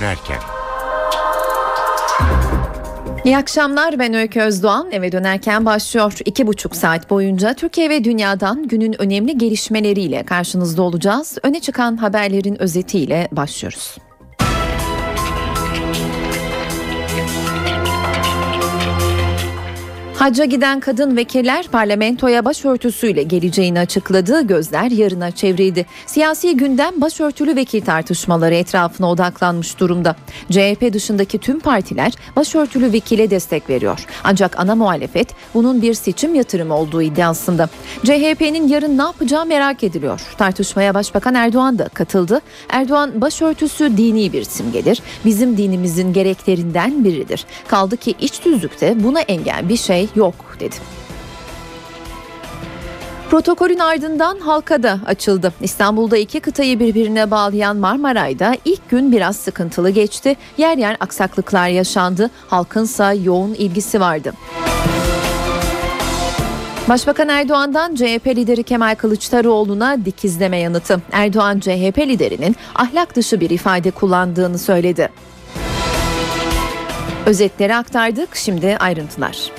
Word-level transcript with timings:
dönerken. 0.00 0.38
İyi 3.24 3.36
akşamlar 3.36 3.98
ben 3.98 4.14
Öykü 4.14 4.40
Özdoğan 4.40 4.90
eve 4.90 5.12
dönerken 5.12 5.66
başlıyor. 5.66 6.18
İki 6.24 6.46
buçuk 6.46 6.76
saat 6.76 7.10
boyunca 7.10 7.54
Türkiye 7.54 7.90
ve 7.90 8.04
dünyadan 8.04 8.68
günün 8.68 9.00
önemli 9.02 9.38
gelişmeleriyle 9.38 10.22
karşınızda 10.22 10.82
olacağız. 10.82 11.38
Öne 11.42 11.60
çıkan 11.60 11.96
haberlerin 11.96 12.62
özetiyle 12.62 13.28
başlıyoruz. 13.32 13.96
Hacca 20.18 20.44
giden 20.44 20.80
kadın 20.80 21.16
vekiller 21.16 21.68
parlamentoya 21.68 22.44
başörtüsüyle 22.44 23.22
geleceğini 23.22 23.80
açıkladı. 23.80 24.46
Gözler 24.46 24.90
yarına 24.90 25.30
çevrildi. 25.30 25.86
Siyasi 26.06 26.56
gündem 26.56 27.00
başörtülü 27.00 27.56
vekil 27.56 27.80
tartışmaları 27.80 28.54
etrafına 28.54 29.10
odaklanmış 29.10 29.78
durumda. 29.78 30.16
CHP 30.50 30.92
dışındaki 30.92 31.38
tüm 31.38 31.60
partiler 31.60 32.12
başörtülü 32.36 32.92
vekile 32.92 33.30
destek 33.30 33.70
veriyor. 33.70 34.06
Ancak 34.24 34.60
ana 34.60 34.74
muhalefet 34.74 35.28
bunun 35.54 35.82
bir 35.82 35.94
seçim 35.94 36.34
yatırımı 36.34 36.74
olduğu 36.76 37.02
iddiasında. 37.02 37.68
CHP'nin 38.04 38.68
yarın 38.68 38.98
ne 38.98 39.02
yapacağı 39.02 39.46
merak 39.46 39.84
ediliyor. 39.84 40.20
Tartışmaya 40.38 40.94
Başbakan 40.94 41.34
Erdoğan 41.34 41.78
da 41.78 41.88
katıldı. 41.88 42.40
Erdoğan 42.68 43.20
başörtüsü 43.20 43.96
dini 43.96 44.32
bir 44.32 44.44
simgedir. 44.44 45.02
Bizim 45.24 45.56
dinimizin 45.56 46.12
gereklerinden 46.12 47.04
biridir. 47.04 47.44
Kaldı 47.68 47.96
ki 47.96 48.14
iç 48.20 48.44
düzlükte 48.44 49.04
buna 49.04 49.20
engel 49.20 49.68
bir 49.68 49.76
şey 49.76 50.07
yok 50.14 50.34
dedi. 50.60 50.76
Protokolün 53.30 53.78
ardından 53.78 54.38
halka 54.38 54.82
da 54.82 55.00
açıldı. 55.06 55.52
İstanbul'da 55.60 56.16
iki 56.16 56.40
kıtayı 56.40 56.80
birbirine 56.80 57.30
bağlayan 57.30 57.76
Marmaray'da 57.76 58.56
ilk 58.64 58.90
gün 58.90 59.12
biraz 59.12 59.36
sıkıntılı 59.36 59.90
geçti. 59.90 60.36
Yer 60.58 60.78
yer 60.78 60.96
aksaklıklar 61.00 61.68
yaşandı. 61.68 62.30
Halkınsa 62.48 63.12
yoğun 63.12 63.54
ilgisi 63.54 64.00
vardı. 64.00 64.32
Başbakan 66.88 67.28
Erdoğan'dan 67.28 67.94
CHP 67.94 68.26
lideri 68.26 68.62
Kemal 68.62 68.94
Kılıçdaroğlu'na 68.94 70.04
dikizleme 70.04 70.58
yanıtı. 70.58 71.02
Erdoğan 71.12 71.60
CHP 71.60 71.98
liderinin 71.98 72.56
ahlak 72.74 73.16
dışı 73.16 73.40
bir 73.40 73.50
ifade 73.50 73.90
kullandığını 73.90 74.58
söyledi. 74.58 75.08
Özetleri 77.26 77.76
aktardık, 77.76 78.36
şimdi 78.36 78.76
ayrıntılar. 78.76 79.50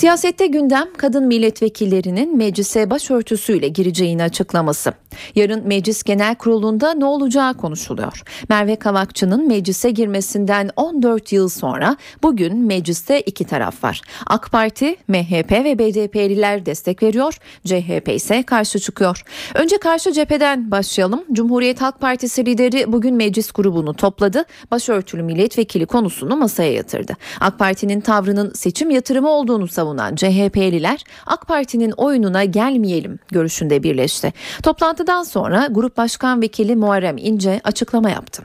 Siyasette 0.00 0.46
gündem 0.46 0.88
kadın 0.96 1.26
milletvekillerinin 1.26 2.36
meclise 2.36 2.90
başörtüsüyle 2.90 3.68
gireceğini 3.68 4.22
açıklaması. 4.22 4.92
Yarın 5.34 5.66
meclis 5.66 6.02
genel 6.02 6.34
kurulunda 6.34 6.94
ne 6.94 7.04
olacağı 7.04 7.54
konuşuluyor. 7.54 8.22
Merve 8.48 8.76
Kavakçı'nın 8.76 9.48
meclise 9.48 9.90
girmesinden 9.90 10.70
14 10.76 11.32
yıl 11.32 11.48
sonra 11.48 11.96
bugün 12.22 12.56
mecliste 12.56 13.20
iki 13.20 13.44
taraf 13.44 13.84
var. 13.84 14.00
AK 14.26 14.50
Parti, 14.52 14.96
MHP 15.08 15.52
ve 15.52 15.78
BDP'liler 15.78 16.66
destek 16.66 17.02
veriyor. 17.02 17.38
CHP 17.66 18.08
ise 18.08 18.42
karşı 18.42 18.78
çıkıyor. 18.78 19.22
Önce 19.54 19.78
karşı 19.78 20.12
cepheden 20.12 20.70
başlayalım. 20.70 21.24
Cumhuriyet 21.32 21.80
Halk 21.80 22.00
Partisi 22.00 22.46
lideri 22.46 22.92
bugün 22.92 23.14
meclis 23.14 23.52
grubunu 23.52 23.94
topladı. 23.94 24.44
Başörtülü 24.70 25.22
milletvekili 25.22 25.86
konusunu 25.86 26.36
masaya 26.36 26.72
yatırdı. 26.72 27.16
AK 27.40 27.58
Parti'nin 27.58 28.00
tavrının 28.00 28.52
seçim 28.54 28.90
yatırımı 28.90 29.28
olduğunu 29.28 29.68
savunan 29.90 30.14
CHP'liler 30.16 31.04
AK 31.26 31.48
Parti'nin 31.48 31.90
oyununa 31.90 32.44
gelmeyelim 32.44 33.18
görüşünde 33.28 33.82
birleşti. 33.82 34.32
Toplantıdan 34.62 35.22
sonra 35.22 35.66
Grup 35.70 35.96
Başkan 35.96 36.42
Vekili 36.42 36.76
Muharrem 36.76 37.18
İnce 37.18 37.60
açıklama 37.64 38.10
yaptı. 38.10 38.42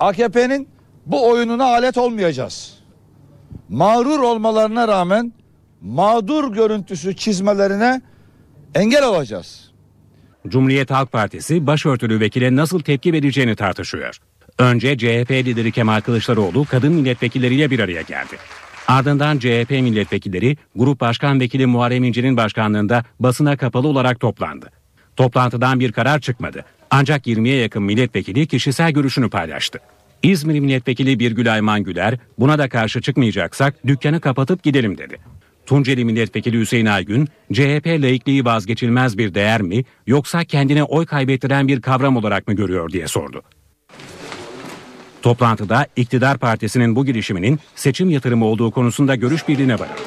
AKP'nin 0.00 0.68
bu 1.06 1.28
oyununa 1.28 1.64
alet 1.64 1.98
olmayacağız. 1.98 2.78
Mağrur 3.68 4.20
olmalarına 4.20 4.88
rağmen 4.88 5.32
mağdur 5.80 6.52
görüntüsü 6.52 7.16
çizmelerine 7.16 8.00
engel 8.74 9.04
olacağız. 9.04 9.70
Cumhuriyet 10.48 10.90
Halk 10.90 11.12
Partisi 11.12 11.66
başörtülü 11.66 12.20
vekile 12.20 12.56
nasıl 12.56 12.80
tepki 12.80 13.12
vereceğini 13.12 13.56
tartışıyor. 13.56 14.18
Önce 14.58 14.98
CHP 14.98 15.30
lideri 15.30 15.72
Kemal 15.72 16.00
Kılıçdaroğlu 16.00 16.64
kadın 16.64 16.92
milletvekilleriyle 16.92 17.70
bir 17.70 17.80
araya 17.80 18.02
geldi. 18.02 18.36
Ardından 18.88 19.38
CHP 19.38 19.70
milletvekilleri 19.70 20.56
Grup 20.76 21.00
Başkan 21.00 21.40
Vekili 21.40 21.66
Muharrem 21.66 22.04
İnce'nin 22.04 22.36
başkanlığında 22.36 23.04
basına 23.20 23.56
kapalı 23.56 23.88
olarak 23.88 24.20
toplandı. 24.20 24.70
Toplantıdan 25.16 25.80
bir 25.80 25.92
karar 25.92 26.20
çıkmadı. 26.20 26.64
Ancak 26.90 27.26
20'ye 27.26 27.56
yakın 27.56 27.82
milletvekili 27.82 28.46
kişisel 28.46 28.92
görüşünü 28.92 29.30
paylaştı. 29.30 29.78
İzmir 30.22 30.60
milletvekili 30.60 31.18
Birgül 31.18 31.52
Ayman 31.52 31.82
Güler 31.82 32.18
buna 32.38 32.58
da 32.58 32.68
karşı 32.68 33.00
çıkmayacaksak 33.00 33.86
dükkanı 33.86 34.20
kapatıp 34.20 34.62
gidelim 34.62 34.98
dedi. 34.98 35.18
Tunceli 35.66 36.04
milletvekili 36.04 36.60
Hüseyin 36.60 36.86
Aygün, 36.86 37.28
CHP 37.52 37.86
laikliği 37.86 38.44
vazgeçilmez 38.44 39.18
bir 39.18 39.34
değer 39.34 39.62
mi 39.62 39.84
yoksa 40.06 40.44
kendine 40.44 40.82
oy 40.82 41.06
kaybettiren 41.06 41.68
bir 41.68 41.80
kavram 41.80 42.16
olarak 42.16 42.48
mı 42.48 42.54
görüyor 42.54 42.92
diye 42.92 43.08
sordu. 43.08 43.42
Toplantıda 45.26 45.86
iktidar 45.96 46.38
partisinin 46.38 46.96
bu 46.96 47.06
girişiminin 47.06 47.60
seçim 47.74 48.10
yatırımı 48.10 48.44
olduğu 48.44 48.70
konusunda 48.70 49.14
görüş 49.14 49.48
birliğine 49.48 49.74
varıldı. 49.74 50.00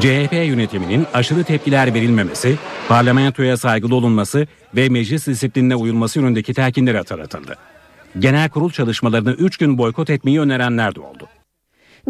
CHP 0.00 0.32
yönetiminin 0.32 1.06
aşırı 1.14 1.44
tepkiler 1.44 1.94
verilmemesi, 1.94 2.58
parlamentoya 2.88 3.56
saygılı 3.56 3.94
olunması 3.94 4.46
ve 4.76 4.88
meclis 4.88 5.26
disiplinine 5.26 5.76
uyulması 5.76 6.20
yönündeki 6.20 6.54
telkinleri 6.54 6.96
hatırlatıldı. 6.96 7.56
Genel 8.18 8.50
kurul 8.50 8.70
çalışmalarını 8.70 9.32
3 9.32 9.56
gün 9.56 9.78
boykot 9.78 10.10
etmeyi 10.10 10.40
önerenler 10.40 10.94
de 10.94 11.00
oldu. 11.00 11.28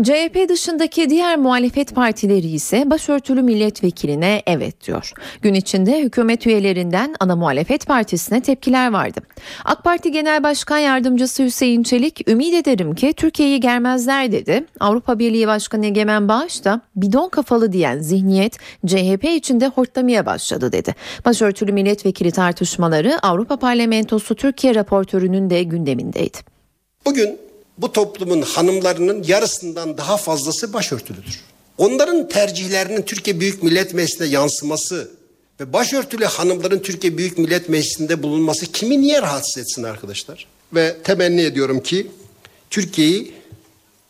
CHP 0.00 0.48
dışındaki 0.48 1.10
diğer 1.10 1.38
muhalefet 1.38 1.94
partileri 1.94 2.46
ise 2.46 2.90
başörtülü 2.90 3.42
milletvekiline 3.42 4.42
evet 4.46 4.86
diyor. 4.86 5.12
Gün 5.42 5.54
içinde 5.54 6.02
hükümet 6.02 6.46
üyelerinden 6.46 7.14
ana 7.20 7.36
muhalefet 7.36 7.86
partisine 7.86 8.40
tepkiler 8.40 8.92
vardı. 8.92 9.20
AK 9.64 9.84
Parti 9.84 10.12
Genel 10.12 10.42
Başkan 10.42 10.78
Yardımcısı 10.78 11.42
Hüseyin 11.42 11.82
Çelik 11.82 12.28
ümit 12.28 12.54
ederim 12.54 12.94
ki 12.94 13.12
Türkiye'yi 13.12 13.60
germezler 13.60 14.32
dedi. 14.32 14.64
Avrupa 14.80 15.18
Birliği 15.18 15.46
Başkanı 15.46 15.86
Egemen 15.86 16.28
Bağış 16.28 16.64
da 16.64 16.80
bidon 16.96 17.28
kafalı 17.28 17.72
diyen 17.72 17.98
zihniyet 17.98 18.58
CHP 18.86 19.24
içinde 19.24 19.66
hortlamaya 19.66 20.26
başladı 20.26 20.72
dedi. 20.72 20.94
Başörtülü 21.24 21.72
milletvekili 21.72 22.30
tartışmaları 22.30 23.18
Avrupa 23.22 23.56
Parlamentosu 23.56 24.34
Türkiye 24.34 24.74
raportörünün 24.74 25.50
de 25.50 25.62
gündemindeydi. 25.62 26.38
Bugün 27.06 27.51
bu 27.82 27.92
toplumun 27.92 28.42
hanımlarının 28.42 29.22
yarısından 29.22 29.98
daha 29.98 30.16
fazlası 30.16 30.72
başörtülüdür. 30.72 31.40
Onların 31.78 32.28
tercihlerinin 32.28 33.02
Türkiye 33.02 33.40
Büyük 33.40 33.62
Millet 33.62 33.94
Meclisi'ne 33.94 34.26
yansıması 34.26 35.10
ve 35.60 35.72
başörtülü 35.72 36.24
hanımların 36.24 36.78
Türkiye 36.78 37.18
Büyük 37.18 37.38
Millet 37.38 37.68
Meclisi'nde 37.68 38.22
bulunması 38.22 38.72
kimi 38.72 39.00
niye 39.00 39.22
rahatsız 39.22 39.62
etsin 39.62 39.82
arkadaşlar? 39.82 40.46
Ve 40.74 40.96
temenni 41.04 41.42
ediyorum 41.42 41.80
ki 41.80 42.06
Türkiye'yi 42.70 43.32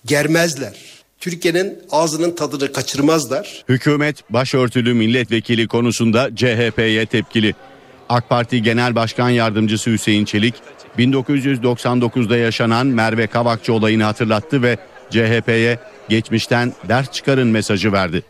germezler. 0.05 0.93
Türkiye'nin 1.21 1.79
ağzının 1.91 2.31
tadını 2.31 2.73
kaçırmazlar. 2.73 3.65
Hükümet 3.69 4.31
başörtülü 4.31 4.95
milletvekili 4.95 5.69
konusunda 5.69 6.37
CHP'ye 6.37 7.07
tepkili. 7.07 7.55
AK 8.13 8.29
Parti 8.29 8.63
Genel 8.63 8.95
Başkan 8.95 9.31
Yardımcısı 9.31 9.91
Hüseyin 9.91 10.25
Çelik 10.25 10.55
1999'da 10.99 12.37
yaşanan 12.37 12.87
Merve 12.87 13.27
Kavakçı 13.27 13.73
olayını 13.73 14.05
hatırlattı 14.05 14.63
ve 14.63 14.77
CHP'ye 15.11 15.79
geçmişten 16.09 16.73
ders 16.89 17.11
çıkarın 17.11 17.49
mesajı 17.49 17.93
verdi. 17.93 18.23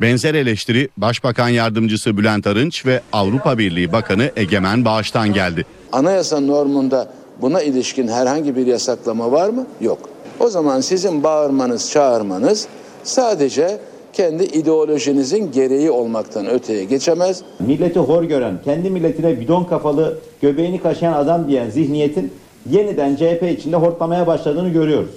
Benzer 0.00 0.34
eleştiri 0.34 0.88
Başbakan 0.96 1.48
Yardımcısı 1.48 2.16
Bülent 2.16 2.46
Arınç 2.46 2.86
ve 2.86 3.00
Avrupa 3.12 3.58
Birliği 3.58 3.92
Bakanı 3.92 4.30
Egemen 4.36 4.84
Bağış'tan 4.84 5.32
geldi. 5.32 5.64
Anayasa 5.92 6.40
normunda 6.40 7.12
buna 7.40 7.62
ilişkin 7.62 8.08
herhangi 8.08 8.56
bir 8.56 8.66
yasaklama 8.66 9.32
var 9.32 9.48
mı? 9.48 9.66
Yok. 9.80 10.08
O 10.40 10.48
zaman 10.48 10.80
sizin 10.80 11.22
bağırmanız, 11.22 11.90
çağırmanız 11.90 12.66
sadece 13.04 13.80
kendi 14.14 14.44
ideolojinizin 14.44 15.52
gereği 15.52 15.90
olmaktan 15.90 16.46
öteye 16.46 16.84
geçemez. 16.84 17.42
Milleti 17.60 17.98
hor 17.98 18.22
gören, 18.24 18.60
kendi 18.64 18.90
milletine 18.90 19.40
bidon 19.40 19.64
kafalı, 19.64 20.18
göbeğini 20.42 20.80
kaşıyan 20.80 21.12
adam 21.12 21.48
diyen 21.48 21.70
zihniyetin 21.70 22.32
yeniden 22.70 23.16
CHP 23.16 23.58
içinde 23.58 23.76
hortlamaya 23.76 24.26
başladığını 24.26 24.68
görüyoruz. 24.68 25.10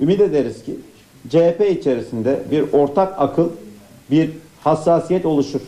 Ümit 0.00 0.20
ederiz 0.20 0.64
ki 0.64 0.76
CHP 1.28 1.78
içerisinde 1.80 2.42
bir 2.50 2.64
ortak 2.72 3.14
akıl, 3.18 3.48
bir 4.10 4.30
hassasiyet 4.64 5.26
oluşur. 5.26 5.60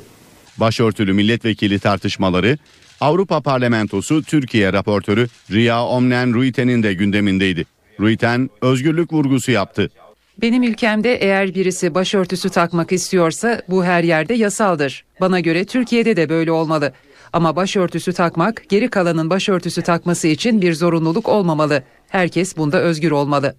Başörtülü 0.60 1.12
milletvekili 1.12 1.78
tartışmaları 1.78 2.58
Avrupa 3.00 3.40
Parlamentosu 3.40 4.22
Türkiye 4.22 4.72
raportörü 4.72 5.28
Ria 5.50 5.88
Omnen 5.88 6.34
Ruiten'in 6.34 6.82
de 6.82 6.94
gündemindeydi. 6.94 7.64
Ruiten 8.00 8.50
özgürlük 8.62 9.12
vurgusu 9.12 9.50
yaptı. 9.50 9.90
Benim 10.40 10.62
ülkemde 10.62 11.14
eğer 11.14 11.54
birisi 11.54 11.94
başörtüsü 11.94 12.50
takmak 12.50 12.92
istiyorsa 12.92 13.62
bu 13.68 13.84
her 13.84 14.04
yerde 14.04 14.34
yasaldır. 14.34 15.04
Bana 15.20 15.40
göre 15.40 15.64
Türkiye'de 15.64 16.16
de 16.16 16.28
böyle 16.28 16.52
olmalı. 16.52 16.92
Ama 17.32 17.56
başörtüsü 17.56 18.12
takmak 18.12 18.68
geri 18.68 18.88
kalanın 18.90 19.30
başörtüsü 19.30 19.82
takması 19.82 20.28
için 20.28 20.62
bir 20.62 20.74
zorunluluk 20.74 21.28
olmamalı. 21.28 21.82
Herkes 22.08 22.56
bunda 22.56 22.80
özgür 22.80 23.10
olmalı. 23.10 23.54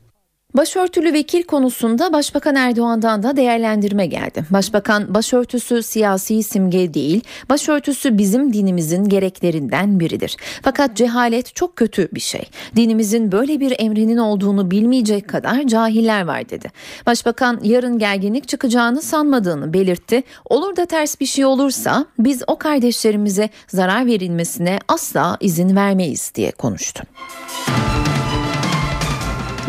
Başörtülü 0.53 1.13
vekil 1.13 1.43
konusunda 1.43 2.13
Başbakan 2.13 2.55
Erdoğan'dan 2.55 3.23
da 3.23 3.35
değerlendirme 3.35 4.05
geldi. 4.05 4.45
Başbakan 4.49 5.13
başörtüsü 5.13 5.83
siyasi 5.83 6.43
simge 6.43 6.93
değil, 6.93 7.21
başörtüsü 7.49 8.17
bizim 8.17 8.53
dinimizin 8.53 9.09
gereklerinden 9.09 9.99
biridir. 9.99 10.37
Fakat 10.61 10.97
cehalet 10.97 11.55
çok 11.55 11.75
kötü 11.75 12.09
bir 12.13 12.19
şey. 12.19 12.49
Dinimizin 12.75 13.31
böyle 13.31 13.59
bir 13.59 13.75
emrinin 13.79 14.17
olduğunu 14.17 14.71
bilmeyecek 14.71 15.27
kadar 15.27 15.67
cahiller 15.67 16.25
var 16.25 16.49
dedi. 16.49 16.71
Başbakan 17.05 17.59
yarın 17.63 17.99
gerginlik 17.99 18.47
çıkacağını 18.47 19.01
sanmadığını 19.01 19.73
belirtti. 19.73 20.23
Olur 20.45 20.75
da 20.75 20.85
ters 20.85 21.19
bir 21.19 21.25
şey 21.25 21.45
olursa 21.45 22.05
biz 22.19 22.43
o 22.47 22.57
kardeşlerimize 22.57 23.49
zarar 23.67 24.05
verilmesine 24.05 24.79
asla 24.87 25.37
izin 25.39 25.75
vermeyiz 25.75 26.31
diye 26.35 26.51
konuştu. 26.51 27.03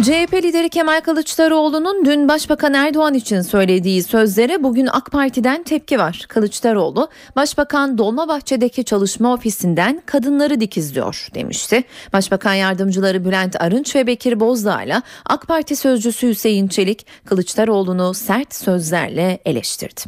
CHP 0.03 0.35
lideri 0.35 0.69
Kemal 0.69 1.01
Kılıçdaroğlu'nun 1.01 2.05
dün 2.05 2.29
Başbakan 2.29 2.75
Erdoğan 2.75 3.15
için 3.15 3.41
söylediği 3.41 4.03
sözlere 4.03 4.63
bugün 4.63 4.87
AK 4.87 5.13
Parti'den 5.13 5.63
tepki 5.63 5.99
var. 5.99 6.25
Kılıçdaroğlu, 6.29 7.09
Başbakan 7.37 7.99
Dolmabahçe'deki 7.99 8.85
çalışma 8.85 9.35
ofisinden 9.35 10.03
kadınları 10.07 10.61
dikizliyor 10.61 11.29
demişti. 11.35 11.85
Başbakan 12.13 12.55
yardımcıları 12.55 13.25
Bülent 13.25 13.63
Arınç 13.63 13.97
ve 13.97 14.07
Bekir 14.07 14.41
Bozdağ'la 14.41 15.03
AK 15.27 15.49
Parti 15.49 15.77
sözcüsü 15.77 16.29
Hüseyin 16.29 16.69
Çelik 16.69 17.07
Kılıçdaroğlu'nu 17.25 18.15
sert 18.15 18.55
sözlerle 18.55 19.39
eleştirdi. 19.45 20.01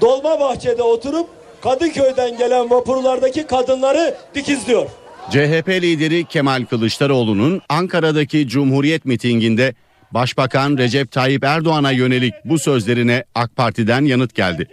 Dolmabahçe'de 0.00 0.82
oturup 0.82 1.28
Kadıköy'den 1.62 2.38
gelen 2.38 2.70
vapurlardaki 2.70 3.46
kadınları 3.46 4.14
dikizliyor. 4.34 4.90
CHP 5.30 5.68
lideri 5.68 6.24
Kemal 6.24 6.64
Kılıçdaroğlu'nun 6.70 7.62
Ankara'daki 7.68 8.48
Cumhuriyet 8.48 9.04
mitinginde 9.04 9.74
Başbakan 10.10 10.78
Recep 10.78 11.12
Tayyip 11.12 11.44
Erdoğan'a 11.44 11.90
yönelik 11.90 12.34
bu 12.44 12.58
sözlerine 12.58 13.24
AK 13.34 13.56
Parti'den 13.56 14.04
yanıt 14.04 14.34
geldi. 14.34 14.68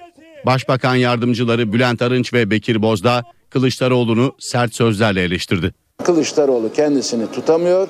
Başbakan 0.45 0.95
yardımcıları 0.95 1.73
Bülent 1.73 2.01
Arınç 2.01 2.33
ve 2.33 2.51
Bekir 2.51 2.81
Bozdağ 2.81 3.23
Kılıçdaroğlu'nu 3.49 4.35
sert 4.39 4.75
sözlerle 4.75 5.23
eleştirdi. 5.23 5.73
Kılıçdaroğlu 6.03 6.73
kendisini 6.73 7.31
tutamıyor. 7.31 7.87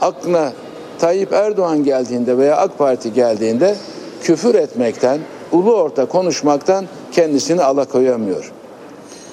Aklına 0.00 0.52
Tayyip 0.98 1.32
Erdoğan 1.32 1.84
geldiğinde 1.84 2.38
veya 2.38 2.56
AK 2.56 2.78
Parti 2.78 3.12
geldiğinde 3.12 3.76
küfür 4.22 4.54
etmekten, 4.54 5.20
ulu 5.52 5.74
orta 5.74 6.06
konuşmaktan 6.06 6.86
kendisini 7.12 7.62
alakoyamıyor. 7.62 8.52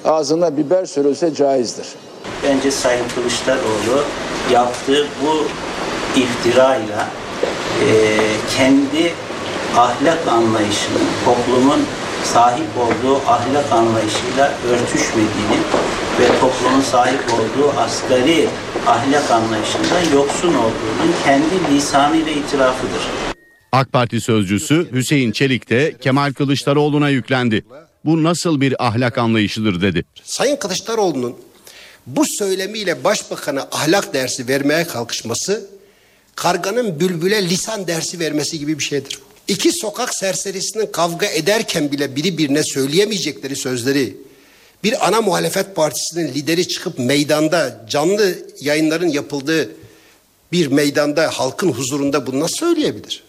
Ağzına 0.04 0.56
biber 0.56 0.84
sürülse 0.84 1.34
caizdir. 1.34 1.86
Bence 2.42 2.70
Sayın 2.70 3.08
Kılıçdaroğlu 3.14 4.04
yaptığı 4.52 5.06
bu 5.22 5.46
iftirayla 6.20 7.08
e, 7.88 7.90
kendi 8.56 9.12
ahlak 9.76 10.28
anlayışının, 10.28 11.06
toplumun 11.24 11.80
sahip 12.24 12.68
olduğu 12.78 13.16
ahlak 13.16 13.72
anlayışıyla 13.72 14.52
örtüşmediğini 14.70 15.58
ve 16.20 16.26
toplumun 16.40 16.80
sahip 16.80 17.20
olduğu 17.34 17.80
asgari 17.80 18.48
ahlak 18.86 19.30
ahlakından 19.30 20.14
yoksun 20.14 20.48
olduğunun 20.48 21.14
kendi 21.24 21.74
lisanıyla 21.74 22.32
itirafıdır. 22.32 23.02
AK 23.72 23.92
Parti 23.92 24.20
sözcüsü 24.20 24.88
Hüseyin 24.92 25.32
Çelik 25.32 25.70
de 25.70 25.96
Kemal 26.00 26.32
Kılıçdaroğlu'na 26.32 27.08
yüklendi. 27.08 27.64
Bu 28.04 28.22
nasıl 28.22 28.60
bir 28.60 28.86
ahlak 28.86 29.18
anlayışıdır 29.18 29.80
dedi. 29.82 30.04
Sayın 30.24 30.56
Kılıçdaroğlu'nun 30.56 31.36
bu 32.06 32.24
söylemiyle 32.26 33.04
başbakana 33.04 33.68
ahlak 33.72 34.14
dersi 34.14 34.48
vermeye 34.48 34.84
kalkışması 34.84 35.66
karganın 36.36 37.00
bülbüle 37.00 37.48
lisan 37.48 37.86
dersi 37.86 38.20
vermesi 38.20 38.58
gibi 38.58 38.78
bir 38.78 38.84
şeydir. 38.84 39.18
İki 39.48 39.72
sokak 39.72 40.14
serserisinin 40.14 40.86
kavga 40.86 41.26
ederken 41.26 41.92
bile 41.92 42.16
biri 42.16 42.38
birine 42.38 42.62
söyleyemeyecekleri 42.62 43.56
sözleri 43.56 44.16
bir 44.84 45.06
ana 45.06 45.20
muhalefet 45.20 45.76
partisinin 45.76 46.34
lideri 46.34 46.68
çıkıp 46.68 46.98
meydanda 46.98 47.86
canlı 47.88 48.38
yayınların 48.60 49.08
yapıldığı 49.08 49.70
bir 50.52 50.66
meydanda 50.66 51.30
halkın 51.30 51.72
huzurunda 51.72 52.26
bunu 52.26 52.40
nasıl 52.40 52.56
söyleyebilir? 52.56 53.25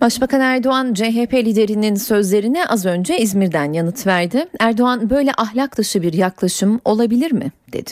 Başbakan 0.00 0.40
Erdoğan 0.40 0.94
CHP 0.94 1.34
liderinin 1.34 1.94
sözlerine 1.94 2.66
az 2.66 2.86
önce 2.86 3.18
İzmir'den 3.18 3.72
yanıt 3.72 4.06
verdi. 4.06 4.46
Erdoğan 4.60 5.10
böyle 5.10 5.32
ahlak 5.36 5.76
dışı 5.78 6.02
bir 6.02 6.12
yaklaşım 6.12 6.80
olabilir 6.84 7.32
mi 7.32 7.52
dedi. 7.72 7.90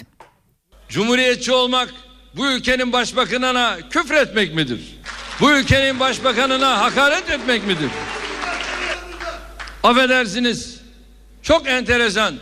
Cumhuriyetçi 0.89 1.53
olmak 1.53 1.95
bu 2.37 2.51
ülkenin 2.51 2.93
başbakanına 2.93 3.77
küfür 3.91 4.15
etmek 4.15 4.55
midir? 4.55 4.99
Bu 5.41 5.53
ülkenin 5.53 6.01
başbakanına 6.01 6.81
hakaret 6.81 7.31
etmek 7.31 7.67
midir? 7.67 7.91
Affedersiniz. 9.83 10.81
Çok 11.43 11.69
enteresan. 11.69 12.35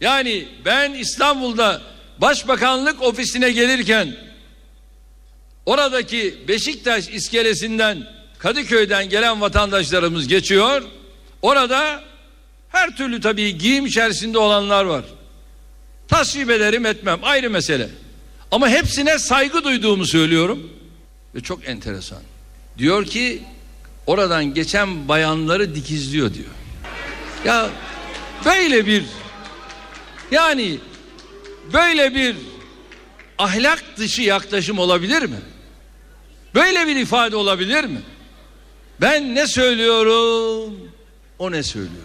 Yani 0.00 0.48
ben 0.64 0.92
İstanbul'da 0.92 1.82
başbakanlık 2.18 3.02
ofisine 3.02 3.50
gelirken 3.50 4.14
oradaki 5.66 6.48
Beşiktaş 6.48 7.08
iskelesinden 7.08 8.15
Kadıköy'den 8.38 9.08
gelen 9.08 9.40
vatandaşlarımız 9.40 10.28
geçiyor. 10.28 10.82
Orada 11.42 12.02
her 12.68 12.96
türlü 12.96 13.20
tabii 13.20 13.58
giyim 13.58 13.86
içerisinde 13.86 14.38
olanlar 14.38 14.84
var. 14.84 15.04
Tasvip 16.08 16.50
ederim 16.50 16.86
etmem 16.86 17.18
ayrı 17.22 17.50
mesele. 17.50 17.88
Ama 18.50 18.68
hepsine 18.68 19.18
saygı 19.18 19.64
duyduğumu 19.64 20.06
söylüyorum. 20.06 20.70
Ve 21.34 21.40
çok 21.40 21.68
enteresan. 21.68 22.18
Diyor 22.78 23.04
ki 23.04 23.42
oradan 24.06 24.54
geçen 24.54 25.08
bayanları 25.08 25.74
dikizliyor 25.74 26.34
diyor. 26.34 26.50
Ya 27.44 27.70
böyle 28.44 28.86
bir 28.86 29.04
yani 30.30 30.78
böyle 31.72 32.14
bir 32.14 32.36
ahlak 33.38 33.84
dışı 33.96 34.22
yaklaşım 34.22 34.78
olabilir 34.78 35.22
mi? 35.22 35.40
Böyle 36.54 36.86
bir 36.86 36.96
ifade 36.96 37.36
olabilir 37.36 37.84
mi? 37.84 38.00
Ben 39.00 39.34
ne 39.34 39.46
söylüyorum? 39.46 40.74
O 41.38 41.52
ne 41.52 41.62
söylüyor? 41.62 42.02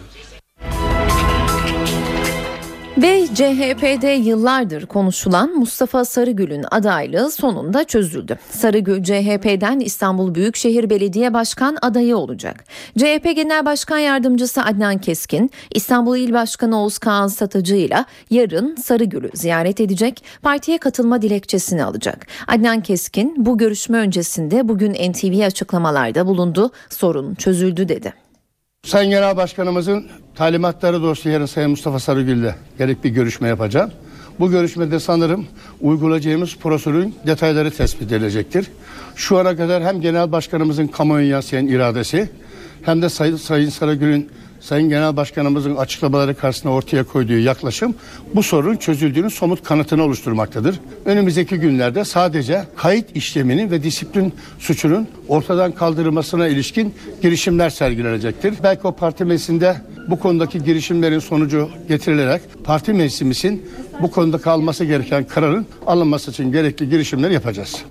Ve 2.98 3.26
CHP'de 3.34 4.08
yıllardır 4.08 4.86
konuşulan 4.86 5.50
Mustafa 5.50 6.04
Sarıgül'ün 6.04 6.64
adaylığı 6.70 7.30
sonunda 7.30 7.84
çözüldü. 7.84 8.38
Sarıgül 8.50 9.02
CHP'den 9.02 9.80
İstanbul 9.80 10.34
Büyükşehir 10.34 10.90
Belediye 10.90 11.34
Başkan 11.34 11.78
adayı 11.82 12.16
olacak. 12.16 12.64
CHP 12.98 13.36
Genel 13.36 13.66
Başkan 13.66 13.98
Yardımcısı 13.98 14.62
Adnan 14.62 14.98
Keskin, 14.98 15.50
İstanbul 15.70 16.16
İl 16.16 16.32
Başkanı 16.32 16.82
Oğuz 16.82 16.98
Kağan 16.98 17.28
Satıcı 17.28 17.74
ile 17.74 18.04
yarın 18.30 18.76
Sarıgül'ü 18.76 19.30
ziyaret 19.34 19.80
edecek, 19.80 20.24
partiye 20.42 20.78
katılma 20.78 21.22
dilekçesini 21.22 21.84
alacak. 21.84 22.26
Adnan 22.48 22.80
Keskin 22.80 23.34
bu 23.46 23.58
görüşme 23.58 23.98
öncesinde 23.98 24.68
bugün 24.68 25.12
NTV 25.12 25.46
açıklamalarda 25.46 26.26
bulundu, 26.26 26.70
sorun 26.90 27.34
çözüldü 27.34 27.88
dedi. 27.88 28.12
Sayın 28.84 29.10
Genel 29.10 29.36
Başkanımızın 29.36 30.06
talimatları 30.34 31.02
doğrusu 31.02 31.28
yarın 31.28 31.46
Sayın 31.46 31.70
Mustafa 31.70 31.98
Sarıgül'le 31.98 32.54
gerek 32.78 33.04
bir 33.04 33.10
görüşme 33.10 33.48
yapacağım. 33.48 33.90
Bu 34.40 34.50
görüşmede 34.50 35.00
sanırım 35.00 35.46
uygulayacağımız 35.80 36.56
prosedürün 36.56 37.14
detayları 37.26 37.70
tespit 37.70 38.12
edilecektir. 38.12 38.66
Şu 39.16 39.38
ana 39.38 39.56
kadar 39.56 39.84
hem 39.84 40.00
Genel 40.00 40.32
Başkanımızın 40.32 40.86
kamuoyu 40.86 41.28
yansıyan 41.28 41.66
iradesi 41.66 42.30
hem 42.82 43.02
de 43.02 43.08
Sayın, 43.08 43.36
Sayın 43.36 43.68
Sarıgül'ün 43.68 44.30
Sayın 44.62 44.88
Genel 44.88 45.16
Başkanımızın 45.16 45.76
açıklamaları 45.76 46.34
karşısında 46.34 46.72
ortaya 46.72 47.04
koyduğu 47.04 47.38
yaklaşım 47.38 47.94
bu 48.34 48.42
sorunun 48.42 48.76
çözüldüğünün 48.76 49.28
somut 49.28 49.62
kanıtını 49.64 50.02
oluşturmaktadır. 50.02 50.80
Önümüzdeki 51.04 51.56
günlerde 51.56 52.04
sadece 52.04 52.64
kayıt 52.76 53.16
işleminin 53.16 53.70
ve 53.70 53.82
disiplin 53.82 54.34
suçunun 54.58 55.08
ortadan 55.28 55.72
kaldırılmasına 55.72 56.48
ilişkin 56.48 56.94
girişimler 57.22 57.70
sergilenecektir. 57.70 58.54
Belki 58.62 58.86
o 58.86 58.92
parti 58.92 59.24
meclisinde 59.24 59.76
bu 60.08 60.18
konudaki 60.18 60.64
girişimlerin 60.64 61.18
sonucu 61.18 61.68
getirilerek 61.88 62.42
parti 62.64 62.92
meclisimizin 62.92 63.66
bu 64.02 64.10
konuda 64.10 64.38
kalması 64.38 64.84
gereken 64.84 65.24
kararın 65.24 65.66
alınması 65.86 66.30
için 66.30 66.52
gerekli 66.52 66.90
girişimleri 66.90 67.34
yapacağız. 67.34 67.84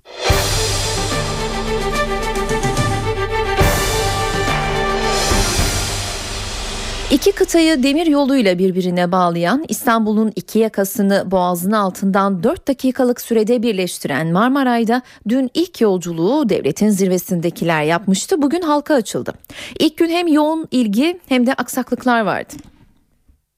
İki 7.12 7.32
kıtayı 7.32 7.84
demir 7.84 8.08
yoluyla 8.08 8.58
birbirine 8.58 9.12
bağlayan 9.12 9.66
İstanbul'un 9.68 10.34
iki 10.36 10.60
yakasını 10.60 11.24
boğazın 11.32 11.72
altından 11.72 12.44
4 12.44 12.68
dakikalık 12.68 13.22
sürede 13.22 13.64
birleştiren 13.64 14.28
Marmaray'da 14.28 15.02
dün 15.30 15.52
ilk 15.54 15.82
yolculuğu 15.82 16.50
devletin 16.50 16.90
zirvesindekiler 16.90 17.84
yapmıştı. 17.84 18.42
Bugün 18.42 18.62
halka 18.62 18.94
açıldı. 18.94 19.34
İlk 19.80 19.98
gün 19.98 20.10
hem 20.10 20.28
yoğun 20.28 20.68
ilgi 20.72 21.20
hem 21.30 21.48
de 21.48 21.54
aksaklıklar 21.54 22.22
vardı. 22.22 22.54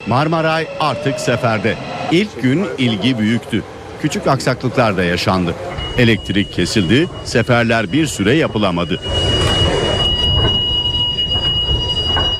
Marmaray 0.08 0.68
artık 0.80 1.20
seferde. 1.20 1.76
İlk 2.12 2.42
gün 2.42 2.66
ilgi 2.78 3.20
büyüktü. 3.20 3.64
Küçük 4.02 4.28
aksaklıklar 4.28 4.98
da 4.98 5.04
yaşandı. 5.04 5.56
Elektrik 5.98 6.54
kesildi, 6.54 7.08
seferler 7.26 7.92
bir 7.92 8.08
süre 8.08 8.36
yapılamadı. 8.36 9.00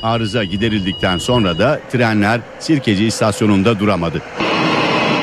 Arıza 0.04 0.44
giderildikten 0.44 1.18
sonra 1.18 1.58
da 1.58 1.80
trenler 1.92 2.40
Sirkeci 2.58 3.06
istasyonunda 3.06 3.78
duramadı. 3.80 4.22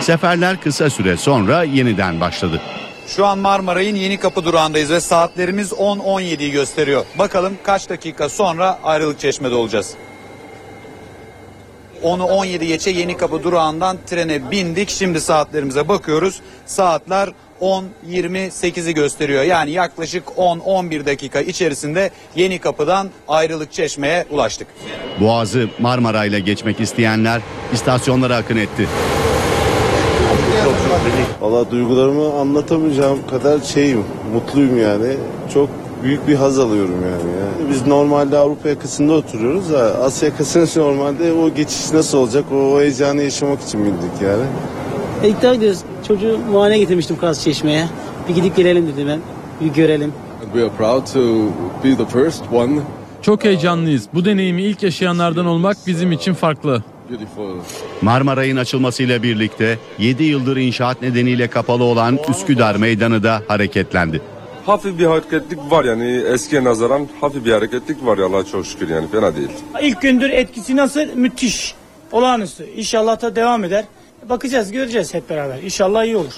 Seferler 0.02 0.62
kısa 0.62 0.90
süre 0.90 1.18
sonra 1.18 1.64
yeniden 1.64 2.20
başladı. 2.20 2.62
Şu 3.08 3.26
an 3.26 3.38
Marmaray'ın 3.38 3.96
yeni 3.96 4.18
kapı 4.18 4.46
durağındayız 4.46 4.92
ve 4.92 5.00
saatlerimiz 5.00 5.72
10-17'yi 5.72 6.52
gösteriyor. 6.52 7.06
Bakalım 7.20 7.58
kaç 7.64 7.90
dakika 7.90 8.30
sonra 8.30 8.80
ayrılık 8.84 9.20
çeşmede 9.20 9.56
olacağız. 9.56 9.94
10'u 12.04 12.24
17 12.24 12.68
geçe 12.68 12.92
yeni 12.92 13.18
kapı 13.18 13.44
durağından 13.44 13.98
trene 14.08 14.52
bindik. 14.52 14.90
Şimdi 14.90 15.22
saatlerimize 15.22 15.88
bakıyoruz. 15.88 16.42
Saatler 16.66 17.30
10.28'i 17.62 18.94
gösteriyor. 18.94 19.44
Yani 19.44 19.72
yaklaşık 19.72 20.24
10-11 20.38 21.06
dakika 21.06 21.41
içerisinde 21.41 22.12
yeni 22.36 22.60
kapıdan 22.60 23.10
ayrılık 23.27 23.72
çeşmeye 23.72 24.25
ulaştık. 24.30 24.68
Boğazı 25.20 25.70
Marmaray'la 25.80 26.39
geçmek 26.39 26.80
isteyenler 26.80 27.41
istasyonlara 27.74 28.36
akın 28.36 28.58
etti. 28.58 28.88
Valla 31.41 31.72
duygularımı 31.72 32.34
anlatamayacağım 32.34 33.27
kadar 33.27 33.60
şeyim, 33.60 34.06
mutluyum 34.34 34.82
yani. 34.82 35.18
Çok 35.53 35.70
büyük 36.03 36.27
bir 36.27 36.36
haz 36.36 36.60
alıyorum 36.60 36.96
yani. 37.03 37.38
ya. 37.39 37.70
Biz 37.70 37.88
normalde 37.88 38.38
Avrupa 38.38 38.70
yakasında 38.70 39.13
oturuyoruz 39.13 39.74
da 39.74 40.03
Asya 40.03 40.30
yakasında 40.30 40.65
normalde 40.86 41.34
o 41.34 41.53
geçiş 41.53 41.91
nasıl 41.94 42.18
olacak 42.18 42.46
o 42.51 42.82
heyecanı 42.82 43.24
yaşamak 43.24 43.62
için 43.62 43.86
bindik 43.86 44.22
yani. 44.24 44.44
İlk 45.24 45.42
gidiyoruz. 45.42 45.80
Çocuğu 46.08 46.38
muayene 46.51 46.78
getirmiştim 46.80 47.18
Kaz 47.18 47.44
Çeşme'ye. 47.44 47.88
Bir 48.30 48.36
gidip 48.36 48.56
gelelim 48.56 48.88
dedim 48.88 49.08
ben. 49.08 49.20
Bir 49.62 49.74
görelim. 49.74 50.13
We 50.54 50.62
are 50.63 50.70
proud 50.78 51.06
to 51.13 51.20
be 51.84 51.98
the 51.98 52.06
first 52.06 52.44
one. 52.54 52.80
Çok 53.22 53.44
heyecanlıyız. 53.44 54.08
Bu 54.13 54.25
deneyimi 54.25 54.62
ilk 54.63 54.84
yaşayanlardan 54.84 55.46
olmak 55.46 55.78
bizim 55.88 56.12
için 56.12 56.34
farklı. 56.34 56.84
Marmaray'ın 58.01 58.58
açılmasıyla 58.58 59.24
birlikte 59.24 59.78
7 60.00 60.24
yıldır 60.24 60.58
inşaat 60.58 61.01
nedeniyle 61.01 61.48
kapalı 61.48 61.84
olan 61.84 62.20
Üsküdar 62.30 62.75
Meydanı 62.75 63.24
da 63.24 63.42
hareketlendi. 63.48 64.22
Hafif 64.66 65.00
bir 65.00 65.06
hareketlik 65.06 65.60
var 65.72 65.86
yani 65.86 66.24
eskiye 66.34 66.63
nazaran 66.63 67.08
hafif 67.22 67.46
bir 67.46 67.51
hareketlik 67.51 68.06
var 68.06 68.18
ya 68.18 68.25
Allah'a 68.25 68.46
çok 68.46 68.66
şükür 68.66 68.90
yani 68.90 69.08
fena 69.12 69.36
değil. 69.36 69.50
İlk 69.82 70.01
gündür 70.01 70.30
etkisi 70.30 70.75
nasıl? 70.75 71.06
Müthiş. 71.16 71.75
Olağanüstü. 72.12 72.66
İnşallah 72.75 73.22
da 73.22 73.36
devam 73.36 73.63
eder. 73.63 73.86
Bakacağız, 74.30 74.72
göreceğiz 74.72 75.13
hep 75.13 75.30
beraber. 75.30 75.63
İnşallah 75.63 76.04
iyi 76.06 76.18
olur. 76.18 76.34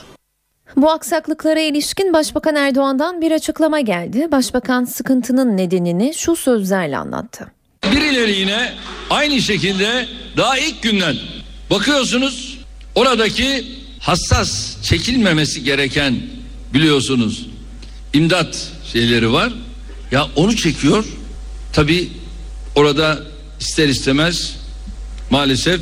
Bu 0.75 0.91
aksaklıklara 0.91 1.59
ilişkin 1.59 2.13
Başbakan 2.13 2.55
Erdoğan'dan 2.55 3.21
bir 3.21 3.31
açıklama 3.31 3.79
geldi. 3.79 4.27
Başbakan 4.31 4.83
sıkıntının 4.85 5.57
nedenini 5.57 6.13
şu 6.13 6.35
sözlerle 6.35 6.97
anlattı. 6.97 7.51
Birileri 7.91 8.31
yine 8.39 8.73
aynı 9.09 9.41
şekilde 9.41 10.05
daha 10.37 10.57
ilk 10.57 10.83
günden 10.83 11.15
bakıyorsunuz 11.69 12.59
oradaki 12.95 13.65
hassas 13.99 14.81
çekilmemesi 14.83 15.63
gereken 15.63 16.15
biliyorsunuz 16.73 17.47
imdat 18.13 18.71
şeyleri 18.93 19.31
var. 19.33 19.53
Ya 20.11 20.27
onu 20.35 20.55
çekiyor. 20.55 21.05
Tabi 21.73 22.09
orada 22.75 23.19
ister 23.59 23.87
istemez 23.87 24.55
maalesef 25.31 25.81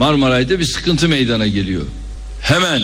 Marmaray'da 0.00 0.58
bir 0.58 0.64
sıkıntı 0.64 1.08
meydana 1.08 1.46
geliyor. 1.46 1.82
Hemen 2.42 2.82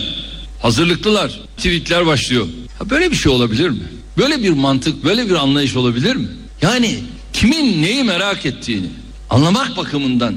hazırlıklılar. 0.61 1.39
Tweetler 1.57 2.05
başlıyor. 2.05 2.47
Ya 2.79 2.89
böyle 2.89 3.11
bir 3.11 3.15
şey 3.15 3.31
olabilir 3.31 3.69
mi? 3.69 3.83
Böyle 4.17 4.43
bir 4.43 4.49
mantık, 4.49 5.03
böyle 5.03 5.29
bir 5.29 5.35
anlayış 5.35 5.75
olabilir 5.75 6.15
mi? 6.15 6.27
Yani 6.61 6.99
kimin 7.33 7.83
neyi 7.83 8.03
merak 8.03 8.45
ettiğini 8.45 8.87
anlamak 9.29 9.77
bakımından 9.77 10.35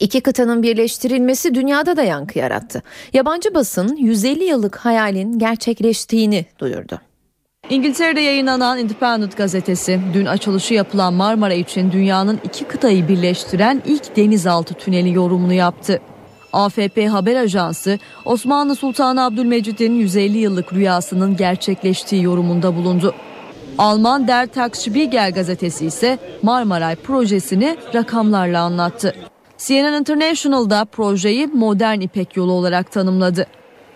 İki 0.00 0.20
kıtanın 0.20 0.62
birleştirilmesi 0.62 1.54
dünyada 1.54 1.96
da 1.96 2.02
yankı 2.02 2.38
yarattı. 2.38 2.82
Yabancı 3.12 3.54
basın 3.54 3.96
150 3.96 4.44
yıllık 4.44 4.76
hayalin 4.76 5.38
gerçekleştiğini 5.38 6.46
duyurdu. 6.58 7.00
İngiltere'de 7.72 8.20
yayınlanan 8.20 8.78
Independent 8.78 9.36
gazetesi 9.36 10.00
dün 10.14 10.26
açılışı 10.26 10.74
yapılan 10.74 11.14
Marmara 11.14 11.54
için 11.54 11.92
dünyanın 11.92 12.40
iki 12.44 12.64
kıtayı 12.64 13.08
birleştiren 13.08 13.82
ilk 13.86 14.16
denizaltı 14.16 14.74
tüneli 14.74 15.12
yorumunu 15.12 15.52
yaptı. 15.52 16.00
AFP 16.52 17.08
haber 17.08 17.36
ajansı 17.36 17.98
Osmanlı 18.24 18.76
Sultanı 18.76 19.24
Abdülmecid'in 19.24 19.94
150 19.94 20.38
yıllık 20.38 20.72
rüyasının 20.72 21.36
gerçekleştiği 21.36 22.22
yorumunda 22.22 22.76
bulundu. 22.76 23.14
Alman 23.78 24.28
Der 24.28 24.46
Tagesspiegel 24.46 25.32
gazetesi 25.32 25.86
ise 25.86 26.18
Marmaray 26.42 26.96
projesini 26.96 27.76
rakamlarla 27.94 28.60
anlattı. 28.60 29.14
CNN 29.58 30.00
International'da 30.00 30.84
projeyi 30.84 31.46
modern 31.46 32.00
İpek 32.00 32.36
yolu 32.36 32.52
olarak 32.52 32.92
tanımladı. 32.92 33.46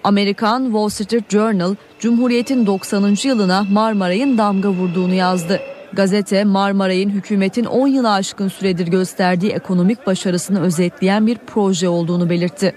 Amerikan 0.06 0.64
Wall 0.64 0.88
Street 0.88 1.30
Journal, 1.30 1.74
Cumhuriyet'in 1.98 2.66
90. 2.66 3.16
yılına 3.24 3.66
Marmaray'ın 3.70 4.38
damga 4.38 4.68
vurduğunu 4.68 5.14
yazdı. 5.14 5.60
Gazete 5.92 6.44
Marmaray'ın 6.44 7.10
hükümetin 7.10 7.64
10 7.64 7.88
yılı 7.88 8.12
aşkın 8.12 8.48
süredir 8.48 8.86
gösterdiği 8.86 9.50
ekonomik 9.52 10.06
başarısını 10.06 10.60
özetleyen 10.60 11.26
bir 11.26 11.38
proje 11.46 11.88
olduğunu 11.88 12.30
belirtti. 12.30 12.74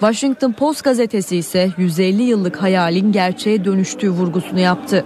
Washington 0.00 0.52
Post 0.52 0.84
gazetesi 0.84 1.36
ise 1.36 1.70
150 1.78 2.22
yıllık 2.22 2.62
hayalin 2.62 3.12
gerçeğe 3.12 3.64
dönüştüğü 3.64 4.10
vurgusunu 4.10 4.60
yaptı. 4.60 5.04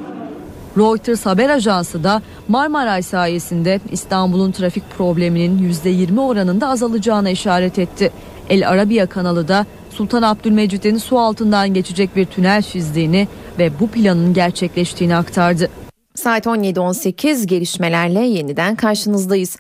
Reuters 0.78 1.26
haber 1.26 1.50
ajansı 1.50 2.04
da 2.04 2.22
Marmaray 2.48 3.02
sayesinde 3.02 3.80
İstanbul'un 3.90 4.52
trafik 4.52 4.90
probleminin 4.98 5.72
%20 5.72 6.20
oranında 6.20 6.68
azalacağına 6.68 7.30
işaret 7.30 7.78
etti. 7.78 8.12
El 8.48 8.68
Arabiya 8.68 9.06
kanalı 9.06 9.48
da 9.48 9.66
Sultan 9.96 10.22
Abdülmecid'in 10.22 10.98
su 10.98 11.18
altından 11.18 11.74
geçecek 11.74 12.16
bir 12.16 12.24
tünel 12.24 12.62
çizdiğini 12.62 13.28
ve 13.58 13.70
bu 13.80 13.88
planın 13.88 14.34
gerçekleştiğini 14.34 15.16
aktardı. 15.16 15.70
Saat 16.14 16.46
17.18 16.46 17.46
gelişmelerle 17.46 18.20
yeniden 18.20 18.76
karşınızdayız. 18.76 19.56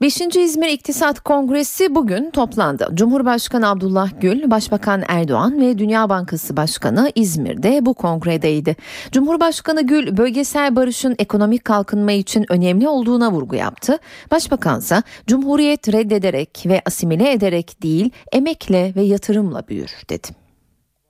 5. 0.00 0.20
İzmir 0.20 0.68
İktisat 0.68 1.20
Kongresi 1.20 1.94
bugün 1.94 2.30
toplandı. 2.30 2.88
Cumhurbaşkanı 2.94 3.68
Abdullah 3.68 4.10
Gül, 4.20 4.50
Başbakan 4.50 5.04
Erdoğan 5.08 5.60
ve 5.60 5.78
Dünya 5.78 6.08
Bankası 6.08 6.56
Başkanı 6.56 7.12
İzmir'de 7.14 7.86
bu 7.86 7.94
kongredeydi. 7.94 8.76
Cumhurbaşkanı 9.12 9.86
Gül, 9.86 10.16
bölgesel 10.16 10.76
barışın 10.76 11.16
ekonomik 11.18 11.64
kalkınma 11.64 12.12
için 12.12 12.46
önemli 12.48 12.88
olduğuna 12.88 13.32
vurgu 13.32 13.56
yaptı. 13.56 13.98
Başbakansa 14.30 15.02
Cumhuriyet 15.26 15.92
reddederek 15.92 16.62
ve 16.66 16.82
asimile 16.86 17.32
ederek 17.32 17.82
değil, 17.82 18.10
emekle 18.32 18.92
ve 18.96 19.02
yatırımla 19.02 19.68
büyür 19.68 19.90
dedi. 20.10 20.28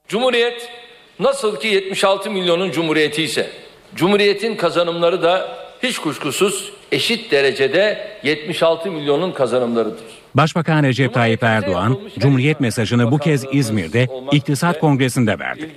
Cumhuriyet 0.08 0.68
nasıl 1.18 1.56
ki 1.56 1.68
76 1.68 2.30
milyonun 2.30 2.70
cumhuriyeti 2.70 3.22
ise 3.22 3.50
Cumhuriyetin 3.94 4.56
kazanımları 4.56 5.22
da 5.22 5.63
hiç 5.84 5.98
kuşkusuz 5.98 6.72
eşit 6.92 7.30
derecede 7.30 8.08
76 8.22 8.90
milyonun 8.90 9.32
kazanımlarıdır. 9.32 10.04
Başbakan 10.34 10.82
Recep 10.82 11.14
Tayyip 11.14 11.42
Erdoğan, 11.42 11.98
Cumhuriyet 12.18 12.60
mesajını 12.60 13.10
bu 13.10 13.18
kez 13.18 13.44
İzmir'de 13.52 14.08
İktisat 14.32 14.80
Kongresi'nde 14.80 15.38
verdi. 15.38 15.70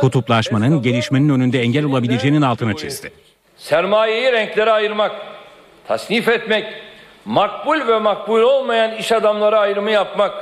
Kutuplaşmanın 0.00 0.82
gelişmenin 0.82 1.28
önünde 1.28 1.60
engel 1.60 1.84
olabileceğinin 1.84 2.42
altını 2.42 2.76
çizdi. 2.76 3.12
Sermayeyi 3.56 4.32
renklere 4.32 4.70
ayırmak, 4.70 5.12
tasnif 5.88 6.28
etmek, 6.28 6.64
makbul 7.24 7.88
ve 7.88 7.98
makbul 7.98 8.40
olmayan 8.40 8.96
iş 8.96 9.12
adamları 9.12 9.58
ayrımı 9.58 9.90
yapmak 9.90 10.32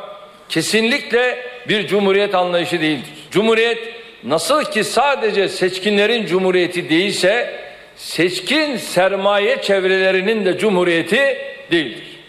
kesinlikle 0.49 1.39
bir 1.69 1.87
cumhuriyet 1.87 2.35
anlayışı 2.35 2.81
değildir. 2.81 3.11
Cumhuriyet 3.31 3.79
nasıl 4.25 4.65
ki 4.65 4.85
sadece 4.85 5.49
seçkinlerin 5.49 6.27
cumhuriyeti 6.27 6.89
değilse 6.89 7.63
seçkin 7.97 8.77
sermaye 8.77 9.63
çevrelerinin 9.63 10.45
de 10.45 10.59
cumhuriyeti 10.59 11.39
değildir. 11.71 12.21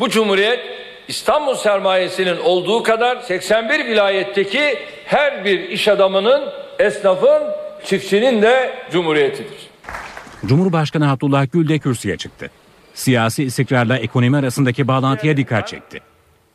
Bu 0.00 0.08
cumhuriyet 0.08 0.60
İstanbul 1.08 1.54
sermayesinin 1.54 2.36
olduğu 2.36 2.82
kadar 2.82 3.16
81 3.20 3.86
vilayetteki 3.86 4.78
her 5.04 5.44
bir 5.44 5.60
iş 5.60 5.88
adamının, 5.88 6.48
esnafın, 6.78 7.42
çiftçinin 7.84 8.42
de 8.42 8.70
cumhuriyetidir. 8.92 9.70
Cumhurbaşkanı 10.46 11.12
Abdullah 11.12 11.46
Gül 11.52 11.68
de 11.68 11.78
kürsüye 11.78 12.16
çıktı. 12.16 12.50
siyasi 12.94 13.44
istikrarla 13.44 13.96
ekonomi 13.98 14.36
arasındaki 14.36 14.88
bağlantıya 14.88 15.36
dikkat 15.36 15.68
çekti. 15.68 16.00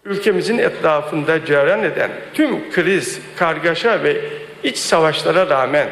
Ülkemizin 0.05 0.57
etrafında 0.57 1.45
cereyan 1.45 1.83
eden 1.83 2.11
tüm 2.33 2.71
kriz, 2.71 3.19
kargaşa 3.37 4.03
ve 4.03 4.21
iç 4.63 4.77
savaşlara 4.77 5.49
rağmen 5.49 5.87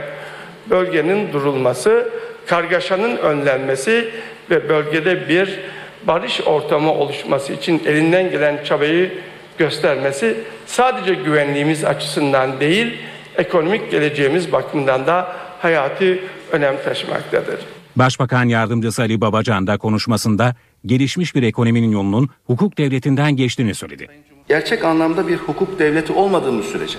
bölgenin 0.70 1.34
durulması, 1.34 2.10
kargaşanın 2.48 3.18
önlenmesi 3.18 4.10
ve 4.50 4.70
bölgede 4.70 5.30
bir 5.30 5.60
barış 6.08 6.42
ortamı 6.42 6.94
oluşması 6.94 7.54
için 7.54 7.82
elinden 7.86 8.32
gelen 8.32 8.64
çabayı 8.64 9.12
göstermesi 9.58 10.38
sadece 10.66 11.14
güvenliğimiz 11.14 11.86
açısından 11.86 12.60
değil, 12.60 12.98
ekonomik 13.38 13.92
geleceğimiz 13.92 14.52
bakımından 14.52 15.08
da 15.08 15.36
hayati 15.60 16.24
önem 16.52 16.76
taşımaktadır. 16.84 17.60
Başbakan 17.96 18.46
Yardımcısı 18.46 19.02
Ali 19.02 19.22
Babacan 19.22 19.68
da 19.68 19.78
konuşmasında 19.78 20.56
gelişmiş 20.86 21.36
bir 21.36 21.44
ekonominin 21.44 21.92
yolunun 21.92 22.30
hukuk 22.48 22.78
devletinden 22.78 23.36
geçtiğini 23.36 23.76
söyledi. 23.76 24.08
Gerçek 24.48 24.86
anlamda 24.86 25.28
bir 25.28 25.38
hukuk 25.38 25.80
devleti 25.80 26.14
olmadığımız 26.14 26.66
sürece, 26.66 26.98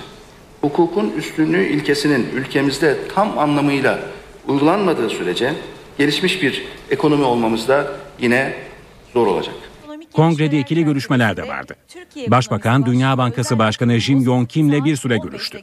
hukukun 0.64 1.12
üstünlüğü 1.16 1.66
ilkesinin 1.66 2.28
ülkemizde 2.34 2.96
tam 3.14 3.38
anlamıyla 3.38 4.00
uygulanmadığı 4.48 5.10
sürece 5.10 5.52
gelişmiş 5.98 6.42
bir 6.42 6.64
ekonomi 6.90 7.24
olmamız 7.24 7.68
da 7.68 7.86
yine 8.20 8.54
zor 9.12 9.26
olacak. 9.26 9.54
Kongrede 10.12 10.58
ikili 10.58 10.84
görüşmeler 10.84 11.36
de 11.36 11.48
vardı. 11.48 11.76
Başbakan 12.26 12.86
Dünya 12.86 13.18
Bankası 13.18 13.58
Başkanı 13.58 13.98
Jim 13.98 14.20
Yong 14.20 14.48
Kim'le 14.48 14.84
bir 14.84 14.96
süre 14.96 15.18
görüştü. 15.18 15.58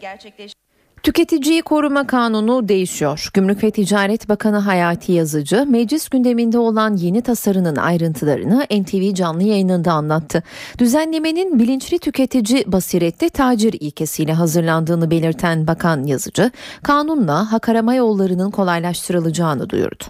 Tüketiciyi 1.03 1.62
koruma 1.62 2.08
kanunu 2.08 2.67
değişiyor. 2.67 3.29
Gümrük 3.34 3.63
ve 3.63 3.72
Ticaret 3.72 4.29
Bakanı 4.29 4.58
Hayati 4.58 5.12
Yazıcı 5.12 5.65
meclis 5.70 6.10
gündeminde 6.10 6.58
olan 6.58 6.98
yeni 6.98 7.22
tasarının 7.22 7.75
ayrıntılarını 7.75 8.65
NTV 8.72 9.13
canlı 9.13 9.43
yayınında 9.43 9.93
anlattı. 9.93 10.43
Düzenlemenin 10.77 11.60
bilinçli 11.60 12.00
tüketici 12.00 12.63
basiretli 12.67 13.29
tacir 13.29 13.75
ilkesiyle 13.79 14.34
hazırlandığını 14.34 15.12
belirten 15.12 15.67
Bakan 15.67 16.03
Yazıcı, 16.03 16.51
kanunla 16.84 17.51
hak 17.51 17.70
arama 17.70 17.96
yollarının 17.96 18.51
kolaylaştırılacağını 18.51 19.70
duyurdu. 19.70 20.03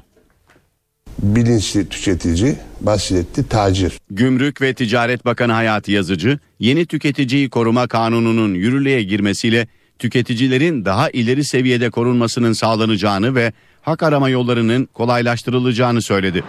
Bilinçli 1.20 1.90
tüketici, 1.90 2.56
basiretli 2.82 3.48
tacir. 3.48 4.00
Gümrük 4.10 4.62
ve 4.62 4.74
Ticaret 4.74 5.26
Bakanı 5.26 5.52
Hayati 5.52 5.92
Yazıcı, 5.92 6.40
yeni 6.60 6.86
tüketiciyi 6.86 7.50
koruma 7.50 7.88
kanununun 7.88 8.54
yürürlüğe 8.54 9.04
girmesiyle 9.04 9.68
tüketicilerin 10.02 10.86
daha 10.86 11.10
ileri 11.10 11.44
seviyede 11.44 11.90
korunmasının 11.90 12.54
sağlanacağını 12.54 13.36
ve 13.36 13.54
hak 13.82 14.04
arama 14.04 14.30
yollarının 14.30 14.86
kolaylaştırılacağını 14.94 16.02
söyledi. 16.02 16.44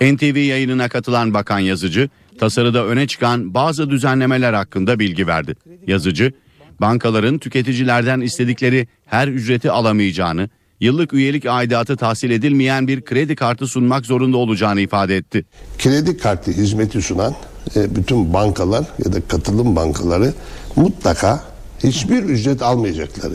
NTV 0.00 0.36
yayınına 0.36 0.88
katılan 0.88 1.34
Bakan 1.34 1.58
Yazıcı, 1.58 2.08
tasarıda 2.38 2.86
öne 2.86 3.06
çıkan 3.06 3.54
bazı 3.54 3.90
düzenlemeler 3.90 4.52
hakkında 4.52 4.98
bilgi 4.98 5.26
verdi. 5.26 5.54
Yazıcı, 5.86 6.32
bankaların 6.80 7.38
tüketicilerden 7.38 8.20
istedikleri 8.20 8.88
her 9.06 9.28
ücreti 9.28 9.70
alamayacağını, 9.70 10.48
yıllık 10.80 11.12
üyelik 11.12 11.46
aidatı 11.46 11.96
tahsil 11.96 12.30
edilmeyen 12.30 12.88
bir 12.88 13.04
kredi 13.04 13.36
kartı 13.36 13.66
sunmak 13.66 14.06
zorunda 14.06 14.36
olacağını 14.36 14.80
ifade 14.80 15.16
etti. 15.16 15.44
Kredi 15.78 16.16
kartı 16.16 16.50
hizmeti 16.50 17.02
sunan 17.02 17.34
e, 17.76 17.96
bütün 17.96 18.34
bankalar 18.34 18.84
ya 19.04 19.12
da 19.12 19.20
katılım 19.20 19.76
bankaları 19.76 20.34
mutlaka 20.76 21.57
hiçbir 21.84 22.22
ücret 22.22 22.62
almayacakları. 22.62 23.34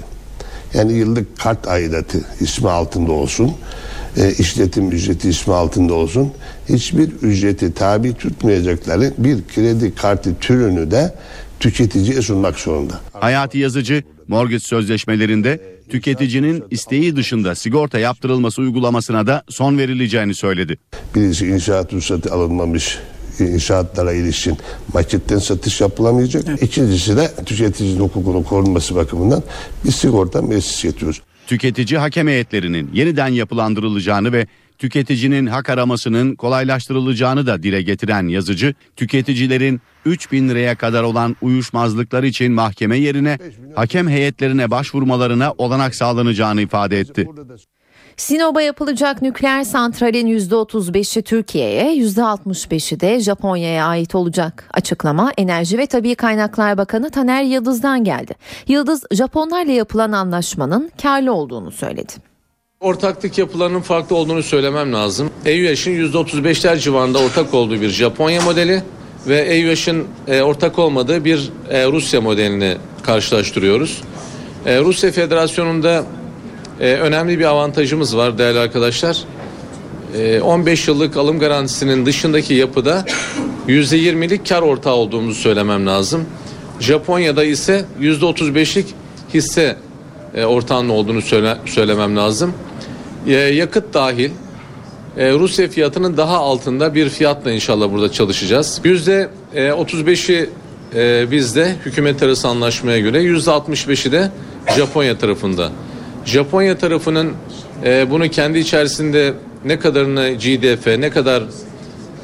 Yani 0.74 0.94
yıllık 0.94 1.40
kart 1.40 1.68
aidatı 1.68 2.22
ismi 2.40 2.70
altında 2.70 3.12
olsun, 3.12 3.52
e, 4.18 4.32
işletim 4.32 4.92
ücreti 4.92 5.30
ismi 5.30 5.54
altında 5.54 5.94
olsun, 5.94 6.32
hiçbir 6.70 7.10
ücreti 7.22 7.74
tabi 7.74 8.14
tutmayacakları 8.14 9.14
bir 9.18 9.48
kredi 9.56 9.96
kartı 9.96 10.36
türünü 10.42 10.92
de 10.92 11.16
tüketiciye 11.60 12.22
sunmak 12.22 12.60
zorunda. 12.60 13.00
Hayati 13.14 13.58
Yazıcı, 13.58 14.04
mortgage 14.28 14.60
sözleşmelerinde 14.60 15.62
tüketicinin 15.90 16.64
isteği 16.72 17.16
dışında 17.16 17.56
sigorta 17.56 18.00
yaptırılması 18.00 18.62
uygulamasına 18.62 19.28
da 19.28 19.44
son 19.50 19.78
verileceğini 19.78 20.36
söyledi. 20.36 20.78
Birisi 21.16 21.48
inşaat 21.48 21.94
ruhsatı 21.94 22.34
alınmamış 22.34 23.00
inşaatlara 23.40 24.14
ilişkin 24.14 24.58
maketten 24.94 25.38
satış 25.38 25.82
yapılamayacak. 25.82 26.64
İkincisi 26.64 27.18
de 27.18 27.32
tüketicinin 27.46 28.00
hukukunu 28.00 28.44
korunması 28.44 28.96
bakımından 28.96 29.44
bir 29.86 29.92
sigorta 29.92 30.42
meclis 30.42 30.84
getiriyoruz. 30.84 31.22
Tüketici 31.48 32.00
hakem 32.00 32.28
heyetlerinin 32.28 32.90
yeniden 32.94 33.28
yapılandırılacağını 33.28 34.34
ve 34.34 34.48
tüketicinin 34.78 35.46
hak 35.46 35.70
aramasının 35.70 36.36
kolaylaştırılacağını 36.36 37.48
da 37.48 37.64
dile 37.64 37.82
getiren 37.82 38.28
yazıcı, 38.28 38.74
tüketicilerin 38.96 39.82
3 40.06 40.32
bin 40.32 40.50
liraya 40.50 40.76
kadar 40.76 41.04
olan 41.04 41.36
uyuşmazlıklar 41.42 42.24
için 42.24 42.52
mahkeme 42.52 42.98
yerine 42.98 43.38
hakem 43.76 44.10
heyetlerine 44.10 44.72
başvurmalarına 44.72 45.54
olanak 45.58 45.96
sağlanacağını 45.96 46.62
ifade 46.62 47.00
etti. 47.00 47.28
Sinop'a 48.18 48.62
yapılacak 48.62 49.22
nükleer 49.22 49.64
santralin 49.64 50.28
%35'i 50.28 51.22
Türkiye'ye, 51.22 51.96
%65'i 52.06 53.00
de 53.00 53.20
Japonya'ya 53.20 53.86
ait 53.86 54.16
olacak. 54.16 54.70
Açıklama 54.74 55.32
Enerji 55.38 55.78
ve 55.78 55.86
Tabi 55.86 56.16
Kaynaklar 56.16 56.78
Bakanı 56.78 57.10
Taner 57.10 57.44
Yıldız'dan 57.44 58.04
geldi. 58.04 58.34
Yıldız, 58.68 59.04
Japonlarla 59.12 59.72
yapılan 59.72 60.12
anlaşmanın 60.12 60.92
karlı 61.02 61.34
olduğunu 61.34 61.72
söyledi. 61.72 62.14
Ortaklık 62.80 63.38
yapılarının 63.38 63.82
farklı 63.82 64.16
olduğunu 64.16 64.44
söylemem 64.44 64.94
lazım. 64.94 65.30
EÜYAŞ'ın 65.46 65.92
%35'ler 65.92 66.80
civarında 66.80 67.20
ortak 67.20 67.54
olduğu 67.54 67.82
bir 67.82 67.90
Japonya 67.90 68.42
modeli 68.42 68.84
ve 69.28 69.40
EÜYAŞ'ın 69.42 70.08
e, 70.28 70.42
ortak 70.42 70.80
olmadığı 70.80 71.26
bir 71.26 71.52
e, 71.70 71.88
Rusya 71.88 72.22
modelini 72.22 72.78
karşılaştırıyoruz. 73.04 74.02
E, 74.66 74.80
Rusya 74.80 75.12
Federasyonu'nda 75.12 76.06
e, 76.80 76.94
önemli 76.94 77.40
bir 77.40 77.46
avantajımız 77.46 78.18
var 78.18 78.38
değerli 78.38 78.60
arkadaşlar. 78.60 79.24
E, 80.18 80.42
15 80.42 80.88
yıllık 80.88 81.18
alım 81.18 81.40
garantisinin 81.40 82.06
dışındaki 82.06 82.54
yapıda 82.54 83.06
%20'lik 83.68 84.50
kar 84.50 84.62
ortağı 84.62 84.94
olduğumuzu 84.94 85.42
söylemem 85.42 85.88
lazım. 85.88 86.26
Japonya'da 86.80 87.44
ise 87.44 87.86
%35'lik 88.02 88.88
hisse 89.34 89.78
e, 90.36 90.46
ortağının 90.46 90.90
olduğunu 90.90 91.22
söyle, 91.22 91.58
söylemem 91.66 92.18
lazım. 92.18 92.54
E, 93.28 93.32
yakıt 93.32 93.94
dahil 93.94 94.32
e, 95.18 95.32
Rusya 95.32 95.68
fiyatının 95.68 96.18
daha 96.18 96.38
altında 96.38 96.96
bir 96.96 97.10
fiyatla 97.10 97.52
inşallah 97.52 97.92
burada 97.92 98.12
çalışacağız. 98.12 98.82
%35'i 98.84 100.50
e, 100.96 101.32
bizde 101.32 101.76
hükümet 101.86 102.24
arası 102.24 102.48
anlaşmaya 102.48 103.00
göre 103.00 103.24
%65'i 103.24 104.12
de 104.12 104.32
Japonya 104.78 105.18
tarafında. 105.18 105.72
Japonya 106.26 106.78
tarafının 106.78 107.34
e, 107.86 108.10
bunu 108.10 108.30
kendi 108.30 108.60
içerisinde 108.60 109.34
ne 109.66 109.80
kadarını 109.80 110.30
GDF, 110.30 110.88
ne 110.88 111.10
kadar 111.10 111.44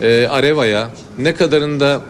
e, 0.01 0.27
Areva'ya, 0.27 0.89
ne 1.17 1.35
kadarında 1.35 2.01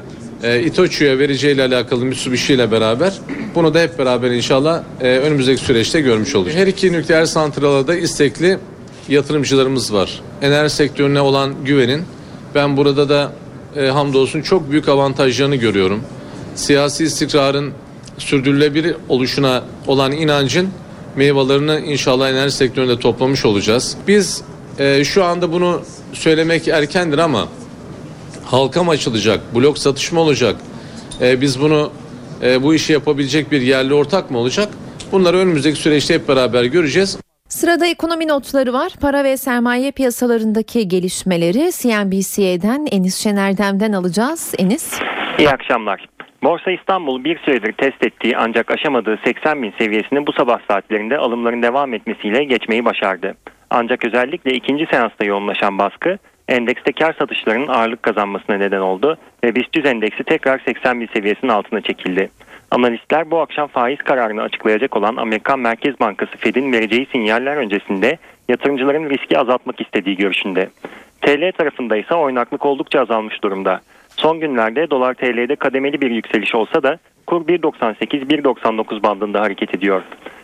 e, 0.43 0.62
Itochu'ya 0.62 1.19
vereceğiyle 1.19 1.63
alakalı 1.63 2.06
Mitsubishi 2.06 2.54
ile 2.54 2.71
beraber 2.71 3.13
bunu 3.56 3.73
da 3.73 3.80
hep 3.80 3.99
beraber 3.99 4.32
inşallah 4.32 4.84
e, 5.02 5.08
önümüzdeki 5.08 5.62
süreçte 5.62 6.02
görmüş 6.02 6.36
olacağız. 6.36 6.58
Her 6.58 6.67
iki 6.67 6.93
nükleer 6.93 7.25
santrala 7.25 7.88
da 7.88 7.95
istekli 7.95 8.58
yatırımcılarımız 9.10 9.93
var. 9.93 10.21
Enerji 10.41 10.75
sektörüne 10.75 11.21
olan 11.21 11.54
güvenin 11.65 12.04
ben 12.56 12.78
burada 12.78 13.10
da 13.10 13.32
e, 13.75 13.88
hamdolsun 13.88 14.41
çok 14.41 14.71
büyük 14.71 14.89
avantajlarını 14.89 15.56
görüyorum. 15.56 16.02
Siyasi 16.56 17.04
istikrarın 17.04 17.73
sürdürülebilir 18.17 18.95
oluşuna 19.10 19.63
olan 19.88 20.12
inancın 20.12 20.69
meyvelerini 21.19 21.86
inşallah 21.86 22.29
enerji 22.29 22.55
sektöründe 22.55 22.99
toplamış 22.99 23.45
olacağız. 23.45 23.97
Biz 24.08 24.43
e, 24.79 25.03
şu 25.03 25.23
anda 25.23 25.51
bunu 25.51 25.82
söylemek 26.13 26.67
erkendir 26.67 27.17
ama 27.17 27.47
halka 28.45 28.84
mı 28.84 28.91
açılacak, 28.91 29.55
blok 29.55 29.77
satışma 29.77 30.21
olacak, 30.21 30.55
e, 31.21 31.41
biz 31.41 31.62
bunu 31.62 31.91
e, 32.41 32.63
bu 32.63 32.73
işi 32.75 32.93
yapabilecek 32.93 33.51
bir 33.51 33.62
yerli 33.62 33.93
ortak 33.93 34.32
mı 34.32 34.38
olacak? 34.38 34.69
Bunları 35.12 35.38
önümüzdeki 35.38 35.79
süreçte 35.79 36.13
hep 36.13 36.27
beraber 36.27 36.63
göreceğiz. 36.63 37.17
Sırada 37.49 37.86
ekonomi 37.88 38.27
notları 38.27 38.73
var. 38.73 38.91
Para 39.01 39.23
ve 39.23 39.38
sermaye 39.38 39.91
piyasalarındaki 39.91 40.88
gelişmeleri 40.88 41.71
CNBC'den 41.71 42.88
Enis 42.91 43.17
Şener'den 43.17 43.93
alacağız. 43.93 44.53
Enis. 44.58 44.93
İyi 45.39 45.49
akşamlar. 45.49 46.18
Borsa 46.43 46.71
İstanbul 46.71 47.23
bir 47.23 47.38
süredir 47.38 47.71
test 47.71 48.06
ettiği 48.06 48.38
ancak 48.38 48.71
aşamadığı 48.71 49.19
80 49.25 49.63
bin 49.63 49.73
seviyesini 49.78 50.28
bu 50.28 50.34
sabah 50.34 50.60
saatlerinde 50.67 51.17
alımların 51.17 51.63
devam 51.63 51.93
etmesiyle 51.93 52.43
geçmeyi 52.43 52.86
başardı. 52.86 53.36
Ancak 53.69 54.06
özellikle 54.06 54.54
ikinci 54.54 54.86
seansta 54.86 55.25
yoğunlaşan 55.25 55.78
baskı 55.78 56.17
endekste 56.47 56.91
kar 56.91 57.13
satışlarının 57.13 57.67
ağırlık 57.67 58.04
kazanmasına 58.04 58.58
neden 58.58 58.80
oldu 58.80 59.17
ve 59.43 59.56
BIST 59.56 59.78
100 59.78 59.86
endeksi 59.86 60.23
tekrar 60.23 60.60
80 60.60 61.02
bin 61.02 61.08
seviyesinin 61.13 61.52
altına 61.52 61.82
çekildi. 61.82 62.30
Analistler 62.71 63.32
bu 63.32 63.39
akşam 63.39 63.67
faiz 63.67 63.97
kararını 63.97 64.41
açıklayacak 64.41 64.97
olan 64.97 65.15
Amerikan 65.15 65.60
Merkez 65.60 65.99
Bankası 65.99 66.38
Fed'in 66.38 66.73
vereceği 66.73 67.08
sinyaller 67.12 67.56
öncesinde 67.56 68.17
yatırımcıların 68.49 69.10
riski 69.10 69.39
azaltmak 69.39 69.82
istediği 69.82 70.15
görüşünde. 70.15 70.69
TL 71.21 71.52
tarafında 71.58 71.97
ise 71.97 72.15
oynaklık 72.15 72.65
oldukça 72.65 73.02
azalmış 73.02 73.43
durumda. 73.43 73.82
Son 74.19 74.39
günlerde 74.39 74.89
dolar 74.89 75.13
TL'de 75.13 75.55
kademeli 75.55 76.01
bir 76.01 76.12
yükseliş 76.12 76.55
olsa 76.55 76.84
da 76.84 76.99
kur 77.27 77.47
1.98-1.99 77.47 79.03
bandında 79.03 79.41
hareket 79.41 79.75
ediyor. 79.75 80.01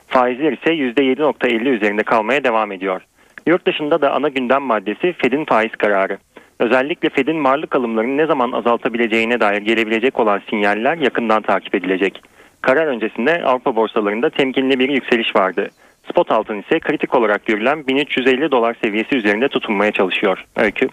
Faizler 0.07 0.51
ise 0.51 0.73
%7.50 0.73 1.69
üzerinde 1.69 2.03
kalmaya 2.03 2.43
devam 2.43 2.71
ediyor. 2.71 3.01
Yurt 3.47 3.67
dışında 3.67 4.01
da 4.01 4.13
ana 4.13 4.29
gündem 4.29 4.61
maddesi 4.61 5.13
Fed'in 5.13 5.45
faiz 5.45 5.71
kararı. 5.71 6.17
Özellikle 6.59 7.09
Fed'in 7.09 7.43
varlık 7.43 7.75
alımlarını 7.75 8.17
ne 8.17 8.25
zaman 8.25 8.51
azaltabileceğine 8.51 9.39
dair 9.39 9.61
gelebilecek 9.61 10.19
olan 10.19 10.41
sinyaller 10.49 10.97
yakından 10.97 11.41
takip 11.41 11.75
edilecek. 11.75 12.21
Karar 12.61 12.87
öncesinde 12.87 13.43
Avrupa 13.43 13.75
borsalarında 13.75 14.29
temkinli 14.29 14.79
bir 14.79 14.89
yükseliş 14.89 15.35
vardı. 15.35 15.69
Spot 16.09 16.31
altın 16.31 16.61
ise 16.61 16.79
kritik 16.79 17.15
olarak 17.15 17.45
görülen 17.45 17.87
1350 17.87 18.51
dolar 18.51 18.75
seviyesi 18.83 19.15
üzerinde 19.15 19.47
tutunmaya 19.47 19.91
çalışıyor. 19.91 20.45
Öykü. 20.55 20.87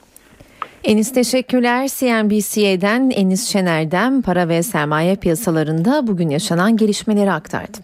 Enis 0.85 1.13
teşekkürler. 1.13 1.89
CNBC'den 1.89 3.11
Enis 3.11 3.49
Şener'den 3.49 4.23
para 4.23 4.49
ve 4.49 4.63
sermaye 4.63 5.17
piyasalarında 5.17 6.07
bugün 6.07 6.31
yaşanan 6.31 6.77
gelişmeleri 6.77 7.33
aktardı. 7.33 7.79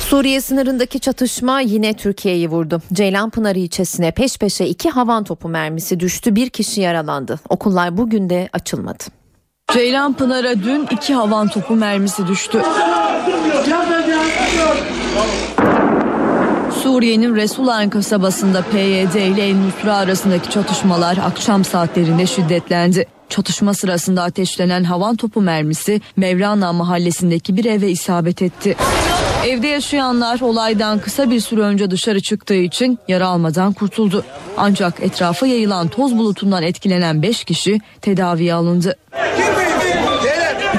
Suriye 0.00 0.40
sınırındaki 0.40 1.00
çatışma 1.00 1.60
yine 1.60 1.94
Türkiye'yi 1.94 2.48
vurdu. 2.48 2.82
Ceylanpınar 2.92 3.56
ilçesine 3.56 4.10
peş 4.10 4.38
peşe 4.38 4.66
iki 4.66 4.90
havan 4.90 5.24
topu 5.24 5.48
mermisi 5.48 6.00
düştü. 6.00 6.36
Bir 6.36 6.50
kişi 6.50 6.80
yaralandı. 6.80 7.40
Okullar 7.48 7.96
bugün 7.96 8.30
de 8.30 8.48
açılmadı. 8.52 9.19
Ceylanpınar'a 9.72 10.62
dün 10.62 10.88
iki 10.90 11.14
havan 11.14 11.48
topu 11.48 11.74
mermisi 11.74 12.26
düştü. 12.26 12.62
Suriye'nin 16.82 17.36
Resulayn 17.36 17.90
kasabasında 17.90 18.62
PYD 18.62 19.14
ile 19.14 19.48
El 19.48 19.56
Nusra 19.56 19.96
arasındaki 19.96 20.50
çatışmalar 20.50 21.18
akşam 21.26 21.64
saatlerinde 21.64 22.26
şiddetlendi. 22.26 23.06
Çatışma 23.30 23.74
sırasında 23.74 24.22
ateşlenen 24.22 24.84
havan 24.84 25.16
topu 25.16 25.40
mermisi 25.40 26.00
Mevlana 26.16 26.72
mahallesindeki 26.72 27.56
bir 27.56 27.64
eve 27.64 27.90
isabet 27.90 28.42
etti. 28.42 28.76
Evde 29.46 29.66
yaşayanlar 29.66 30.40
olaydan 30.40 30.98
kısa 30.98 31.30
bir 31.30 31.40
süre 31.40 31.60
önce 31.60 31.90
dışarı 31.90 32.20
çıktığı 32.20 32.54
için 32.54 32.98
yara 33.08 33.26
almadan 33.26 33.72
kurtuldu. 33.72 34.24
Ancak 34.56 35.02
etrafa 35.02 35.46
yayılan 35.46 35.88
toz 35.88 36.18
bulutundan 36.18 36.62
etkilenen 36.62 37.22
5 37.22 37.44
kişi 37.44 37.80
tedaviye 38.00 38.54
alındı. 38.54 38.96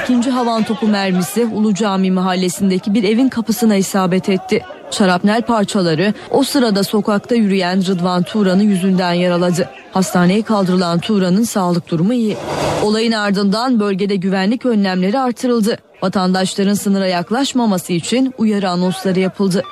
İkinci 0.02 0.30
havan 0.30 0.62
topu 0.62 0.86
mermisi 0.88 1.44
Ulu 1.44 1.74
Cami 1.74 2.10
mahallesindeki 2.10 2.94
bir 2.94 3.04
evin 3.04 3.28
kapısına 3.28 3.76
isabet 3.76 4.28
etti. 4.28 4.62
Şarapnel 4.92 5.42
parçaları 5.42 6.14
o 6.30 6.42
sırada 6.42 6.84
sokakta 6.84 7.34
yürüyen 7.34 7.86
Rıdvan 7.86 8.22
Turan'ı 8.22 8.62
yüzünden 8.62 9.12
yaraladı. 9.12 9.68
Hastaneye 9.92 10.42
kaldırılan 10.42 10.98
Turan'ın 10.98 11.44
sağlık 11.44 11.88
durumu 11.88 12.12
iyi. 12.14 12.36
Olayın 12.82 13.12
ardından 13.12 13.80
bölgede 13.80 14.16
güvenlik 14.16 14.66
önlemleri 14.66 15.18
artırıldı. 15.18 15.78
Vatandaşların 16.02 16.74
sınıra 16.74 17.06
yaklaşmaması 17.06 17.92
için 17.92 18.34
uyarı 18.38 18.70
anonsları 18.70 19.20
yapıldı. 19.20 19.62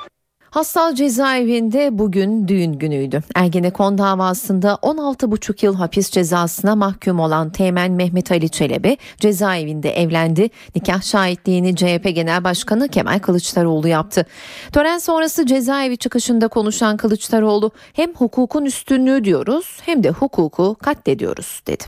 Hastal 0.51 0.95
cezaevinde 0.95 1.89
bugün 1.91 2.47
düğün 2.47 2.73
günüydü. 2.73 3.23
Ergenekon 3.35 3.97
davasında 3.97 4.79
16,5 4.81 5.65
yıl 5.65 5.75
hapis 5.75 6.09
cezasına 6.09 6.75
mahkum 6.75 7.19
olan 7.19 7.49
Teğmen 7.49 7.91
Mehmet 7.91 8.31
Ali 8.31 8.49
Çelebi 8.49 8.97
cezaevinde 9.17 9.91
evlendi. 9.91 10.49
Nikah 10.75 11.01
şahitliğini 11.01 11.75
CHP 11.75 12.15
Genel 12.15 12.43
Başkanı 12.43 12.87
Kemal 12.87 13.19
Kılıçdaroğlu 13.19 13.87
yaptı. 13.87 14.25
Tören 14.73 14.97
sonrası 14.97 15.45
cezaevi 15.45 15.97
çıkışında 15.97 16.47
konuşan 16.47 16.97
Kılıçdaroğlu 16.97 17.71
hem 17.93 18.13
hukukun 18.13 18.65
üstünlüğü 18.65 19.23
diyoruz 19.23 19.77
hem 19.85 20.03
de 20.03 20.09
hukuku 20.09 20.75
katlediyoruz 20.75 21.61
dedi. 21.67 21.83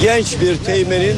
Genç 0.00 0.40
bir 0.40 0.56
teğmenin 0.56 1.16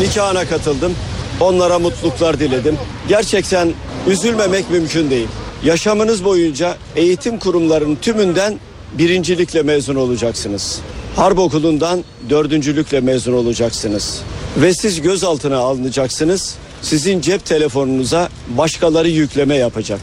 nikahına 0.00 0.44
katıldım. 0.44 0.92
Onlara 1.40 1.78
mutluluklar 1.78 2.40
diledim. 2.40 2.78
Gerçekten 3.08 3.72
üzülmemek 4.06 4.70
mümkün 4.70 5.10
değil. 5.10 5.28
Yaşamınız 5.64 6.24
boyunca 6.24 6.76
eğitim 6.96 7.38
kurumlarının 7.38 7.96
tümünden 7.96 8.60
birincilikle 8.98 9.62
mezun 9.62 9.94
olacaksınız. 9.94 10.80
Harp 11.16 11.38
okulundan 11.38 12.04
dördüncülükle 12.30 13.00
mezun 13.00 13.32
olacaksınız. 13.32 14.22
Ve 14.56 14.74
siz 14.74 15.00
gözaltına 15.00 15.58
alınacaksınız. 15.58 16.54
Sizin 16.82 17.20
cep 17.20 17.44
telefonunuza 17.44 18.28
başkaları 18.48 19.08
yükleme 19.08 19.54
yapacak. 19.54 20.00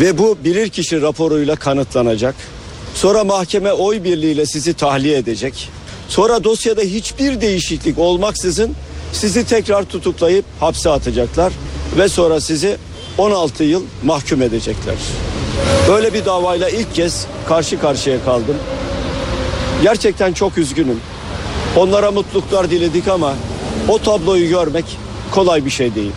Ve 0.00 0.18
bu 0.18 0.38
bilirkişi 0.44 1.02
raporuyla 1.02 1.56
kanıtlanacak. 1.56 2.34
Sonra 2.94 3.24
mahkeme 3.24 3.72
oy 3.72 4.04
birliğiyle 4.04 4.46
sizi 4.46 4.74
tahliye 4.74 5.18
edecek. 5.18 5.68
Sonra 6.08 6.44
dosyada 6.44 6.80
hiçbir 6.80 7.40
değişiklik 7.40 7.98
olmaksızın 7.98 8.74
sizi 9.12 9.46
tekrar 9.46 9.84
tutuklayıp 9.84 10.44
hapse 10.60 10.90
atacaklar 10.90 11.52
ve 11.98 12.08
sonra 12.08 12.40
sizi 12.40 12.76
16 13.18 13.64
yıl 13.64 13.82
mahkum 14.02 14.42
edecekler. 14.42 14.94
Böyle 15.88 16.14
bir 16.14 16.24
davayla 16.24 16.68
ilk 16.68 16.94
kez 16.94 17.26
karşı 17.48 17.80
karşıya 17.80 18.24
kaldım. 18.24 18.56
Gerçekten 19.82 20.32
çok 20.32 20.58
üzgünüm. 20.58 21.00
Onlara 21.76 22.10
mutluluklar 22.10 22.70
diledik 22.70 23.08
ama 23.08 23.34
o 23.88 23.98
tabloyu 23.98 24.48
görmek 24.48 24.84
kolay 25.30 25.64
bir 25.64 25.70
şey 25.70 25.94
değil. 25.94 26.12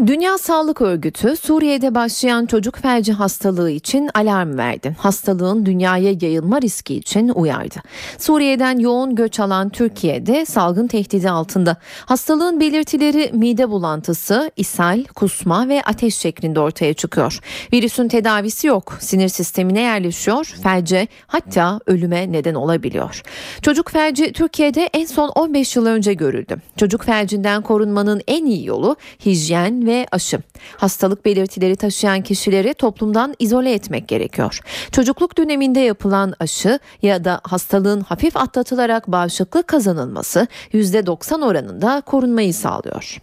Dünya 0.00 0.38
Sağlık 0.38 0.80
Örgütü 0.80 1.36
Suriye'de 1.36 1.94
başlayan 1.94 2.46
çocuk 2.46 2.76
felci 2.76 3.12
hastalığı 3.12 3.70
için 3.70 4.10
alarm 4.14 4.58
verdi. 4.58 4.96
Hastalığın 4.98 5.66
dünyaya 5.66 6.14
yayılma 6.20 6.60
riski 6.62 6.94
için 6.94 7.28
uyardı. 7.28 7.74
Suriye'den 8.18 8.78
yoğun 8.78 9.14
göç 9.14 9.40
alan 9.40 9.68
Türkiye'de 9.68 10.46
salgın 10.46 10.86
tehdidi 10.86 11.30
altında. 11.30 11.76
Hastalığın 12.06 12.60
belirtileri 12.60 13.30
mide 13.32 13.70
bulantısı, 13.70 14.50
ishal, 14.56 15.04
kusma 15.04 15.68
ve 15.68 15.82
ateş 15.82 16.16
şeklinde 16.16 16.60
ortaya 16.60 16.94
çıkıyor. 16.94 17.38
Virüsün 17.72 18.08
tedavisi 18.08 18.66
yok. 18.66 18.96
Sinir 19.00 19.28
sistemine 19.28 19.80
yerleşiyor, 19.80 20.54
felce 20.62 21.08
hatta 21.26 21.80
ölüme 21.86 22.32
neden 22.32 22.54
olabiliyor. 22.54 23.22
Çocuk 23.62 23.90
felci 23.90 24.32
Türkiye'de 24.32 24.90
en 24.92 25.06
son 25.06 25.28
15 25.28 25.76
yıl 25.76 25.86
önce 25.86 26.14
görüldü. 26.14 26.56
Çocuk 26.76 27.02
felcinden 27.02 27.62
korunmanın 27.62 28.22
en 28.26 28.46
iyi 28.46 28.66
yolu 28.66 28.96
hijyen 29.26 29.85
ve 29.86 30.06
aşı. 30.12 30.38
Hastalık 30.76 31.24
belirtileri 31.24 31.76
taşıyan 31.76 32.22
kişileri 32.22 32.74
toplumdan 32.74 33.34
izole 33.38 33.72
etmek 33.72 34.08
gerekiyor. 34.08 34.60
Çocukluk 34.92 35.38
döneminde 35.38 35.80
yapılan 35.80 36.34
aşı 36.40 36.78
ya 37.02 37.24
da 37.24 37.40
hastalığın 37.44 38.00
hafif 38.00 38.36
atlatılarak 38.36 39.08
bağışıklık 39.08 39.68
kazanılması 39.68 40.46
%90 40.72 41.44
oranında 41.44 42.02
korunmayı 42.06 42.54
sağlıyor. 42.54 43.18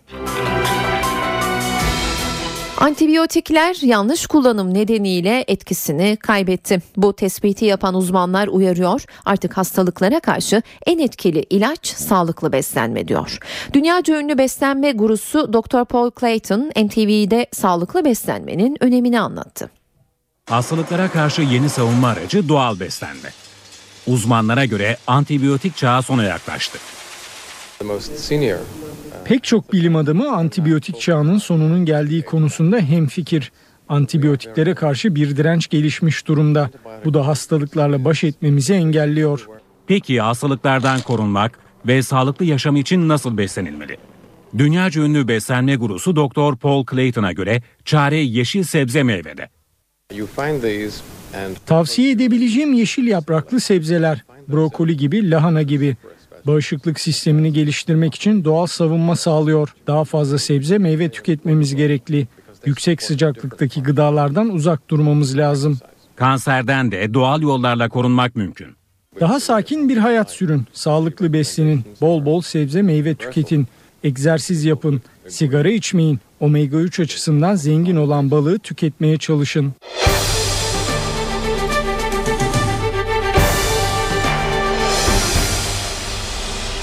Antibiyotikler 2.84 3.78
yanlış 3.82 4.28
kullanım 4.28 4.74
nedeniyle 4.74 5.46
etkisini 5.48 6.18
kaybetti. 6.18 6.82
Bu 6.98 7.14
tespiti 7.14 7.66
yapan 7.66 7.96
uzmanlar 7.96 8.48
uyarıyor. 8.48 9.04
Artık 9.26 9.58
hastalıklara 9.58 10.20
karşı 10.20 10.62
en 10.86 11.00
etkili 11.00 11.46
ilaç 11.50 11.88
sağlıklı 11.88 12.52
beslenme 12.52 13.08
diyor. 13.08 13.38
Dünyaca 13.74 14.20
ünlü 14.20 14.38
beslenme 14.38 14.92
gurusu 14.92 15.54
Dr. 15.54 15.86
Paul 15.86 16.12
Clayton 16.20 16.72
NTV'de 16.86 17.48
sağlıklı 17.52 18.06
beslenmenin 18.06 18.78
önemini 18.84 19.20
anlattı. 19.20 19.70
Hastalıklara 20.50 21.12
karşı 21.12 21.42
yeni 21.42 21.70
savunma 21.70 22.08
aracı 22.08 22.50
doğal 22.50 22.80
beslenme. 22.80 23.30
Uzmanlara 24.08 24.66
göre 24.66 24.98
antibiyotik 25.08 25.78
çağı 25.78 26.04
sona 26.04 26.24
yaklaştı. 26.24 26.80
Pek 29.26 29.44
çok 29.44 29.74
bilim 29.74 29.96
adamı 29.96 30.32
antibiyotik 30.32 31.02
çağının 31.02 31.38
sonunun 31.38 31.86
geldiği 31.86 32.22
konusunda 32.22 32.78
hemfikir. 32.78 33.52
Antibiyotiklere 33.90 34.76
karşı 34.76 35.16
bir 35.16 35.38
direnç 35.38 35.70
gelişmiş 35.70 36.28
durumda. 36.28 36.70
Bu 37.06 37.14
da 37.14 37.28
hastalıklarla 37.28 38.06
baş 38.06 38.24
etmemizi 38.24 38.74
engelliyor. 38.74 39.48
Peki 39.88 40.22
hastalıklardan 40.22 41.02
korunmak 41.02 41.60
ve 41.88 42.04
sağlıklı 42.04 42.46
yaşam 42.46 42.76
için 42.76 43.08
nasıl 43.10 43.38
beslenilmeli? 43.38 43.98
Dünyaca 44.58 45.02
ünlü 45.02 45.28
beslenme 45.28 45.76
gurusu 45.76 46.16
Dr. 46.16 46.56
Paul 46.56 46.86
Clayton'a 46.92 47.32
göre 47.32 47.62
çare 47.86 48.18
yeşil 48.18 48.64
sebze 48.64 49.04
meyvede. 49.04 49.50
Tavsiye 51.66 52.12
edebileceğim 52.12 52.74
yeşil 52.74 53.08
yapraklı 53.08 53.60
sebzeler, 53.60 54.24
brokoli 54.48 54.98
gibi, 54.98 55.32
lahana 55.32 55.62
gibi. 55.62 55.98
Bağışıklık 56.48 57.00
sistemini 57.00 57.54
geliştirmek 57.54 58.16
için 58.16 58.44
doğal 58.44 58.66
savunma 58.66 59.16
sağlıyor. 59.16 59.76
Daha 59.88 60.04
fazla 60.04 60.38
sebze 60.38 60.78
meyve 60.78 61.10
tüketmemiz 61.10 61.76
gerekli. 61.76 62.28
Yüksek 62.66 63.04
sıcaklıktaki 63.04 63.84
gıdalardan 63.84 64.50
uzak 64.50 64.90
durmamız 64.90 65.38
lazım. 65.38 65.80
Kanserden 66.16 66.92
de 66.92 67.14
doğal 67.14 67.42
yollarla 67.42 67.90
korunmak 67.90 68.36
mümkün. 68.36 68.68
Daha 69.20 69.40
sakin 69.40 69.90
bir 69.90 69.98
hayat 69.98 70.32
sürün, 70.32 70.66
sağlıklı 70.74 71.34
beslenin, 71.34 71.84
bol 72.02 72.26
bol 72.26 72.42
sebze 72.42 72.82
meyve 72.82 73.16
tüketin. 73.16 73.68
Egzersiz 74.04 74.66
yapın, 74.66 75.02
sigara 75.28 75.70
içmeyin, 75.70 76.20
omega 76.40 76.78
3 76.78 77.00
açısından 77.00 77.56
zengin 77.56 77.96
olan 77.96 78.32
balığı 78.32 78.60
tüketmeye 78.60 79.18
çalışın. 79.18 79.74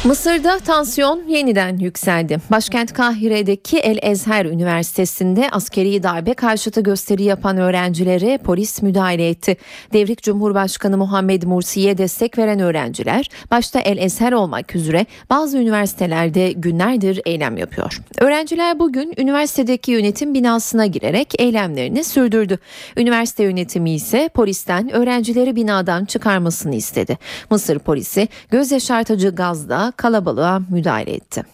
Mısır'da 0.05 0.59
tansiyon 0.59 1.29
yeniden 1.29 1.79
yükseldi. 1.79 2.39
Başkent 2.51 2.93
Kahire'deki 2.93 3.79
El 3.79 3.99
Ezher 4.03 4.45
Üniversitesi'nde 4.45 5.49
askeri 5.53 6.03
darbe 6.03 6.35
karşıtı 6.35 6.81
gösteri 6.81 7.23
yapan 7.23 7.57
öğrencilere 7.57 8.39
polis 8.39 8.83
müdahale 8.83 9.29
etti. 9.29 9.57
Devrik 9.93 10.23
Cumhurbaşkanı 10.23 10.97
Muhammed 10.97 11.43
Mursi'ye 11.43 11.99
destek 11.99 12.39
veren 12.39 12.61
öğrenciler 12.61 13.31
başta 13.51 13.81
El 13.81 13.99
Ezher 13.99 14.33
olmak 14.33 14.77
üzere 14.77 15.07
bazı 15.31 15.59
üniversitelerde 15.59 16.53
günlerdir 16.53 17.21
eylem 17.25 17.57
yapıyor. 17.57 18.01
Öğrenciler 18.19 18.79
bugün 18.79 19.15
üniversitedeki 19.19 19.93
yönetim 19.93 20.35
binasına 20.35 20.87
girerek 20.87 21.35
eylemlerini 21.39 22.05
sürdürdü. 22.05 22.59
Üniversite 22.97 23.43
yönetimi 23.43 23.91
ise 23.91 24.31
polisten 24.35 24.93
öğrencileri 24.93 25.57
binadan 25.57 26.05
çıkarmasını 26.05 26.75
istedi. 26.75 27.19
Mısır 27.51 27.79
polisi 27.79 28.29
göz 28.51 28.73
yaşartıcı 28.73 29.31
gazla 29.31 29.90
kalabalığa 29.97 30.61
müdahale 30.71 31.13
etti. 31.15 31.45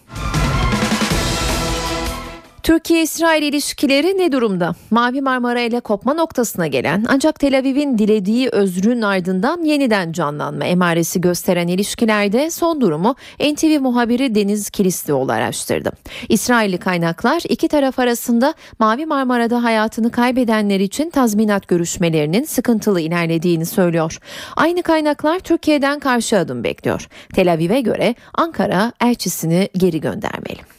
Türkiye-İsrail 2.67 3.43
ilişkileri 3.43 4.17
ne 4.17 4.31
durumda? 4.31 4.75
Mavi 4.91 5.21
Marmara 5.21 5.61
ile 5.61 5.79
kopma 5.79 6.13
noktasına 6.13 6.67
gelen 6.67 7.05
ancak 7.07 7.39
Tel 7.39 7.59
Aviv'in 7.59 7.97
dilediği 7.97 8.49
özrün 8.49 9.01
ardından 9.01 9.63
yeniden 9.63 10.11
canlanma 10.11 10.65
emaresi 10.65 11.21
gösteren 11.21 11.67
ilişkilerde 11.67 12.51
son 12.51 12.81
durumu 12.81 13.15
NTV 13.39 13.81
muhabiri 13.81 14.35
Deniz 14.35 14.69
Kilislioğlu 14.69 15.31
araştırdı. 15.31 15.91
İsrailli 16.29 16.77
kaynaklar 16.77 17.41
iki 17.49 17.67
taraf 17.67 17.99
arasında 17.99 18.53
Mavi 18.79 19.05
Marmara'da 19.05 19.63
hayatını 19.63 20.11
kaybedenler 20.11 20.79
için 20.79 21.09
tazminat 21.09 21.67
görüşmelerinin 21.67 22.43
sıkıntılı 22.43 23.01
ilerlediğini 23.01 23.65
söylüyor. 23.65 24.17
Aynı 24.55 24.83
kaynaklar 24.83 25.39
Türkiye'den 25.39 25.99
karşı 25.99 26.37
adım 26.37 26.63
bekliyor. 26.63 27.07
Tel 27.35 27.53
Aviv'e 27.53 27.81
göre 27.81 28.15
Ankara 28.33 28.91
elçisini 29.01 29.69
geri 29.77 30.01
göndermeli. 30.01 30.76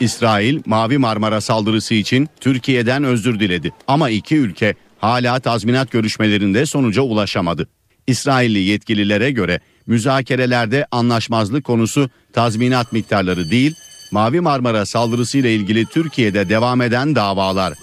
İsrail 0.00 0.60
Mavi 0.66 0.98
Marmara 0.98 1.40
saldırısı 1.40 1.94
için 1.94 2.28
Türkiye'den 2.40 3.04
özür 3.04 3.40
diledi. 3.40 3.72
Ama 3.86 4.10
iki 4.10 4.36
ülke 4.36 4.74
hala 4.98 5.40
tazminat 5.40 5.90
görüşmelerinde 5.90 6.66
sonuca 6.66 7.02
ulaşamadı. 7.02 7.68
İsrailli 8.06 8.58
yetkililere 8.58 9.30
göre 9.30 9.60
müzakerelerde 9.86 10.86
anlaşmazlık 10.90 11.64
konusu 11.64 12.10
tazminat 12.32 12.92
miktarları 12.92 13.50
değil, 13.50 13.74
Mavi 14.12 14.40
Marmara 14.40 14.86
saldırısıyla 14.86 15.50
ilgili 15.50 15.86
Türkiye'de 15.86 16.48
devam 16.48 16.80
eden 16.80 17.14
davalar. 17.14 17.74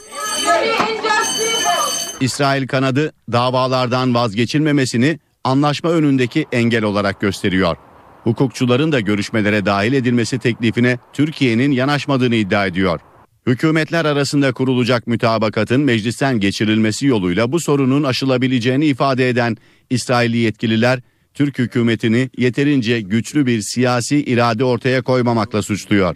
İsrail 2.22 2.68
kanadı 2.68 3.14
davalardan 3.32 4.14
vazgeçilmemesini 4.16 5.20
anlaşma 5.44 5.90
önündeki 5.90 6.46
engel 6.52 6.84
olarak 6.84 7.22
gösteriyor. 7.22 7.78
Hukukçuların 8.26 8.92
da 8.92 9.00
görüşmelere 9.00 9.66
dahil 9.66 9.94
edilmesi 9.94 10.40
teklifine 10.40 10.98
Türkiye'nin 11.14 11.72
yanaşmadığını 11.72 12.36
iddia 12.36 12.66
ediyor. 12.66 13.00
Hükümetler 13.48 14.06
arasında 14.06 14.52
kurulacak 14.54 15.08
mütabakatın 15.08 15.82
meclisten 15.82 16.40
geçirilmesi 16.40 17.06
yoluyla 17.06 17.52
bu 17.52 17.60
sorunun 17.60 18.04
aşılabileceğini 18.04 18.86
ifade 18.86 19.30
eden 19.30 19.58
İsrailli 19.90 20.38
yetkililer 20.38 21.00
Türk 21.34 21.60
hükümetini 21.60 22.30
yeterince 22.38 23.02
güçlü 23.02 23.46
bir 23.46 23.62
siyasi 23.62 24.24
irade 24.24 24.64
ortaya 24.64 25.02
koymamakla 25.02 25.62
suçluyor. 25.62 26.16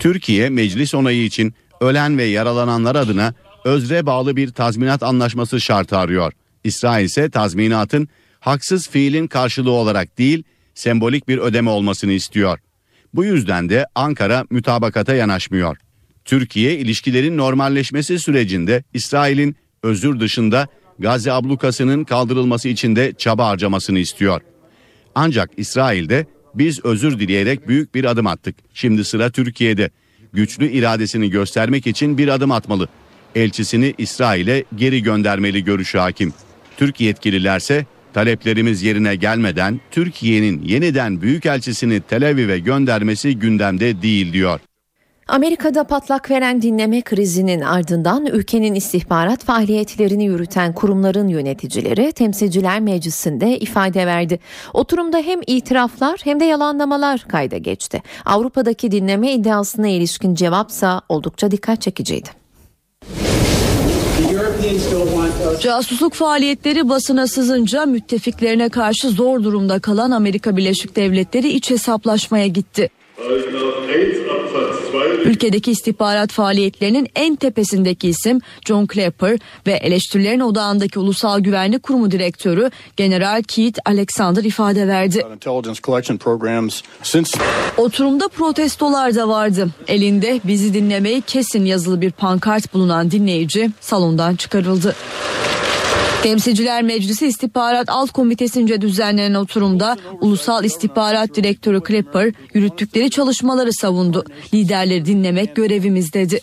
Türkiye 0.00 0.50
meclis 0.50 0.94
onayı 0.94 1.24
için 1.24 1.54
ölen 1.80 2.18
ve 2.18 2.24
yaralananlar 2.24 2.96
adına 2.96 3.34
özre 3.64 4.06
bağlı 4.06 4.36
bir 4.36 4.50
tazminat 4.50 5.02
anlaşması 5.02 5.60
şartı 5.60 5.98
arıyor. 5.98 6.32
İsrail 6.64 7.04
ise 7.04 7.30
tazminatın 7.30 8.08
haksız 8.44 8.88
fiilin 8.88 9.26
karşılığı 9.26 9.70
olarak 9.70 10.18
değil, 10.18 10.42
sembolik 10.74 11.28
bir 11.28 11.38
ödeme 11.38 11.70
olmasını 11.70 12.12
istiyor. 12.12 12.58
Bu 13.14 13.24
yüzden 13.24 13.68
de 13.68 13.86
Ankara 13.94 14.44
mütabakata 14.50 15.14
yanaşmıyor. 15.14 15.76
Türkiye 16.24 16.78
ilişkilerin 16.78 17.38
normalleşmesi 17.38 18.18
sürecinde 18.18 18.84
İsrail'in 18.94 19.56
özür 19.82 20.20
dışında 20.20 20.68
Gazze 20.98 21.32
ablukasının 21.32 22.04
kaldırılması 22.04 22.68
için 22.68 22.96
de 22.96 23.12
çaba 23.18 23.46
harcamasını 23.46 23.98
istiyor. 23.98 24.40
Ancak 25.14 25.50
İsrail'de 25.56 26.26
biz 26.54 26.84
özür 26.84 27.18
dileyerek 27.18 27.68
büyük 27.68 27.94
bir 27.94 28.04
adım 28.04 28.26
attık. 28.26 28.56
Şimdi 28.74 29.04
sıra 29.04 29.30
Türkiye'de. 29.30 29.90
Güçlü 30.32 30.70
iradesini 30.70 31.30
göstermek 31.30 31.86
için 31.86 32.18
bir 32.18 32.28
adım 32.28 32.50
atmalı. 32.50 32.88
Elçisini 33.34 33.94
İsrail'e 33.98 34.64
geri 34.76 35.02
göndermeli 35.02 35.64
görüşü 35.64 35.98
hakim. 35.98 36.32
Türk 36.76 37.00
yetkililerse 37.00 37.86
taleplerimiz 38.14 38.82
yerine 38.82 39.16
gelmeden 39.16 39.80
Türkiye'nin 39.90 40.62
yeniden 40.62 41.20
büyükelçisini 41.20 42.00
Tel 42.00 42.28
Aviv'e 42.28 42.58
göndermesi 42.58 43.38
gündemde 43.38 44.02
değil 44.02 44.32
diyor. 44.32 44.60
Amerika'da 45.28 45.84
patlak 45.84 46.30
veren 46.30 46.62
dinleme 46.62 47.02
krizinin 47.02 47.60
ardından 47.60 48.26
ülkenin 48.26 48.74
istihbarat 48.74 49.44
faaliyetlerini 49.44 50.24
yürüten 50.24 50.72
kurumların 50.72 51.28
yöneticileri 51.28 52.12
Temsilciler 52.12 52.80
Meclisi'nde 52.80 53.58
ifade 53.58 54.06
verdi. 54.06 54.38
Oturumda 54.72 55.18
hem 55.18 55.40
itiraflar 55.46 56.20
hem 56.24 56.40
de 56.40 56.44
yalanlamalar 56.44 57.24
kayda 57.28 57.56
geçti. 57.56 58.02
Avrupa'daki 58.24 58.90
dinleme 58.90 59.32
iddiasına 59.32 59.88
ilişkin 59.88 60.34
cevapsa 60.34 61.00
oldukça 61.08 61.50
dikkat 61.50 61.82
çekiciydi. 61.82 62.43
Casusluk 65.60 66.14
faaliyetleri 66.14 66.88
basına 66.88 67.26
sızınca 67.26 67.86
müttefiklerine 67.86 68.68
karşı 68.68 69.08
zor 69.08 69.44
durumda 69.44 69.78
kalan 69.78 70.10
Amerika 70.10 70.56
Birleşik 70.56 70.96
Devletleri 70.96 71.48
iç 71.48 71.70
hesaplaşmaya 71.70 72.46
gitti. 72.46 72.90
Ülkedeki 75.24 75.70
istihbarat 75.70 76.32
faaliyetlerinin 76.32 77.08
en 77.16 77.36
tepesindeki 77.36 78.08
isim 78.08 78.40
John 78.66 78.88
Clapper 78.94 79.38
ve 79.66 79.72
eleştirilerin 79.72 80.40
odağındaki 80.40 80.98
Ulusal 80.98 81.40
Güvenlik 81.40 81.82
Kurumu 81.82 82.10
Direktörü 82.10 82.70
General 82.96 83.42
Keith 83.42 83.78
Alexander 83.84 84.44
ifade 84.44 84.88
verdi. 84.88 85.22
Oturumda 87.76 88.28
protestolar 88.28 89.14
da 89.14 89.28
vardı. 89.28 89.68
Elinde 89.88 90.40
bizi 90.44 90.74
dinlemeyi 90.74 91.20
kesin 91.20 91.64
yazılı 91.64 92.00
bir 92.00 92.10
pankart 92.10 92.74
bulunan 92.74 93.10
dinleyici 93.10 93.70
salondan 93.80 94.36
çıkarıldı. 94.36 94.94
Temsilciler 96.24 96.82
Meclisi 96.82 97.26
İstihbarat 97.26 97.88
Alt 97.88 98.12
Komitesi'nce 98.12 98.80
düzenlenen 98.80 99.34
oturumda 99.34 99.96
Ulusal 100.20 100.64
İstihbarat 100.64 101.34
Direktörü 101.34 101.80
Clapper 101.88 102.32
yürüttükleri 102.54 103.10
çalışmaları 103.10 103.72
savundu. 103.72 104.24
Liderleri 104.54 105.06
dinlemek 105.06 105.56
görevimiz 105.56 106.12
dedi. 106.12 106.40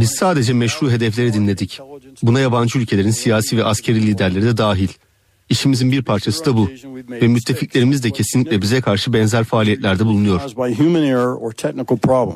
Biz 0.00 0.10
sadece 0.10 0.52
meşru 0.52 0.90
hedefleri 0.90 1.32
dinledik. 1.32 1.80
Buna 2.22 2.40
yabancı 2.40 2.78
ülkelerin 2.78 3.10
siyasi 3.10 3.56
ve 3.56 3.64
askeri 3.64 4.06
liderleri 4.06 4.44
de 4.44 4.56
dahil. 4.56 4.88
İşimizin 5.52 5.92
bir 5.92 6.02
parçası 6.02 6.44
da 6.44 6.56
bu. 6.56 6.70
Ve 7.10 7.28
müttefiklerimiz 7.28 8.04
de 8.04 8.10
kesinlikle 8.10 8.62
bize 8.62 8.80
karşı 8.80 9.12
benzer 9.12 9.44
faaliyetlerde 9.44 10.06
bulunuyor. 10.06 10.40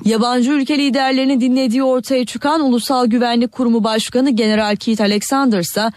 Yabancı 0.04 0.50
ülke 0.50 0.78
liderlerini 0.78 1.40
dinlediği 1.40 1.82
ortaya 1.82 2.26
çıkan 2.26 2.60
Ulusal 2.60 3.06
Güvenlik 3.06 3.52
Kurumu 3.52 3.84
Başkanı 3.84 4.30
General 4.30 4.76
Keith 4.76 5.00
Alexander 5.00 5.58
ise 5.58 5.92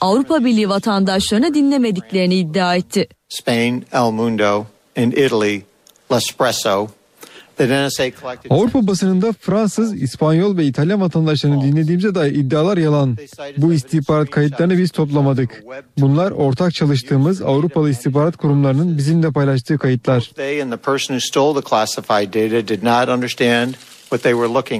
Avrupa 0.00 0.44
Birliği 0.44 0.68
vatandaşlarını 0.68 1.54
dinlemediklerini 1.54 2.34
iddia 2.34 2.76
etti. 2.76 3.08
Spain, 3.28 3.84
El 3.92 4.10
Mundo, 4.10 4.64
and 4.96 5.12
Italy, 5.12 5.62
L'Espresso, 6.12 6.88
Avrupa 8.50 8.86
basınında 8.86 9.32
Fransız, 9.32 10.02
İspanyol 10.02 10.56
ve 10.56 10.64
İtalyan 10.64 11.00
vatandaşlarını 11.00 11.62
dinlediğimize 11.62 12.14
dair 12.14 12.34
iddialar 12.34 12.78
yalan. 12.78 13.16
Bu 13.56 13.72
istihbarat 13.72 14.30
kayıtlarını 14.30 14.78
biz 14.78 14.90
toplamadık. 14.90 15.64
Bunlar 15.98 16.30
ortak 16.30 16.74
çalıştığımız 16.74 17.42
Avrupalı 17.42 17.90
istihbarat 17.90 18.36
kurumlarının 18.36 18.98
bizimle 18.98 19.30
paylaştığı 19.30 19.78
kayıtlar. 19.78 20.30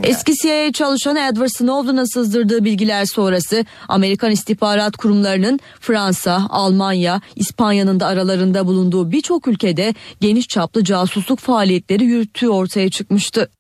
Eski 0.07 0.35
CIA 0.35 0.73
çalışanı 0.73 1.19
Edward 1.19 1.49
Snowden'ın 1.49 2.05
sızdırdığı 2.05 2.65
bilgiler 2.65 3.05
sonrası 3.05 3.65
Amerikan 3.89 4.31
istihbarat 4.31 4.97
kurumlarının 4.97 5.61
Fransa, 5.81 6.47
Almanya, 6.51 7.21
İspanya'nın 7.37 8.01
da 8.01 8.07
aralarında 8.07 8.67
bulunduğu 8.67 9.11
birçok 9.11 9.49
ülkede 9.49 9.95
geniş 10.21 10.49
çaplı 10.49 10.85
casusluk 10.85 11.39
faaliyetleri 11.39 12.05
yürüttüğü 12.05 12.49
ortaya 12.49 12.91
çıkmıştı. 12.91 13.51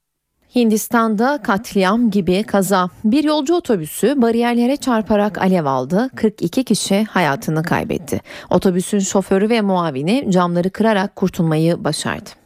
Hindistan'da 0.56 1.42
katliam 1.42 2.10
gibi 2.10 2.42
kaza. 2.42 2.88
Bir 3.04 3.24
yolcu 3.24 3.54
otobüsü 3.54 4.22
bariyerlere 4.22 4.76
çarparak 4.76 5.38
alev 5.38 5.64
aldı. 5.64 6.10
42 6.16 6.64
kişi 6.64 7.04
hayatını 7.04 7.62
kaybetti. 7.62 8.20
Otobüsün 8.50 8.98
şoförü 8.98 9.48
ve 9.48 9.60
muavini 9.60 10.26
camları 10.30 10.70
kırarak 10.70 11.16
kurtulmayı 11.16 11.84
başardı. 11.84 12.37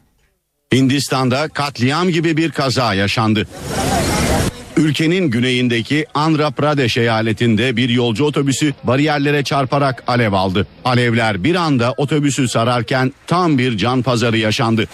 Hindistan'da 0.73 1.47
katliam 1.47 2.09
gibi 2.09 2.37
bir 2.37 2.51
kaza 2.51 2.93
yaşandı. 2.93 3.47
Ülkenin 4.77 5.31
güneyindeki 5.31 6.05
Andhra 6.13 6.51
Pradesh 6.51 6.97
eyaletinde 6.97 7.77
bir 7.77 7.89
yolcu 7.89 8.25
otobüsü 8.25 8.73
bariyerlere 8.83 9.43
çarparak 9.43 10.03
alev 10.07 10.33
aldı. 10.33 10.67
Alevler 10.85 11.43
bir 11.43 11.55
anda 11.55 11.93
otobüsü 11.97 12.47
sararken 12.47 13.13
tam 13.27 13.57
bir 13.57 13.77
can 13.77 14.01
pazarı 14.01 14.37
yaşandı. 14.37 14.87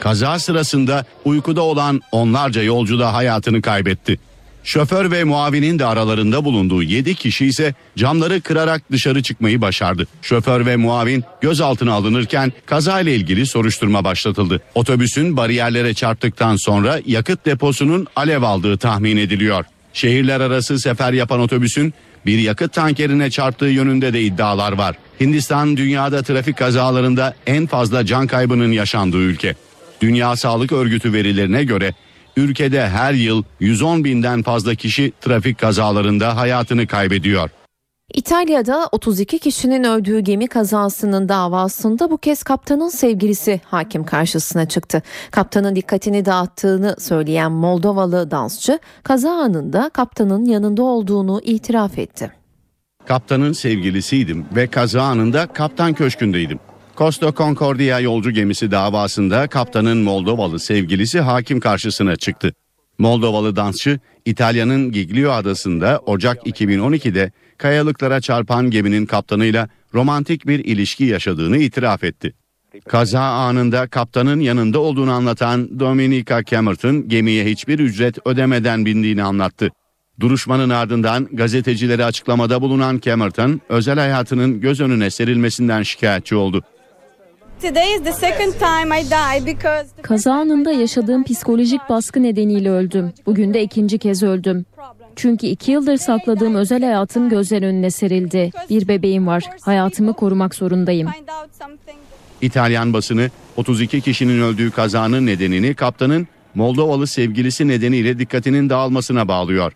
Kaza 0.00 0.38
sırasında 0.38 1.04
uykuda 1.24 1.62
olan 1.62 2.00
onlarca 2.12 2.62
yolcu 2.62 2.98
da 2.98 3.14
hayatını 3.14 3.62
kaybetti. 3.62 4.18
Şoför 4.64 5.10
ve 5.10 5.24
muavinin 5.24 5.78
de 5.78 5.86
aralarında 5.86 6.44
bulunduğu 6.44 6.82
7 6.82 7.14
kişi 7.14 7.46
ise 7.46 7.74
camları 7.96 8.40
kırarak 8.40 8.92
dışarı 8.92 9.22
çıkmayı 9.22 9.60
başardı. 9.60 10.06
Şoför 10.22 10.66
ve 10.66 10.76
muavin 10.76 11.24
gözaltına 11.40 11.92
alınırken 11.92 12.52
kazayla 12.66 13.12
ilgili 13.12 13.46
soruşturma 13.46 14.04
başlatıldı. 14.04 14.62
Otobüsün 14.74 15.36
bariyerlere 15.36 15.94
çarptıktan 15.94 16.56
sonra 16.56 17.00
yakıt 17.06 17.46
deposunun 17.46 18.06
alev 18.16 18.42
aldığı 18.42 18.78
tahmin 18.78 19.16
ediliyor. 19.16 19.64
Şehirler 19.92 20.40
arası 20.40 20.78
sefer 20.78 21.12
yapan 21.12 21.40
otobüsün 21.40 21.94
bir 22.26 22.38
yakıt 22.38 22.72
tankerine 22.72 23.30
çarptığı 23.30 23.66
yönünde 23.66 24.12
de 24.12 24.22
iddialar 24.22 24.72
var. 24.72 24.96
Hindistan 25.20 25.76
dünyada 25.76 26.22
trafik 26.22 26.56
kazalarında 26.56 27.34
en 27.46 27.66
fazla 27.66 28.06
can 28.06 28.26
kaybının 28.26 28.72
yaşandığı 28.72 29.18
ülke. 29.22 29.54
Dünya 30.00 30.36
Sağlık 30.36 30.72
Örgütü 30.72 31.12
verilerine 31.12 31.64
göre 31.64 31.94
ülkede 32.36 32.88
her 32.88 33.12
yıl 33.12 33.42
110 33.60 34.04
binden 34.04 34.42
fazla 34.42 34.74
kişi 34.74 35.12
trafik 35.20 35.58
kazalarında 35.58 36.36
hayatını 36.36 36.86
kaybediyor. 36.86 37.50
İtalya'da 38.14 38.88
32 38.92 39.38
kişinin 39.38 39.84
öldüğü 39.84 40.20
gemi 40.20 40.46
kazasının 40.46 41.28
davasında 41.28 42.10
bu 42.10 42.18
kez 42.18 42.42
kaptanın 42.42 42.88
sevgilisi 42.88 43.60
hakim 43.64 44.04
karşısına 44.04 44.68
çıktı. 44.68 45.02
Kaptanın 45.30 45.76
dikkatini 45.76 46.24
dağıttığını 46.24 46.96
söyleyen 46.98 47.52
Moldovalı 47.52 48.30
dansçı 48.30 48.78
kaza 49.02 49.30
anında 49.30 49.90
kaptanın 49.94 50.44
yanında 50.44 50.82
olduğunu 50.82 51.40
itiraf 51.44 51.98
etti. 51.98 52.32
Kaptanın 53.06 53.52
sevgilisiydim 53.52 54.46
ve 54.56 54.66
kaza 54.66 55.02
anında 55.02 55.46
kaptan 55.46 55.94
köşkündeydim. 55.94 56.58
Costa 57.02 57.32
Concordia 57.32 58.00
yolcu 58.00 58.30
gemisi 58.30 58.70
davasında 58.70 59.46
kaptanın 59.46 59.98
Moldovalı 59.98 60.58
sevgilisi 60.58 61.20
hakim 61.20 61.60
karşısına 61.60 62.16
çıktı. 62.16 62.54
Moldovalı 62.98 63.56
dansçı 63.56 64.00
İtalya'nın 64.24 64.92
Giglio 64.92 65.30
adasında 65.30 66.00
Ocak 66.06 66.46
2012'de 66.46 67.32
kayalıklara 67.58 68.20
çarpan 68.20 68.70
geminin 68.70 69.06
kaptanıyla 69.06 69.68
romantik 69.94 70.46
bir 70.46 70.64
ilişki 70.64 71.04
yaşadığını 71.04 71.58
itiraf 71.58 72.04
etti. 72.04 72.34
Kaza 72.88 73.20
anında 73.20 73.86
kaptanın 73.86 74.40
yanında 74.40 74.78
olduğunu 74.78 75.12
anlatan 75.12 75.80
Dominica 75.80 76.44
Camerton 76.44 77.08
gemiye 77.08 77.44
hiçbir 77.44 77.78
ücret 77.78 78.26
ödemeden 78.26 78.86
bindiğini 78.86 79.22
anlattı. 79.22 79.70
Duruşmanın 80.20 80.70
ardından 80.70 81.28
gazetecilere 81.32 82.04
açıklamada 82.04 82.62
bulunan 82.62 82.98
Camerton 82.98 83.60
özel 83.68 83.98
hayatının 83.98 84.60
göz 84.60 84.80
önüne 84.80 85.10
serilmesinden 85.10 85.82
şikayetçi 85.82 86.36
oldu. 86.36 86.62
Kaza 90.02 90.32
anında 90.32 90.72
yaşadığım 90.72 91.24
psikolojik 91.24 91.80
baskı 91.88 92.22
nedeniyle 92.22 92.70
öldüm. 92.70 93.12
Bugün 93.26 93.54
de 93.54 93.62
ikinci 93.62 93.98
kez 93.98 94.22
öldüm. 94.22 94.64
Çünkü 95.16 95.46
iki 95.46 95.72
yıldır 95.72 95.96
sakladığım 95.96 96.54
özel 96.54 96.82
hayatım 96.82 97.28
gözler 97.28 97.62
önüne 97.62 97.90
serildi. 97.90 98.50
Bir 98.70 98.88
bebeğim 98.88 99.26
var. 99.26 99.44
Hayatımı 99.60 100.12
korumak 100.12 100.54
zorundayım. 100.54 101.08
İtalyan 102.40 102.92
basını 102.92 103.30
32 103.56 104.00
kişinin 104.00 104.42
öldüğü 104.42 104.70
kazanın 104.70 105.26
nedenini 105.26 105.74
kaptanın 105.74 106.28
Moldovalı 106.54 107.06
sevgilisi 107.06 107.68
nedeniyle 107.68 108.18
dikkatinin 108.18 108.70
dağılmasına 108.70 109.28
bağlıyor. 109.28 109.72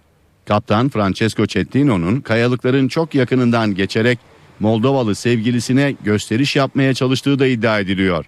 Kaptan 0.48 0.88
Francesco 0.88 1.46
Cettino'nun 1.46 2.20
kayalıkların 2.20 2.88
çok 2.88 3.14
yakınından 3.14 3.74
geçerek 3.74 4.18
Moldovalı 4.60 5.14
sevgilisine 5.14 5.94
gösteriş 6.04 6.56
yapmaya 6.56 6.94
çalıştığı 6.94 7.38
da 7.38 7.46
iddia 7.46 7.80
ediliyor. 7.80 8.24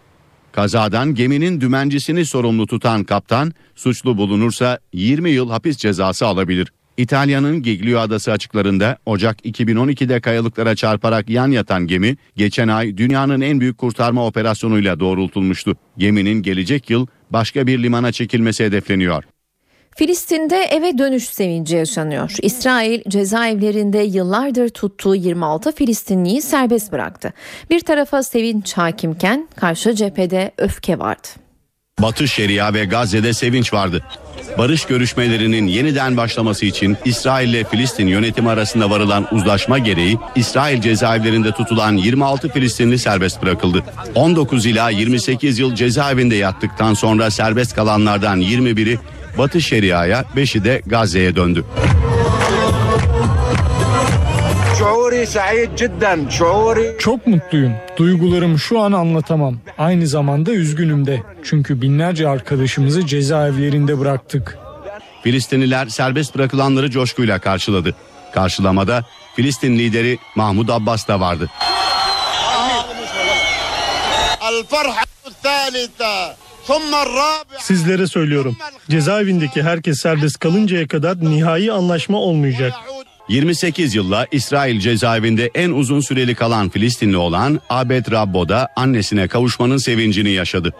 Kazadan 0.52 1.14
geminin 1.14 1.60
dümencisini 1.60 2.24
sorumlu 2.24 2.66
tutan 2.66 3.04
kaptan 3.04 3.52
suçlu 3.74 4.16
bulunursa 4.16 4.78
20 4.92 5.30
yıl 5.30 5.50
hapis 5.50 5.76
cezası 5.76 6.26
alabilir. 6.26 6.72
İtalya'nın 6.96 7.62
Giglio 7.62 8.00
adası 8.00 8.32
açıklarında 8.32 8.98
Ocak 9.06 9.46
2012'de 9.46 10.20
kayalıklara 10.20 10.74
çarparak 10.74 11.30
yan 11.30 11.50
yatan 11.50 11.86
gemi 11.86 12.16
geçen 12.36 12.68
ay 12.68 12.96
dünyanın 12.96 13.40
en 13.40 13.60
büyük 13.60 13.78
kurtarma 13.78 14.26
operasyonuyla 14.26 15.00
doğrultulmuştu. 15.00 15.76
Geminin 15.98 16.42
gelecek 16.42 16.90
yıl 16.90 17.06
başka 17.30 17.66
bir 17.66 17.82
limana 17.82 18.12
çekilmesi 18.12 18.64
hedefleniyor. 18.64 19.24
Filistin'de 19.98 20.56
eve 20.56 20.98
dönüş 20.98 21.28
sevinci 21.28 21.76
yaşanıyor. 21.76 22.34
İsrail 22.42 23.00
cezaevlerinde 23.08 23.98
yıllardır 23.98 24.68
tuttuğu 24.68 25.14
26 25.14 25.72
Filistinliyi 25.72 26.42
serbest 26.42 26.92
bıraktı. 26.92 27.32
Bir 27.70 27.80
tarafa 27.80 28.22
sevinç 28.22 28.72
hakimken 28.72 29.48
karşı 29.56 29.94
cephede 29.94 30.52
öfke 30.58 30.98
vardı. 30.98 31.28
Batı 32.02 32.28
Şeria 32.28 32.74
ve 32.74 32.84
Gazze'de 32.84 33.32
sevinç 33.32 33.72
vardı. 33.72 34.04
Barış 34.58 34.84
görüşmelerinin 34.84 35.66
yeniden 35.66 36.16
başlaması 36.16 36.66
için 36.66 36.96
İsrail 37.04 37.48
ile 37.48 37.64
Filistin 37.64 38.06
yönetimi 38.06 38.48
arasında 38.50 38.90
varılan 38.90 39.34
uzlaşma 39.34 39.78
gereği 39.78 40.18
İsrail 40.34 40.80
cezaevlerinde 40.80 41.52
tutulan 41.52 41.96
26 41.96 42.48
Filistinli 42.48 42.98
serbest 42.98 43.42
bırakıldı. 43.42 43.84
19 44.14 44.66
ila 44.66 44.90
28 44.90 45.58
yıl 45.58 45.74
cezaevinde 45.74 46.36
yattıktan 46.36 46.94
sonra 46.94 47.30
serbest 47.30 47.74
kalanlardan 47.74 48.40
21'i 48.40 48.98
Batı 49.38 49.60
Şeria'ya, 49.60 50.24
5'i 50.36 50.64
de 50.64 50.82
Gazze'ye 50.86 51.36
döndü. 51.36 51.64
Çok 56.98 57.26
mutluyum. 57.26 57.72
Duygularımı 57.96 58.58
şu 58.58 58.80
an 58.80 58.92
anlatamam. 58.92 59.58
Aynı 59.78 60.06
zamanda 60.06 60.52
üzgünüm 60.52 61.06
de. 61.06 61.22
Çünkü 61.44 61.82
binlerce 61.82 62.28
arkadaşımızı 62.28 63.06
cezaevlerinde 63.06 63.98
bıraktık. 63.98 64.58
Filistinliler 65.22 65.86
serbest 65.86 66.34
bırakılanları 66.34 66.90
coşkuyla 66.90 67.38
karşıladı. 67.38 67.94
Karşılamada 68.34 69.04
Filistin 69.36 69.78
lideri 69.78 70.18
Mahmud 70.34 70.68
Abbas 70.68 71.08
da 71.08 71.20
vardı. 71.20 71.50
Sizlere 77.58 78.06
söylüyorum. 78.06 78.56
Cezaevindeki 78.90 79.62
herkes 79.62 80.00
serbest 80.00 80.38
kalıncaya 80.38 80.88
kadar 80.88 81.20
nihai 81.20 81.72
anlaşma 81.72 82.18
olmayacak. 82.18 82.72
28 83.28 83.94
yılla 83.94 84.26
İsrail 84.32 84.80
cezaevinde 84.80 85.50
en 85.54 85.70
uzun 85.70 86.00
süreli 86.00 86.34
kalan 86.34 86.68
Filistinli 86.68 87.16
olan 87.16 87.60
Abed 87.70 88.10
Rabbo 88.12 88.48
da 88.48 88.68
annesine 88.76 89.28
kavuşmanın 89.28 89.76
sevincini 89.76 90.30
yaşadı. 90.30 90.72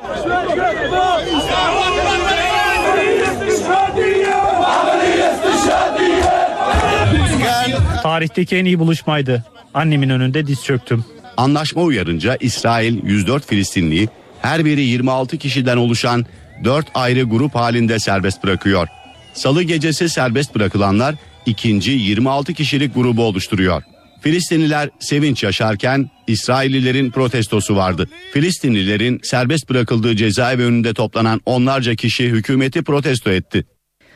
Tarihteki 8.03 8.57
en 8.57 8.65
iyi 8.65 8.79
buluşmaydı. 8.79 9.45
Annemin 9.75 10.09
önünde 10.09 10.47
diz 10.47 10.65
çöktüm. 10.65 11.05
Anlaşma 11.37 11.83
uyarınca 11.83 12.37
İsrail 12.41 13.05
104 13.05 13.47
Filistinliyi 13.47 14.09
her 14.43 14.65
biri 14.65 14.81
26 14.81 15.39
kişiden 15.39 15.77
oluşan 15.77 16.27
4 16.65 16.87
ayrı 16.95 17.23
grup 17.23 17.55
halinde 17.55 17.99
serbest 17.99 18.45
bırakıyor. 18.45 18.89
Salı 19.35 19.63
gecesi 19.63 20.09
serbest 20.09 20.55
bırakılanlar 20.55 21.15
ikinci 21.47 21.91
26 21.91 22.55
kişilik 22.55 22.95
grubu 22.95 23.23
oluşturuyor. 23.23 23.83
Filistinliler 24.21 24.91
sevinç 24.99 25.43
yaşarken 25.43 26.11
İsraillilerin 26.27 27.11
protestosu 27.11 27.77
vardı. 27.77 28.09
Filistinlilerin 28.33 29.21
serbest 29.23 29.71
bırakıldığı 29.71 30.17
cezaevi 30.17 30.63
önünde 30.63 30.95
toplanan 30.95 31.41
onlarca 31.47 31.95
kişi 31.95 32.25
hükümeti 32.25 32.83
protesto 32.83 33.31
etti. 33.31 33.65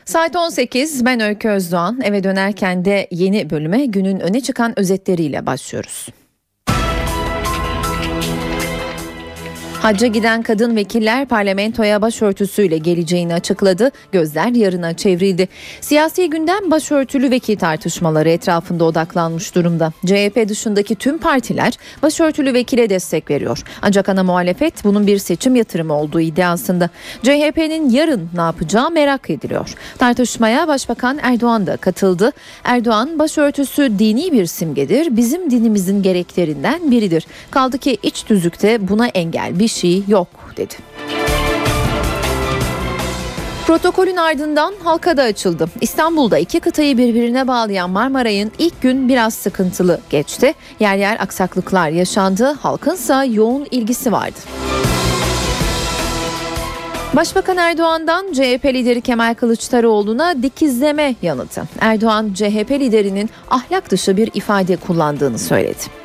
Saat 0.05 0.35
18 0.35 1.05
ben 1.05 1.19
Öykü 1.19 1.49
Özdoğan 1.49 2.01
eve 2.03 2.23
dönerken 2.23 2.85
de 2.85 3.07
yeni 3.11 3.49
bölüme 3.49 3.85
günün 3.85 4.19
öne 4.19 4.41
çıkan 4.41 4.79
özetleriyle 4.79 5.45
başlıyoruz. 5.45 6.07
Hacca 9.83 10.07
giden 10.07 10.41
kadın 10.41 10.75
vekiller 10.75 11.25
parlamentoya 11.25 12.01
başörtüsüyle 12.01 12.77
geleceğini 12.77 13.33
açıkladı. 13.33 13.91
Gözler 14.11 14.47
yarına 14.47 14.93
çevrildi. 14.93 15.47
Siyasi 15.81 16.29
gündem 16.29 16.71
başörtülü 16.71 17.31
vekil 17.31 17.57
tartışmaları 17.57 18.29
etrafında 18.29 18.83
odaklanmış 18.83 19.55
durumda. 19.55 19.93
CHP 20.05 20.49
dışındaki 20.49 20.95
tüm 20.95 21.17
partiler 21.17 21.73
başörtülü 22.01 22.53
vekile 22.53 22.89
destek 22.89 23.29
veriyor. 23.29 23.63
Ancak 23.81 24.09
ana 24.09 24.23
muhalefet 24.23 24.83
bunun 24.83 25.07
bir 25.07 25.17
seçim 25.17 25.55
yatırımı 25.55 25.93
olduğu 25.93 26.19
iddiasında. 26.19 26.89
CHP'nin 27.23 27.89
yarın 27.89 28.29
ne 28.35 28.41
yapacağı 28.41 28.91
merak 28.91 29.29
ediliyor. 29.29 29.73
Tartışmaya 29.97 30.67
Başbakan 30.67 31.19
Erdoğan 31.21 31.67
da 31.67 31.77
katıldı. 31.77 32.31
Erdoğan 32.63 33.19
başörtüsü 33.19 33.99
dini 33.99 34.31
bir 34.31 34.45
simgedir. 34.45 35.17
Bizim 35.17 35.51
dinimizin 35.51 36.03
gereklerinden 36.03 36.91
biridir. 36.91 37.27
Kaldı 37.51 37.77
ki 37.77 37.97
iç 38.03 38.23
tüzükte 38.23 38.87
buna 38.87 39.07
engel 39.07 39.59
bir 39.59 39.72
şey 39.73 40.03
yok 40.07 40.27
dedi. 40.57 40.75
Protokolün 43.67 44.15
ardından 44.17 44.73
halka 44.83 45.17
da 45.17 45.23
açıldı. 45.23 45.69
İstanbul'da 45.81 46.37
iki 46.37 46.59
kıtayı 46.59 46.97
birbirine 46.97 47.47
bağlayan 47.47 47.89
Marmaray'ın 47.89 48.51
ilk 48.59 48.81
gün 48.81 49.09
biraz 49.09 49.33
sıkıntılı 49.33 49.99
geçti. 50.09 50.53
Yer 50.79 50.95
yer 50.95 51.17
aksaklıklar 51.19 51.89
yaşandı. 51.89 52.45
Halkınsa 52.61 53.25
yoğun 53.25 53.67
ilgisi 53.71 54.11
vardı. 54.11 54.39
Başbakan 57.15 57.57
Erdoğan'dan 57.57 58.33
CHP 58.33 58.65
lideri 58.65 59.01
Kemal 59.01 59.33
Kılıçdaroğlu'na 59.33 60.43
dikizleme 60.43 61.15
yanıtı. 61.21 61.63
Erdoğan 61.79 62.33
CHP 62.33 62.71
liderinin 62.71 63.29
ahlak 63.49 63.91
dışı 63.91 64.17
bir 64.17 64.29
ifade 64.33 64.75
kullandığını 64.75 65.39
söyledi. 65.39 66.02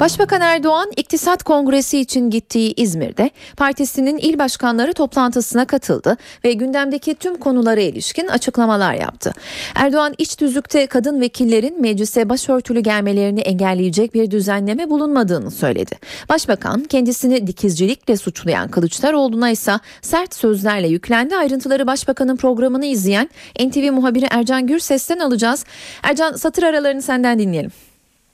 Başbakan 0.00 0.40
Erdoğan 0.40 0.90
İktisat 0.96 1.42
Kongresi 1.42 1.98
için 1.98 2.30
gittiği 2.30 2.74
İzmir'de 2.76 3.30
partisinin 3.56 4.18
il 4.18 4.38
başkanları 4.38 4.92
toplantısına 4.92 5.64
katıldı 5.64 6.16
ve 6.44 6.52
gündemdeki 6.52 7.14
tüm 7.14 7.38
konulara 7.38 7.80
ilişkin 7.80 8.26
açıklamalar 8.26 8.94
yaptı. 8.94 9.32
Erdoğan 9.74 10.14
iç 10.18 10.36
tüzükte 10.36 10.86
kadın 10.86 11.20
vekillerin 11.20 11.82
meclise 11.82 12.28
başörtülü 12.28 12.80
gelmelerini 12.80 13.40
engelleyecek 13.40 14.14
bir 14.14 14.30
düzenleme 14.30 14.90
bulunmadığını 14.90 15.50
söyledi. 15.50 15.94
Başbakan 16.28 16.84
kendisini 16.84 17.46
dikizcilikle 17.46 18.16
suçlayan 18.16 18.68
Kılıçdaroğlu'na 18.68 19.50
ise 19.50 19.72
sert 20.02 20.34
sözlerle 20.34 20.88
yüklendi. 20.88 21.36
Ayrıntıları 21.36 21.86
Başbakanın 21.86 22.36
programını 22.36 22.86
izleyen 22.86 23.30
NTV 23.60 23.92
muhabiri 23.92 24.26
Ercan 24.30 24.66
Gürses'ten 24.66 25.18
alacağız. 25.18 25.64
Ercan 26.02 26.32
satır 26.32 26.62
aralarını 26.62 27.02
senden 27.02 27.38
dinleyelim. 27.38 27.85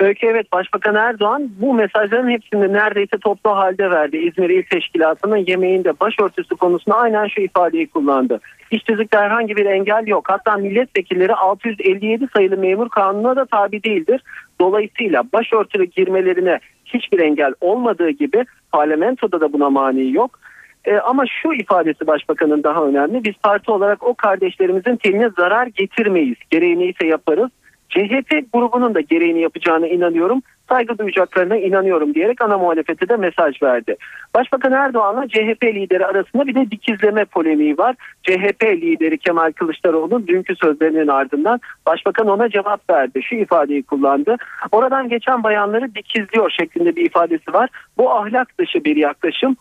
Öykü 0.03 0.27
evet 0.27 0.53
Başbakan 0.53 0.95
Erdoğan 0.95 1.51
bu 1.61 1.75
mesajların 1.75 2.31
hepsini 2.31 2.73
neredeyse 2.73 3.19
toplu 3.19 3.51
halde 3.51 3.91
verdi. 3.91 4.17
İzmir 4.17 4.51
İl 4.51 4.63
Teşkilatı'nın 4.63 5.37
yemeğinde 5.37 6.01
başörtüsü 6.01 6.57
konusunda 6.57 6.97
aynen 6.97 7.27
şu 7.27 7.41
ifadeyi 7.41 7.87
kullandı. 7.87 8.41
İş 8.71 8.83
tüzükte 8.83 9.19
herhangi 9.19 9.57
bir 9.57 9.67
engel 9.67 10.07
yok. 10.07 10.25
Hatta 10.29 10.57
milletvekilleri 10.57 11.35
657 11.35 12.29
sayılı 12.37 12.57
memur 12.57 12.89
kanununa 12.89 13.37
da 13.37 13.45
tabi 13.45 13.83
değildir. 13.83 14.23
Dolayısıyla 14.61 15.25
başörtülü 15.33 15.85
girmelerine 15.85 16.61
hiçbir 16.85 17.19
engel 17.19 17.55
olmadığı 17.61 18.11
gibi 18.11 18.45
parlamentoda 18.73 19.41
da 19.41 19.53
buna 19.53 19.71
mani 19.71 20.13
yok. 20.13 20.39
E, 20.85 20.97
ama 20.97 21.25
şu 21.43 21.53
ifadesi 21.53 22.07
başbakanın 22.07 22.63
daha 22.63 22.85
önemli. 22.85 23.25
Biz 23.25 23.35
parti 23.43 23.71
olarak 23.71 24.03
o 24.03 24.15
kardeşlerimizin 24.15 24.97
teline 24.97 25.31
zarar 25.37 25.67
getirmeyiz. 25.67 26.37
Gereğini 26.51 26.85
ise 26.85 27.07
yaparız. 27.07 27.51
CHP 27.93 28.53
grubunun 28.53 28.95
da 28.95 29.01
gereğini 29.01 29.41
yapacağına 29.41 29.87
inanıyorum. 29.87 30.43
Saygı 30.69 30.99
duyacaklarına 30.99 31.57
inanıyorum 31.57 32.15
diyerek 32.15 32.41
ana 32.41 32.59
muhalefete 32.59 33.09
de 33.09 33.17
mesaj 33.17 33.63
verdi. 33.63 33.97
Başbakan 34.35 34.73
Erdoğan'la 34.73 35.29
CHP 35.29 35.65
lideri 35.65 36.07
arasında 36.07 36.47
bir 36.47 36.55
de 36.55 36.71
dikizleme 36.71 37.25
polemiği 37.25 37.79
var. 37.79 37.97
CHP 38.23 38.63
lideri 38.65 39.19
Kemal 39.19 39.53
Kılıçdaroğlu 39.53 40.27
dünkü 40.27 40.57
sözlerinin 40.57 41.09
ardından 41.09 41.61
başbakan 41.87 42.29
ona 42.29 42.49
cevap 42.49 42.91
verdi. 42.91 43.23
Şu 43.23 43.35
ifadeyi 43.35 43.83
kullandı. 43.83 44.37
Oradan 44.73 45.09
geçen 45.09 45.43
bayanları 45.43 45.95
dikizliyor 45.95 46.51
şeklinde 46.51 46.97
bir 46.97 47.07
ifadesi 47.07 47.53
var. 47.53 47.71
Bu 47.99 48.13
ahlak 48.13 48.59
dışı 48.59 48.85
bir 48.85 48.97
yaklaşım. 48.97 49.57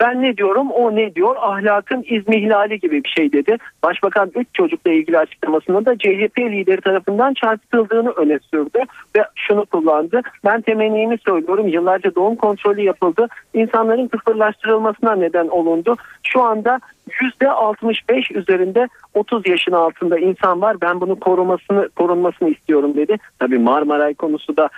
Ben 0.00 0.22
ne 0.22 0.36
diyorum 0.36 0.70
o 0.70 0.96
ne 0.96 1.14
diyor 1.14 1.36
ahlakın 1.38 2.04
izmihlali 2.08 2.80
gibi 2.80 3.04
bir 3.04 3.08
şey 3.08 3.32
dedi. 3.32 3.56
Başbakan 3.82 4.32
3 4.34 4.46
çocukla 4.54 4.90
ilgili 4.90 5.18
açıklamasında 5.18 5.84
da 5.84 5.98
CHP 5.98 6.38
lideri 6.38 6.80
tarafından 6.80 7.34
çarpıtıldığını 7.34 8.10
öne 8.10 8.38
sürdü 8.50 8.78
ve 9.16 9.24
şunu 9.34 9.66
kullandı. 9.66 10.20
Ben 10.44 10.60
temennimi 10.60 11.18
söylüyorum 11.18 11.68
yıllarca 11.68 12.14
doğum 12.14 12.36
kontrolü 12.36 12.82
yapıldı. 12.82 13.28
İnsanların 13.54 14.08
kısırlaştırılmasına 14.08 15.14
neden 15.14 15.48
olundu. 15.48 15.96
Şu 16.22 16.42
anda 16.42 16.80
%65 17.10 18.38
üzerinde 18.38 18.88
30 19.14 19.48
yaşın 19.48 19.72
altında 19.72 20.18
insan 20.18 20.60
var. 20.60 20.76
Ben 20.80 21.00
bunu 21.00 21.20
korumasını 21.20 21.88
korunmasını 21.88 22.50
istiyorum 22.50 22.96
dedi. 22.96 23.16
Tabii 23.38 23.58
Marmaray 23.58 24.14
konusu 24.14 24.56
da 24.56 24.68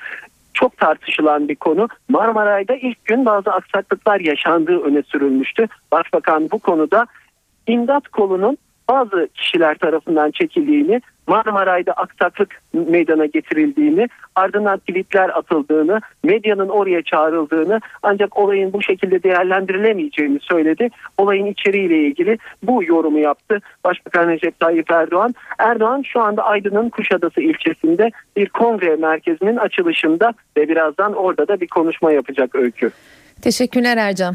çok 0.57 0.77
tartışılan 0.77 1.49
bir 1.49 1.57
konu. 1.57 1.89
Marmaray'da 2.09 2.75
ilk 2.75 3.05
gün 3.05 3.25
bazı 3.27 3.51
aksaklıklar 3.51 4.21
yaşandığı 4.21 4.81
öne 4.81 5.03
sürülmüştü. 5.03 5.67
Başbakan 5.93 6.49
bu 6.51 6.59
konuda 6.59 7.07
imdat 7.67 8.09
kolunun 8.09 8.59
bazı 8.89 9.29
kişiler 9.35 9.79
tarafından 9.79 10.31
çekildiğini, 10.31 11.01
Marmaray'da 11.27 11.93
aksaklık 11.93 12.61
meydana 12.73 13.27
getirildiğini, 13.27 14.09
ardından 14.35 14.79
tweetler 14.79 15.29
atıldığını, 15.29 16.01
medyanın 16.25 16.69
oraya 16.69 17.03
çağrıldığını 17.03 17.81
ancak 18.03 18.39
olayın 18.39 18.73
bu 18.73 18.83
şekilde 18.83 19.23
değerlendirilemeyeceğini 19.23 20.39
söyledi. 20.41 20.89
Olayın 21.19 21.47
içeriğiyle 21.47 21.99
ilgili 21.99 22.39
bu 22.63 22.85
yorumu 22.85 23.19
yaptı 23.19 23.61
Başbakan 23.85 24.29
Recep 24.29 24.61
Tayyip 24.61 24.91
Erdoğan. 24.91 25.35
Erdoğan 25.59 26.03
şu 26.03 26.21
anda 26.21 26.45
Aydın'ın 26.45 26.89
Kuşadası 26.89 27.41
ilçesinde 27.41 28.11
bir 28.37 28.49
kongre 28.49 28.97
merkezinin 28.97 29.57
açılışında 29.57 30.33
ve 30.57 30.69
birazdan 30.69 31.13
orada 31.13 31.49
da 31.49 31.61
bir 31.61 31.69
konuşma 31.69 32.13
yapacak 32.13 32.55
öykü. 32.55 32.91
Teşekkürler 33.43 33.97
Ercan. 33.97 34.35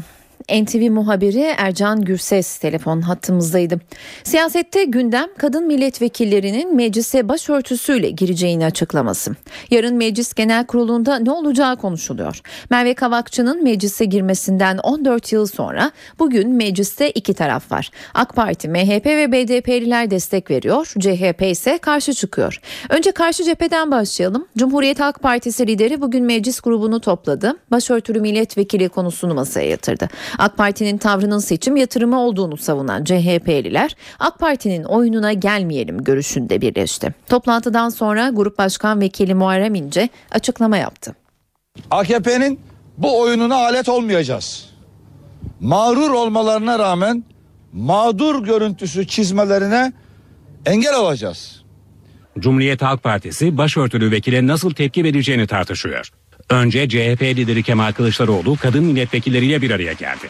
NTV 0.50 0.90
muhabiri 0.90 1.54
Ercan 1.58 2.00
Gürses 2.00 2.58
telefon 2.58 3.00
hattımızdaydı. 3.00 3.80
Siyasette 4.24 4.84
gündem 4.84 5.28
kadın 5.38 5.66
milletvekillerinin 5.66 6.76
meclise 6.76 7.28
başörtüsüyle 7.28 8.10
gireceğini 8.10 8.66
açıklaması. 8.66 9.36
Yarın 9.70 9.96
meclis 9.96 10.34
genel 10.34 10.66
kurulunda 10.66 11.18
ne 11.18 11.30
olacağı 11.30 11.76
konuşuluyor. 11.76 12.40
Merve 12.70 12.94
Kavakçı'nın 12.94 13.64
meclise 13.64 14.04
girmesinden 14.04 14.78
14 14.78 15.32
yıl 15.32 15.46
sonra 15.46 15.90
bugün 16.18 16.50
mecliste 16.50 17.10
iki 17.10 17.34
taraf 17.34 17.72
var. 17.72 17.90
AK 18.14 18.36
Parti, 18.36 18.68
MHP 18.68 19.06
ve 19.06 19.32
BDP'liler 19.32 20.10
destek 20.10 20.50
veriyor. 20.50 20.92
CHP 21.00 21.42
ise 21.42 21.78
karşı 21.78 22.14
çıkıyor. 22.14 22.60
Önce 22.90 23.12
karşı 23.12 23.44
cepheden 23.44 23.90
başlayalım. 23.90 24.46
Cumhuriyet 24.58 25.00
Halk 25.00 25.22
Partisi 25.22 25.66
lideri 25.66 26.00
bugün 26.00 26.24
meclis 26.24 26.60
grubunu 26.60 27.00
topladı. 27.00 27.56
Başörtülü 27.70 28.20
milletvekili 28.20 28.88
konusunu 28.88 29.34
masaya 29.34 29.68
yatırdı. 29.68 30.08
AK 30.38 30.56
Parti'nin 30.56 30.98
tavrının 30.98 31.38
seçim 31.38 31.76
yatırımı 31.76 32.20
olduğunu 32.20 32.56
savunan 32.56 33.04
CHP'liler 33.04 33.96
AK 34.18 34.38
Parti'nin 34.38 34.84
oyununa 34.84 35.32
gelmeyelim 35.32 36.04
görüşünde 36.04 36.60
birleşti. 36.60 37.14
Toplantıdan 37.28 37.88
sonra 37.88 38.28
Grup 38.28 38.58
Başkan 38.58 39.00
Vekili 39.00 39.34
Muharrem 39.34 39.74
İnce 39.74 40.08
açıklama 40.30 40.76
yaptı. 40.76 41.14
AKP'nin 41.90 42.60
bu 42.98 43.20
oyununa 43.20 43.54
alet 43.56 43.88
olmayacağız. 43.88 44.72
Mağrur 45.60 46.10
olmalarına 46.10 46.78
rağmen 46.78 47.24
mağdur 47.72 48.44
görüntüsü 48.44 49.06
çizmelerine 49.06 49.92
engel 50.66 50.94
olacağız. 50.94 51.62
Cumhuriyet 52.38 52.82
Halk 52.82 53.02
Partisi 53.02 53.56
başörtülü 53.56 54.10
vekile 54.10 54.46
nasıl 54.46 54.70
tepki 54.70 55.04
vereceğini 55.04 55.46
tartışıyor. 55.46 56.10
Önce 56.52 56.88
CHP 56.88 57.22
lideri 57.22 57.62
Kemal 57.62 57.92
Kılıçdaroğlu 57.92 58.56
kadın 58.56 58.84
milletvekilleriyle 58.84 59.62
bir 59.62 59.70
araya 59.70 59.92
geldi. 59.92 60.28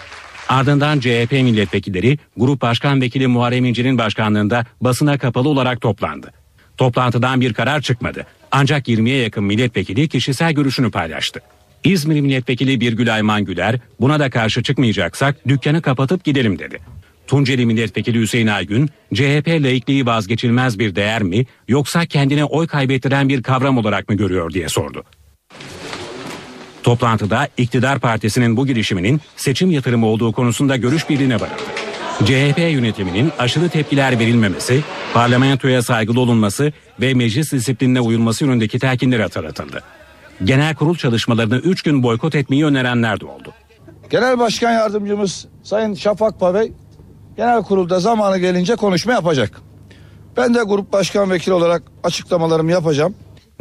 Ardından 0.49 1.01
CHP 1.01 1.33
milletvekilleri 1.33 2.19
Grup 2.37 2.63
Başkan 2.63 3.01
Vekili 3.01 3.27
Muharrem 3.27 3.65
İnce'nin 3.65 3.99
başkanlığında 3.99 4.67
basına 4.81 5.19
kapalı 5.19 5.49
olarak 5.49 5.81
toplandı. 5.81 6.33
Toplantıdan 6.77 7.41
bir 7.41 7.55
karar 7.55 7.81
çıkmadı. 7.81 8.27
Ancak 8.51 8.89
20'ye 8.89 9.23
yakın 9.23 9.45
milletvekili 9.45 10.09
kişisel 10.09 10.53
görüşünü 10.53 10.91
paylaştı. 10.91 11.41
İzmir 11.85 12.21
milletvekili 12.21 12.81
Birgül 12.81 13.15
Ayman 13.15 13.45
Güler 13.45 13.81
buna 14.01 14.21
da 14.21 14.31
karşı 14.31 14.63
çıkmayacaksak 14.63 15.49
dükkanı 15.49 15.83
kapatıp 15.83 16.25
gidelim 16.25 16.59
dedi. 16.59 16.79
Tunceli 17.27 17.67
milletvekili 17.67 18.21
Hüseyin 18.21 18.47
Aygün 18.47 18.91
CHP 19.15 19.49
laikliği 19.49 20.07
vazgeçilmez 20.07 20.79
bir 20.79 20.95
değer 20.95 21.23
mi 21.23 21.47
yoksa 21.69 22.07
kendine 22.07 22.45
oy 22.45 22.67
kaybettiren 22.67 23.29
bir 23.29 23.43
kavram 23.43 23.79
olarak 23.79 24.09
mı 24.09 24.15
görüyor 24.15 24.51
diye 24.53 24.69
sordu. 24.69 25.05
Toplantıda 26.83 27.49
iktidar 27.57 27.99
partisinin 27.99 28.57
bu 28.57 28.67
girişiminin 28.67 29.21
seçim 29.37 29.71
yatırımı 29.71 30.07
olduğu 30.07 30.33
konusunda 30.33 30.77
görüş 30.77 31.09
birliğine 31.11 31.35
varıldı. 31.35 31.63
CHP 32.25 32.59
yönetiminin 32.59 33.33
aşırı 33.39 33.69
tepkiler 33.69 34.19
verilmemesi, 34.19 34.83
Parlamentoya 35.15 35.83
saygılı 35.83 36.21
olunması 36.21 36.73
ve 37.01 37.15
meclis 37.15 37.53
disiplinine 37.53 38.01
uyulması 38.01 38.45
yönündeki 38.45 38.79
telkinler 38.79 39.21
hatırlatıldı. 39.21 39.83
Genel 40.45 40.75
kurul 40.75 40.97
çalışmalarını 40.97 41.57
3 41.57 41.83
gün 41.83 42.03
boykot 42.03 42.35
etmeyi 42.35 42.65
önerenler 42.65 43.21
de 43.21 43.27
oldu. 43.27 43.53
Genel 44.11 44.39
Başkan 44.39 44.73
Yardımcımız 44.73 45.47
Sayın 45.63 45.95
Şafak 45.95 46.41
Pabey 46.41 46.73
genel 47.37 47.63
kurulda 47.63 48.01
zamanı 48.01 48.39
gelince 48.39 48.77
konuşma 48.77 49.13
yapacak. 49.13 49.61
Ben 50.37 50.55
de 50.55 50.63
grup 50.63 50.93
başkan 50.93 51.31
vekili 51.31 51.55
olarak 51.55 51.83
açıklamalarımı 52.05 52.71
yapacağım. 52.71 53.15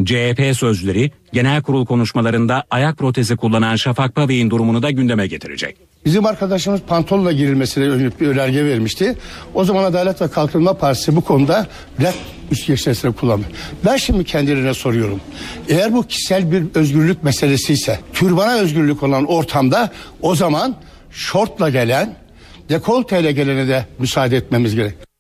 CHP 0.06 0.58
sözcüleri 0.58 1.12
genel 1.34 1.62
kurul 1.62 1.86
konuşmalarında 1.86 2.64
ayak 2.72 2.98
protezi 2.98 3.36
kullanan 3.36 3.76
Şafak 3.76 4.16
Pavey'in 4.16 4.50
durumunu 4.50 4.84
da 4.84 4.92
gündeme 4.92 5.28
getirecek. 5.28 5.78
Bizim 6.06 6.26
arkadaşımız 6.26 6.82
pantolonla 6.82 7.32
girilmesine 7.32 7.86
yönelik 7.86 8.22
bir 8.22 8.28
önerge 8.28 8.66
vermişti. 8.66 9.18
O 9.54 9.64
zaman 9.64 9.84
Adalet 9.84 10.22
ve 10.22 10.28
Kalkınma 10.28 10.74
Partisi 10.74 11.16
bu 11.16 11.22
konuda 11.22 11.68
red 12.02 12.14
üst 12.52 12.68
geçesine 12.68 13.12
kullandı. 13.12 13.46
Ben 13.86 13.98
şimdi 13.98 14.24
kendilerine 14.24 14.74
soruyorum. 14.74 15.22
Eğer 15.70 15.94
bu 15.94 16.04
kişisel 16.04 16.52
bir 16.52 16.64
özgürlük 16.76 17.24
meselesi 17.24 17.74
ise 17.74 18.00
türbana 18.14 18.54
özgürlük 18.54 19.04
olan 19.04 19.26
ortamda 19.26 19.92
o 20.22 20.36
zaman 20.36 20.76
şortla 21.12 21.70
gelen 21.70 22.16
dekolteyle 22.70 23.32
gelene 23.32 23.68
de 23.68 23.86
müsaade 24.00 24.38
etmemiz 24.38 24.76
gerek. 24.76 25.11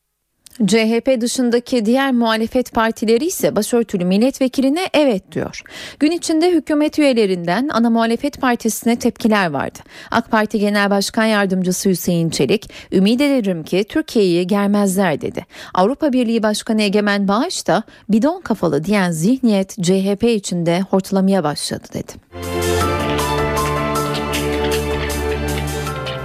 CHP 0.67 1.21
dışındaki 1.21 1.85
diğer 1.85 2.11
muhalefet 2.11 2.73
partileri 2.73 3.25
ise 3.25 3.55
başörtülü 3.55 4.05
milletvekiline 4.05 4.89
evet 4.93 5.31
diyor. 5.31 5.61
Gün 5.99 6.11
içinde 6.11 6.51
hükümet 6.51 6.99
üyelerinden 6.99 7.69
ana 7.73 7.89
muhalefet 7.89 8.41
partisine 8.41 8.95
tepkiler 8.95 9.51
vardı. 9.51 9.79
AK 10.11 10.31
Parti 10.31 10.59
Genel 10.59 10.89
Başkan 10.89 11.25
Yardımcısı 11.25 11.89
Hüseyin 11.89 12.29
Çelik, 12.29 12.71
ümit 12.91 13.21
ederim 13.21 13.63
ki 13.63 13.85
Türkiye'yi 13.89 14.47
germezler 14.47 15.21
dedi. 15.21 15.45
Avrupa 15.73 16.13
Birliği 16.13 16.43
Başkanı 16.43 16.81
Egemen 16.81 17.27
Bağış 17.27 17.67
da 17.67 17.83
bidon 18.09 18.41
kafalı 18.41 18.83
diyen 18.83 19.11
zihniyet 19.11 19.75
CHP 19.81 20.23
içinde 20.23 20.81
hortlamaya 20.81 21.43
başladı 21.43 21.87
dedi. 21.93 22.50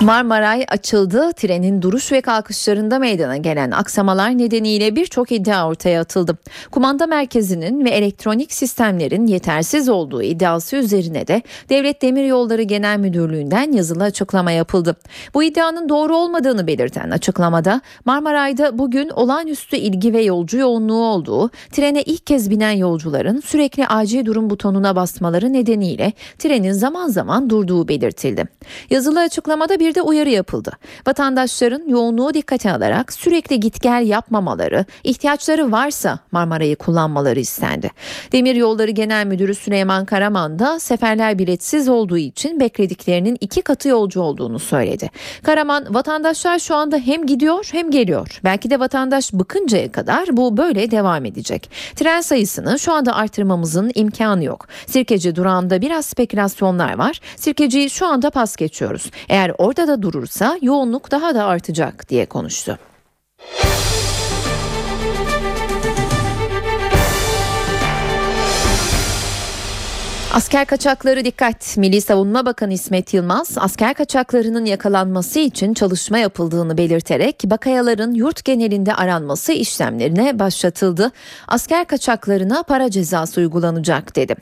Marmaray 0.07 0.64
açıldı. 0.68 1.32
Trenin 1.32 1.82
duruş 1.82 2.12
ve 2.12 2.20
kalkışlarında 2.20 2.98
meydana 2.98 3.36
gelen 3.36 3.70
aksamalar 3.70 4.38
nedeniyle 4.38 4.96
birçok 4.96 5.32
iddia 5.32 5.68
ortaya 5.68 6.00
atıldı. 6.00 6.38
Kumanda 6.70 7.07
merkezinin 7.07 7.84
ve 7.84 7.90
elektronik 7.90 8.52
sistemlerin 8.52 9.26
yetersiz 9.26 9.88
olduğu 9.88 10.22
iddiası 10.22 10.76
üzerine 10.76 11.26
de 11.26 11.42
Devlet 11.68 12.02
Demiryolları 12.02 12.62
Genel 12.62 12.98
Müdürlüğü'nden 12.98 13.72
yazılı 13.72 14.04
açıklama 14.04 14.50
yapıldı. 14.50 14.96
Bu 15.34 15.42
iddianın 15.42 15.88
doğru 15.88 16.16
olmadığını 16.16 16.66
belirten 16.66 17.11
açıklamada 17.11 17.80
Marmaray'da 18.04 18.78
bugün 18.78 19.09
olağanüstü 19.09 19.76
ilgi 19.76 20.12
ve 20.12 20.22
yolcu 20.22 20.59
yoğunluğu 20.59 21.04
olduğu, 21.04 21.50
trene 21.72 22.02
ilk 22.02 22.26
kez 22.26 22.50
binen 22.50 22.70
yolcuların 22.70 23.40
sürekli 23.40 23.86
acil 23.86 24.24
durum 24.24 24.50
butonuna 24.50 24.96
basmaları 24.96 25.52
nedeniyle 25.52 26.12
trenin 26.38 26.72
zaman 26.72 27.09
zaman 27.09 27.50
durduğu 27.50 27.88
belirtildi. 27.88 28.44
Yazılı 28.90 29.20
açıklamada 29.20 29.80
bir 29.80 29.95
de 29.97 30.03
uyarı 30.03 30.30
yapıldı. 30.30 30.72
Vatandaşların 31.07 31.88
yoğunluğu 31.88 32.34
dikkate 32.34 32.72
alarak 32.72 33.12
sürekli 33.12 33.61
git 33.61 33.82
gel 33.82 34.07
yapmamaları, 34.07 34.84
ihtiyaçları 35.05 35.72
varsa 35.72 36.18
Marmara'yı 36.32 36.76
kullanmaları 36.76 37.40
istendi. 37.40 37.90
Demir 38.32 38.55
Yolları 38.55 38.90
Genel 38.90 39.26
Müdürü 39.26 39.55
Süleyman 39.55 40.05
Karaman 40.05 40.59
da 40.59 40.80
seferler 40.80 41.38
biletsiz 41.38 41.88
olduğu 41.88 42.18
için 42.18 42.61
beklediklerinin 42.61 43.36
iki 43.40 43.62
katı 43.62 43.88
yolcu 43.88 44.20
olduğunu 44.20 44.59
söyledi. 44.59 45.11
Karaman 45.42 45.94
vatandaşlar 45.94 46.59
şu 46.59 46.74
anda 46.74 46.97
hem 46.99 47.26
gidiyor 47.26 47.68
hem 47.72 47.90
geliyor. 47.90 48.40
Belki 48.44 48.70
de 48.70 48.80
vatandaş 48.80 49.32
bıkıncaya 49.32 49.92
kadar 49.92 50.36
bu 50.36 50.57
böyle 50.57 50.90
devam 50.90 51.24
edecek. 51.24 51.70
Tren 51.97 52.20
sayısını 52.20 52.78
şu 52.78 52.92
anda 52.92 53.16
artırmamızın 53.16 53.92
imkanı 53.94 54.44
yok. 54.44 54.66
Sirkeci 54.86 55.36
durağında 55.36 55.80
biraz 55.80 56.07
spekülasyonlar 56.07 56.99
var. 56.99 57.20
Sirkeciyi 57.36 57.90
şu 57.90 58.07
anda 58.07 58.30
pas 58.30 58.57
geçiyoruz. 58.57 59.11
Eğer 59.28 59.53
orada 59.77 59.93
da 59.93 60.03
durursa 60.03 60.59
yoğunluk 60.62 61.11
daha 61.11 61.35
da 61.35 61.45
artacak 61.45 62.09
diye 62.09 62.27
konuştu. 62.27 62.79
Asker 70.37 70.66
kaçakları 70.66 71.24
dikkat. 71.24 71.76
Milli 71.76 72.01
Savunma 72.01 72.47
Bakanı 72.47 72.72
İsmet 72.72 73.14
Yılmaz 73.14 73.55
asker 73.59 73.95
kaçaklarının 73.95 74.64
yakalanması 74.64 75.39
için 75.39 75.74
çalışma 75.74 76.18
yapıldığını 76.18 76.78
belirterek 76.78 77.43
bakayaların 77.45 78.14
yurt 78.14 78.45
genelinde 78.45 78.95
aranması 78.95 79.53
işlemlerine 79.53 80.39
başlatıldı. 80.39 81.12
Asker 81.49 81.84
kaçaklarına 81.84 82.62
para 82.62 82.91
cezası 82.91 83.41
uygulanacak 83.41 84.16
dedi. 84.16 84.34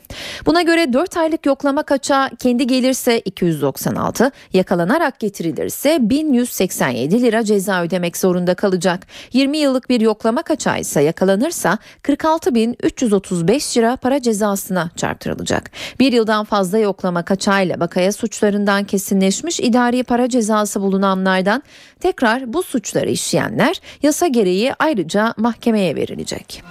Buna 0.45 0.61
göre 0.61 0.93
4 0.93 1.17
aylık 1.17 1.45
yoklama 1.45 1.83
kaçağı 1.83 2.29
kendi 2.29 2.67
gelirse 2.67 3.19
296, 3.19 4.31
yakalanarak 4.53 5.19
getirilirse 5.19 5.97
1187 6.01 7.21
lira 7.21 7.43
ceza 7.43 7.83
ödemek 7.83 8.17
zorunda 8.17 8.55
kalacak. 8.55 9.07
20 9.33 9.57
yıllık 9.57 9.89
bir 9.89 10.01
yoklama 10.01 10.43
kaçağı 10.43 10.79
ise 10.79 11.01
yakalanırsa 11.01 11.77
46.335 12.03 13.77
lira 13.77 13.95
para 13.95 14.21
cezasına 14.21 14.91
çarptırılacak. 14.95 15.71
Bir 15.99 16.13
yıldan 16.13 16.45
fazla 16.45 16.77
yoklama 16.77 17.25
kaçağıyla 17.25 17.79
bakaya 17.79 18.11
suçlarından 18.11 18.83
kesinleşmiş 18.83 19.59
idari 19.59 20.03
para 20.03 20.29
cezası 20.29 20.81
bulunanlardan 20.81 21.63
tekrar 21.99 22.53
bu 22.53 22.63
suçları 22.63 23.09
işleyenler 23.09 23.81
yasa 24.03 24.27
gereği 24.27 24.73
ayrıca 24.79 25.33
mahkemeye 25.37 25.95
verilecek. 25.95 26.63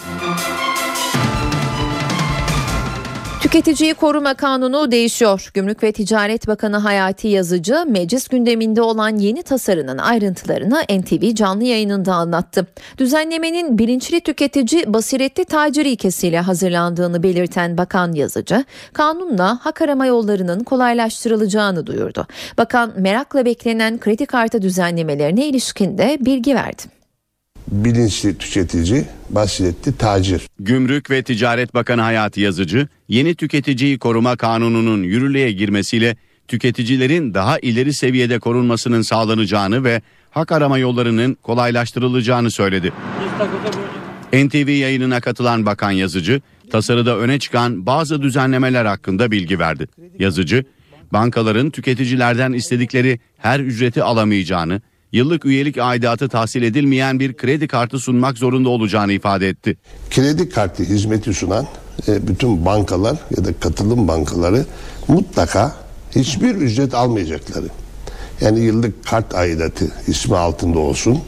Tüketiciyi 3.55 3.95
Koruma 3.95 4.35
Kanunu 4.35 4.91
değişiyor. 4.91 5.51
Gümrük 5.55 5.83
ve 5.83 5.93
Ticaret 5.93 6.49
Bakanı 6.49 6.77
Hayati 6.77 7.29
Yazıcı 7.29 7.85
meclis 7.89 8.29
gündeminde 8.29 8.83
olan 8.83 9.17
yeni 9.17 9.43
tasarının 9.43 9.99
ayrıntılarını 9.99 10.83
NTV 10.91 11.35
canlı 11.35 11.65
yayınında 11.65 12.15
anlattı. 12.15 12.67
Düzenlemenin 12.99 13.79
bilinçli 13.79 14.21
tüketici 14.21 14.85
basiretli 14.87 15.45
tacir 15.45 15.85
ilkesiyle 15.85 16.41
hazırlandığını 16.41 17.23
belirten 17.23 17.79
Bakan 17.79 18.13
Yazıcı, 18.13 18.65
kanunla 18.93 19.59
hak 19.63 19.83
arama 19.83 20.07
yollarının 20.07 20.65
kolaylaştırılacağını 20.65 21.87
duyurdu. 21.87 22.27
Bakan 22.59 22.93
merakla 22.97 23.45
beklenen 23.45 23.99
kredi 23.99 24.27
kartı 24.27 24.63
düzenlemelerine 24.63 25.47
ilişkin 25.47 25.99
de 25.99 26.19
bilgi 26.21 26.55
verdi 26.55 27.04
bilinçli 27.69 28.39
tüketici, 28.39 29.05
basiretli 29.31 29.97
tacir. 29.97 30.43
Gümrük 30.61 31.11
ve 31.11 31.23
Ticaret 31.23 31.75
Bakanı 31.75 32.01
Hayati 32.01 32.41
Yazıcı, 32.41 32.89
yeni 33.09 33.35
tüketiciyi 33.35 33.99
koruma 33.99 34.37
kanununun 34.37 35.03
yürürlüğe 35.03 35.53
girmesiyle 35.53 36.17
tüketicilerin 36.49 37.35
daha 37.35 37.59
ileri 37.59 37.93
seviyede 37.93 38.39
korunmasının 38.39 39.03
sağlanacağını 39.03 39.85
ve 39.85 40.03
hak 40.31 40.53
arama 40.53 40.79
yollarının 40.79 41.35
kolaylaştırılacağını 41.43 42.51
söyledi. 42.51 42.93
NTV 44.33 44.69
yayınına 44.69 45.21
katılan 45.21 45.67
Bakan 45.67 45.91
Yazıcı, 45.91 46.41
tasarıda 46.71 47.19
öne 47.19 47.39
çıkan 47.39 47.87
bazı 47.87 48.23
düzenlemeler 48.23 48.85
hakkında 48.85 49.31
bilgi 49.31 49.59
verdi. 49.59 49.87
Yazıcı, 50.19 50.65
bankaların 51.12 51.71
tüketicilerden 51.71 52.53
istedikleri 52.53 53.21
her 53.39 53.61
ücreti 53.61 54.03
alamayacağını, 54.03 54.81
yıllık 55.15 55.45
üyelik 55.45 55.79
aidatı 55.79 56.29
tahsil 56.29 56.62
edilmeyen 56.62 57.21
bir 57.21 57.35
kredi 57.35 57.69
kartı 57.69 57.99
sunmak 57.99 58.39
zorunda 58.39 58.69
olacağını 58.69 59.12
ifade 59.12 59.49
etti. 59.49 59.77
Kredi 60.11 60.49
kartı 60.49 60.83
hizmeti 60.83 61.35
sunan 61.35 61.67
e, 62.09 62.29
bütün 62.29 62.65
bankalar 62.65 63.17
ya 63.37 63.45
da 63.45 63.53
katılım 63.61 64.09
bankaları 64.09 64.67
mutlaka 65.09 65.77
hiçbir 66.17 66.55
ücret 66.55 66.95
almayacakları. 66.95 67.67
Yani 68.41 68.61
yıllık 68.61 69.05
kart 69.05 69.35
aidatı 69.35 69.93
ismi 70.07 70.37
altında 70.37 70.79
olsun, 70.79 71.19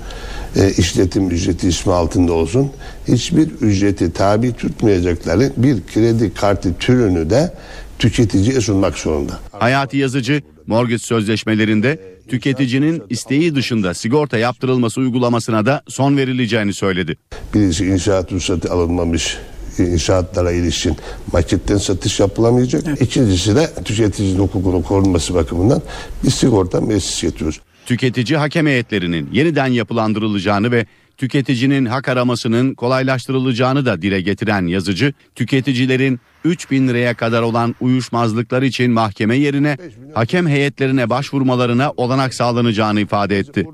e, 0.56 0.70
işletim 0.70 1.30
ücreti 1.30 1.68
ismi 1.68 1.92
altında 1.92 2.32
olsun, 2.32 2.70
hiçbir 3.08 3.48
ücreti 3.60 4.12
tabi 4.12 4.52
tutmayacakları 4.52 5.52
bir 5.56 5.86
kredi 5.86 6.34
kartı 6.34 6.74
türünü 6.78 7.30
de 7.30 7.54
tüketiciye 7.98 8.60
sunmak 8.60 8.98
zorunda. 8.98 9.38
Hayati 9.52 9.96
Yazıcı, 9.96 10.42
mortgage 10.66 10.98
sözleşmelerinde 10.98 12.16
tüketicinin 12.28 13.02
isteği 13.10 13.54
dışında 13.54 13.94
sigorta 13.94 14.38
yaptırılması 14.38 15.00
uygulamasına 15.00 15.66
da 15.66 15.82
son 15.88 16.16
verileceğini 16.16 16.72
söyledi. 16.74 17.16
Birisi 17.54 17.86
inşaat 17.86 18.32
ruhsatı 18.32 18.72
alınmamış 18.72 19.38
inşaatlara 19.78 20.52
ilişkin 20.52 20.96
maketten 21.32 21.76
satış 21.76 22.20
yapılamayacak. 22.20 22.82
Evet. 22.86 23.02
İkincisi 23.02 23.56
de 23.56 23.70
tüketicinin 23.84 24.38
hukukunu 24.38 24.82
korunması 24.82 25.34
bakımından 25.34 25.82
bir 26.24 26.30
sigorta 26.30 26.80
meclis 26.80 27.22
getiriyoruz. 27.22 27.60
Tüketici 27.86 28.38
hakem 28.38 28.66
heyetlerinin 28.66 29.28
yeniden 29.32 29.66
yapılandırılacağını 29.66 30.70
ve 30.70 30.86
tüketicinin 31.16 31.86
hak 31.86 32.08
aramasının 32.08 32.74
kolaylaştırılacağını 32.74 33.86
da 33.86 34.02
dile 34.02 34.20
getiren 34.20 34.66
yazıcı, 34.66 35.12
tüketicilerin 35.34 36.20
3 36.44 36.70
bin 36.70 36.88
liraya 36.88 37.14
kadar 37.14 37.42
olan 37.42 37.74
uyuşmazlıklar 37.80 38.62
için 38.62 38.90
mahkeme 38.92 39.36
yerine 39.36 39.76
hakem 40.14 40.48
heyetlerine 40.48 41.10
başvurmalarına 41.10 41.92
olanak 41.96 42.34
sağlanacağını 42.34 43.00
ifade 43.00 43.38
etti. 43.38 43.66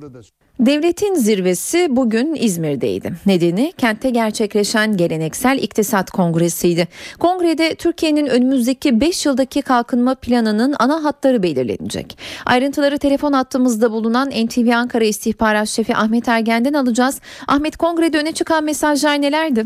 Devletin 0.67 1.15
zirvesi 1.15 1.97
bugün 1.97 2.35
İzmir'deydi. 2.35 3.13
Nedeni 3.27 3.73
kentte 3.73 4.11
gerçekleşen 4.11 4.97
geleneksel 4.97 5.59
iktisat 5.59 6.11
kongresiydi. 6.11 6.89
Kongrede 7.21 7.75
Türkiye'nin 7.75 8.27
önümüzdeki 8.27 9.01
5 9.01 9.27
yıldaki 9.27 9.63
kalkınma 9.63 10.15
planının 10.15 10.75
ana 10.79 11.05
hatları 11.05 11.43
belirlenecek. 11.43 12.19
Ayrıntıları 12.47 12.99
telefon 12.99 13.33
hattımızda 13.33 13.91
bulunan 13.91 14.29
NTV 14.29 14.71
Ankara 14.77 15.05
İstihbarat 15.05 15.69
Şefi 15.69 15.97
Ahmet 15.97 16.29
Ergen'den 16.29 16.73
alacağız. 16.73 17.21
Ahmet 17.49 17.77
kongrede 17.77 18.19
öne 18.19 18.33
çıkan 18.33 18.65
mesajlar 18.65 19.23
nelerdi? 19.23 19.65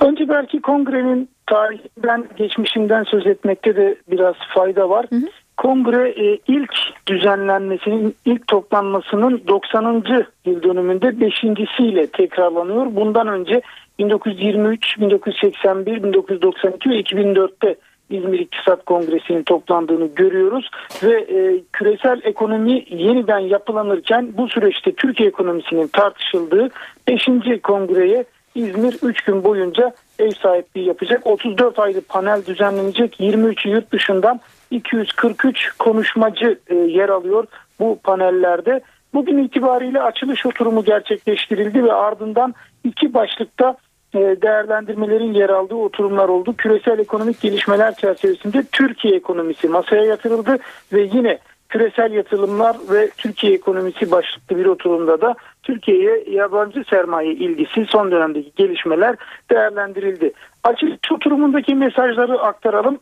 Önce 0.00 0.28
belki 0.28 0.60
kongrenin 0.60 1.28
tarihinden, 1.46 2.24
geçmişinden 2.36 3.04
söz 3.04 3.26
etmekte 3.26 3.76
de 3.76 3.96
biraz 4.10 4.34
fayda 4.54 4.90
var. 4.90 5.06
Hı 5.10 5.16
hı. 5.16 5.26
Kongre 5.58 6.08
e, 6.08 6.38
ilk 6.48 6.72
düzenlenmesinin, 7.06 8.16
ilk 8.24 8.46
toplanmasının 8.46 9.42
90. 9.48 10.04
yıl 10.46 10.62
dönümünde 10.62 11.20
beşincisiyle 11.20 12.06
tekrarlanıyor. 12.06 12.86
Bundan 12.96 13.28
önce 13.28 13.62
1923, 13.98 15.00
1981, 15.00 16.02
1992 16.02 16.90
ve 16.90 17.00
2004'te 17.00 17.76
İzmir 18.10 18.38
İktisat 18.38 18.84
Kongresi'nin 18.84 19.42
toplandığını 19.42 20.06
görüyoruz 20.06 20.70
ve 21.02 21.20
e, 21.20 21.60
küresel 21.72 22.20
ekonomi 22.24 22.84
yeniden 22.90 23.38
yapılanırken 23.38 24.28
bu 24.36 24.48
süreçte 24.48 24.92
Türkiye 24.92 25.28
ekonomisinin 25.28 25.86
tartışıldığı 25.86 26.70
5. 27.08 27.28
kongreye 27.62 28.24
İzmir 28.54 28.96
3 29.02 29.20
gün 29.20 29.44
boyunca 29.44 29.92
ev 30.18 30.30
sahipliği 30.30 30.86
yapacak. 30.86 31.26
34 31.26 31.78
aylı 31.78 32.00
panel 32.00 32.46
düzenlenecek. 32.46 33.20
23 33.20 33.66
yurt 33.66 33.92
dışından 33.92 34.40
243 34.70 35.70
konuşmacı 35.78 36.58
e, 36.66 36.74
yer 36.74 37.08
alıyor 37.08 37.46
bu 37.80 37.98
panellerde. 38.04 38.80
Bugün 39.14 39.38
itibariyle 39.38 40.02
açılış 40.02 40.46
oturumu 40.46 40.84
gerçekleştirildi 40.84 41.84
ve 41.84 41.92
ardından 41.92 42.54
iki 42.84 43.14
başlıkta 43.14 43.76
e, 44.14 44.18
değerlendirmelerin 44.18 45.32
yer 45.32 45.48
aldığı 45.48 45.74
oturumlar 45.74 46.28
oldu. 46.28 46.54
Küresel 46.58 46.98
ekonomik 46.98 47.40
gelişmeler 47.40 47.94
çerçevesinde 47.94 48.62
Türkiye 48.72 49.16
ekonomisi 49.16 49.68
masaya 49.68 50.04
yatırıldı 50.04 50.58
ve 50.92 51.08
yine 51.12 51.38
küresel 51.68 52.12
yatırımlar 52.12 52.76
ve 52.90 53.10
Türkiye 53.16 53.52
ekonomisi 53.52 54.10
başlıklı 54.10 54.56
bir 54.56 54.66
oturumda 54.66 55.20
da 55.20 55.34
Türkiye'ye 55.62 56.24
yabancı 56.30 56.84
sermaye 56.90 57.32
ilgisi 57.32 57.86
son 57.88 58.10
dönemdeki 58.10 58.52
gelişmeler 58.56 59.16
değerlendirildi. 59.50 60.32
Açılış 60.64 61.12
oturumundaki 61.12 61.74
mesajları 61.74 62.40
aktaralım. 62.40 62.98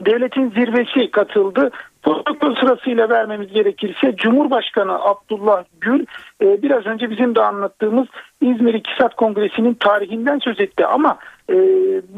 Devletin 0.00 0.50
zirvesi 0.50 1.10
katıldı. 1.10 1.70
Protokol 2.02 2.54
sırasıyla 2.54 3.08
vermemiz 3.08 3.52
gerekirse 3.52 4.16
Cumhurbaşkanı 4.16 5.04
Abdullah 5.04 5.64
Gül 5.80 6.06
e, 6.42 6.62
biraz 6.62 6.86
önce 6.86 7.10
bizim 7.10 7.34
de 7.34 7.42
anlattığımız 7.42 8.06
İzmir 8.40 8.74
İktisat 8.74 9.14
Kongresi'nin 9.14 9.74
tarihinden 9.74 10.38
söz 10.38 10.60
etti 10.60 10.86
ama 10.86 11.18
e, 11.50 11.54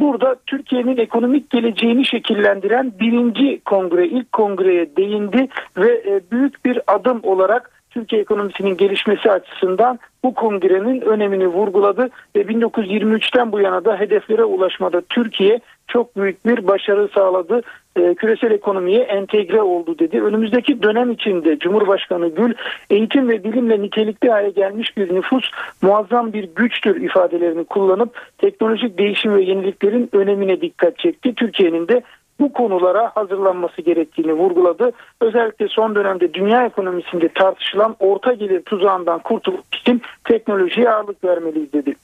burada 0.00 0.36
Türkiye'nin 0.46 0.96
ekonomik 0.96 1.50
geleceğini 1.50 2.04
şekillendiren 2.04 2.92
birinci 3.00 3.60
kongre, 3.64 4.06
ilk 4.06 4.32
kongreye 4.32 4.96
değindi 4.96 5.48
ve 5.76 6.02
e, 6.06 6.20
büyük 6.30 6.64
bir 6.64 6.80
adım 6.86 7.20
olarak 7.22 7.70
Türkiye 7.90 8.22
ekonomisinin 8.22 8.76
gelişmesi 8.76 9.30
açısından 9.30 9.98
bu 10.26 10.34
kongrenin 10.34 11.00
önemini 11.00 11.46
vurguladı 11.46 12.10
ve 12.36 12.42
1923'ten 12.42 13.52
bu 13.52 13.60
yana 13.60 13.84
da 13.84 14.00
hedeflere 14.00 14.44
ulaşmada 14.44 15.00
Türkiye 15.00 15.60
çok 15.88 16.16
büyük 16.16 16.46
bir 16.46 16.66
başarı 16.66 17.08
sağladı. 17.14 17.62
E, 17.96 18.14
küresel 18.14 18.50
ekonomiye 18.50 19.02
entegre 19.02 19.62
oldu 19.62 19.98
dedi. 19.98 20.22
Önümüzdeki 20.22 20.82
dönem 20.82 21.10
içinde 21.10 21.58
Cumhurbaşkanı 21.58 22.28
Gül 22.28 22.54
eğitim 22.90 23.28
ve 23.28 23.44
bilimle 23.44 23.82
nitelikli 23.82 24.30
hale 24.30 24.50
gelmiş 24.50 24.96
bir 24.96 25.14
nüfus 25.14 25.50
muazzam 25.82 26.32
bir 26.32 26.48
güçtür 26.56 27.00
ifadelerini 27.00 27.64
kullanıp 27.64 28.20
teknolojik 28.38 28.98
değişim 28.98 29.34
ve 29.34 29.42
yeniliklerin 29.42 30.08
önemine 30.12 30.60
dikkat 30.60 30.98
çekti. 30.98 31.34
Türkiye'nin 31.34 31.88
de 31.88 32.02
bu 32.40 32.52
konulara 32.52 33.12
hazırlanması 33.14 33.82
gerektiğini 33.82 34.32
vurguladı. 34.32 34.92
Özellikle 35.20 35.68
son 35.68 35.94
dönemde 35.94 36.34
dünya 36.34 36.66
ekonomisinde 36.66 37.28
tartışılan 37.28 37.96
orta 38.00 38.32
gelir 38.32 38.62
tuzağından 38.62 39.18
kurtulmak 39.18 39.74
için 39.74 40.02
teknolojiye 40.24 40.90
ağırlık 40.90 41.24
vermeliyiz 41.24 41.72
dedi. 41.72 41.94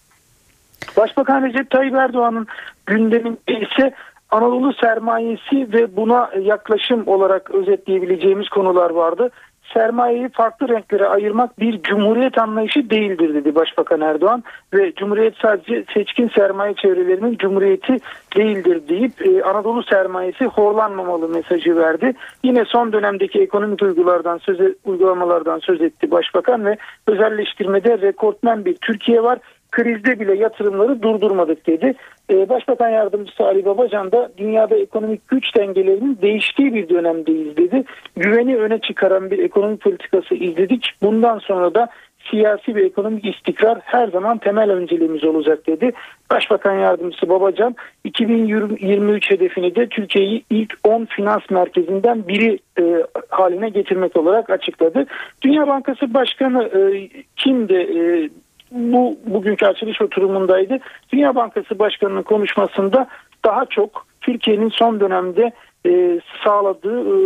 Başbakan 0.97 1.43
Recep 1.43 1.71
Tayyip 1.71 1.95
Erdoğan'ın 1.95 2.47
gündeminde 2.87 3.61
ise 3.61 3.95
Anadolu 4.31 4.73
sermayesi 4.73 5.73
ve 5.73 5.97
buna 5.97 6.31
yaklaşım 6.41 7.09
olarak 7.09 7.51
özetleyebileceğimiz 7.51 8.49
konular 8.49 8.91
vardı. 8.91 9.31
Sermayeyi 9.75 10.29
farklı 10.29 10.69
renklere 10.69 11.07
ayırmak 11.07 11.61
bir 11.61 11.83
cumhuriyet 11.83 12.39
anlayışı 12.39 12.91
değildir 12.91 13.35
dedi 13.35 13.55
Başbakan 13.55 14.01
Erdoğan 14.01 14.45
ve 14.75 14.93
cumhuriyet 14.95 15.35
sadece 15.43 15.85
seçkin 15.95 16.29
sermaye 16.29 16.75
çevrelerinin 16.75 17.37
cumhuriyeti 17.37 17.97
değildir 18.37 18.83
deyip 18.89 19.27
e, 19.27 19.43
Anadolu 19.43 19.83
sermayesi 19.83 20.45
horlanmamalı 20.45 21.29
mesajı 21.29 21.77
verdi. 21.77 22.13
Yine 22.45 22.65
son 22.65 22.93
dönemdeki 22.93 23.41
ekonomik 23.41 23.83
uygulardan 23.83 24.39
söz 24.39 24.61
uygulamalardan 24.85 25.59
söz 25.59 25.81
etti 25.81 26.11
Başbakan 26.11 26.65
ve 26.65 26.77
özelleştirmede 27.07 27.99
rekortmen 27.99 28.65
bir 28.65 28.75
Türkiye 28.75 29.23
var 29.23 29.39
krizde 29.73 30.21
bile 30.21 30.35
yatırımları 30.35 31.03
durdurmadık 31.03 31.67
dedi. 31.67 31.95
Ee, 32.31 32.49
Başbakan 32.49 32.89
Yardımcısı 32.89 33.45
Ali 33.45 33.65
Babacan 33.65 34.13
da 34.13 34.33
dünyada 34.39 34.77
ekonomik 34.77 35.29
güç 35.29 35.57
dengelerinin 35.57 36.19
değiştiği 36.23 36.75
bir 36.75 36.89
dönemdeyiz 36.89 37.57
dedi. 37.57 37.85
Güveni 38.17 38.57
öne 38.57 38.79
çıkaran 38.79 39.31
bir 39.31 39.39
ekonomik 39.39 39.81
politikası 39.81 40.35
izledik. 40.35 40.91
Bundan 41.03 41.39
sonra 41.39 41.75
da 41.75 41.89
siyasi 42.31 42.75
ve 42.75 42.85
ekonomik 42.85 43.25
istikrar 43.25 43.79
her 43.85 44.09
zaman 44.09 44.39
temel 44.39 44.71
önceliğimiz 44.71 45.25
olacak 45.25 45.67
dedi. 45.67 45.93
Başbakan 46.31 46.79
Yardımcısı 46.79 47.29
Babacan 47.29 47.77
2023 48.05 49.31
hedefini 49.31 49.75
de 49.75 49.87
Türkiye'yi 49.89 50.45
ilk 50.51 50.75
10 50.85 51.05
finans 51.05 51.51
merkezinden 51.51 52.29
biri 52.29 52.59
e, 52.79 53.07
haline 53.29 53.69
getirmek 53.69 54.17
olarak 54.17 54.51
açıkladı. 54.51 55.07
Dünya 55.43 55.67
Bankası 55.67 56.15
Başkanı 56.15 56.65
e, 56.65 57.09
kimdi? 57.37 57.75
E, 57.75 58.29
bu 58.73 59.19
bugünkü 59.27 59.67
açılış 59.67 60.03
oturumundaydı. 60.03 60.79
Dünya 61.13 61.35
Bankası 61.35 61.79
Başkanı'nın 61.79 62.23
konuşmasında 62.23 63.07
daha 63.45 63.67
çok 63.67 64.07
Türkiye'nin 64.21 64.69
son 64.69 65.01
dönemde 65.01 65.53
e, 65.87 66.21
sağladığı 66.45 67.01
e, 67.01 67.17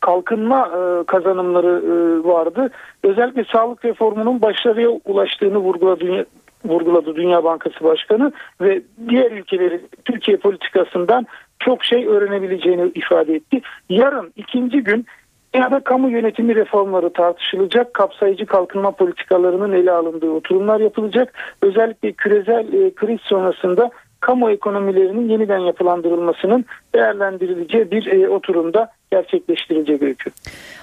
kalkınma 0.00 0.66
e, 0.66 1.04
kazanımları 1.04 1.82
e, 1.86 2.28
vardı. 2.28 2.70
Özellikle 3.02 3.44
sağlık 3.52 3.84
reformunun 3.84 4.42
başarıya 4.42 4.88
ulaştığını 4.88 5.58
vurguladı, 5.58 6.26
vurguladı 6.64 7.16
Dünya 7.16 7.44
Bankası 7.44 7.84
Başkanı 7.84 8.32
ve 8.60 8.82
diğer 9.08 9.30
ülkelerin 9.30 9.88
Türkiye 10.04 10.36
politikasından 10.36 11.26
çok 11.58 11.84
şey 11.84 12.06
öğrenebileceğini 12.06 12.92
ifade 12.94 13.34
etti. 13.34 13.60
Yarın 13.88 14.32
ikinci 14.36 14.80
gün 14.80 15.06
Dünyada 15.54 15.80
kamu 15.80 16.10
yönetimi 16.10 16.54
reformları 16.54 17.12
tartışılacak, 17.12 17.94
kapsayıcı 17.94 18.46
kalkınma 18.46 18.90
politikalarının 18.90 19.72
ele 19.72 19.92
alındığı 19.92 20.30
oturumlar 20.30 20.80
yapılacak. 20.80 21.34
Özellikle 21.62 22.12
küresel 22.12 22.72
e, 22.72 22.94
kriz 22.94 23.20
sonrasında 23.20 23.90
kamu 24.20 24.50
ekonomilerinin 24.50 25.28
yeniden 25.28 25.58
yapılandırılmasının 25.58 26.64
değerlendirileceği 26.94 27.90
bir 27.90 28.06
e, 28.06 28.28
oturumda 28.28 28.90
gerçekleştirilecek 29.14 30.02
öykü. 30.02 30.30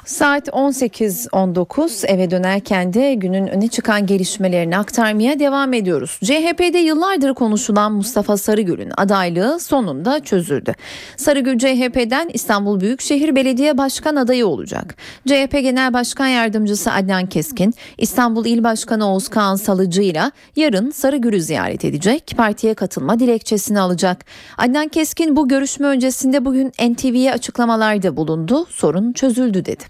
Saat 0.05 0.47
18.19 0.47 2.07
eve 2.07 2.32
dönerken 2.32 2.93
de 2.93 3.13
günün 3.13 3.47
öne 3.47 3.67
çıkan 3.67 4.05
gelişmelerini 4.05 4.77
aktarmaya 4.77 5.39
devam 5.39 5.73
ediyoruz. 5.73 6.19
CHP'de 6.23 6.77
yıllardır 6.77 7.34
konuşulan 7.34 7.91
Mustafa 7.91 8.38
Sarıgül'ün 8.38 8.91
adaylığı 8.97 9.59
sonunda 9.59 10.19
çözüldü. 10.19 10.73
Sarıgül 11.17 11.57
CHP'den 11.57 12.29
İstanbul 12.34 12.79
Büyükşehir 12.79 13.36
Belediye 13.36 13.77
Başkan 13.77 14.15
adayı 14.15 14.47
olacak. 14.47 14.95
CHP 15.27 15.51
Genel 15.51 15.93
Başkan 15.93 16.27
Yardımcısı 16.27 16.91
Adnan 16.91 17.25
Keskin, 17.25 17.73
İstanbul 17.97 18.45
İl 18.45 18.63
Başkanı 18.63 19.13
Oğuz 19.13 19.27
Kağan 19.27 19.55
Salıcı 19.55 20.01
ile 20.01 20.23
yarın 20.55 20.91
Sarıgül'ü 20.91 21.41
ziyaret 21.41 21.86
edecek, 21.86 22.34
partiye 22.38 22.73
katılma 22.73 23.19
dilekçesini 23.19 23.79
alacak. 23.79 24.25
Adnan 24.57 24.88
Keskin 24.88 25.36
bu 25.36 25.47
görüşme 25.47 25.88
öncesinde 25.88 26.45
bugün 26.45 26.67
NTV'ye 26.67 27.32
açıklamalarda 27.32 28.17
bulundu, 28.17 28.20
sorun 28.69 29.13
çözüldü 29.13 29.65
dedi. 29.65 29.84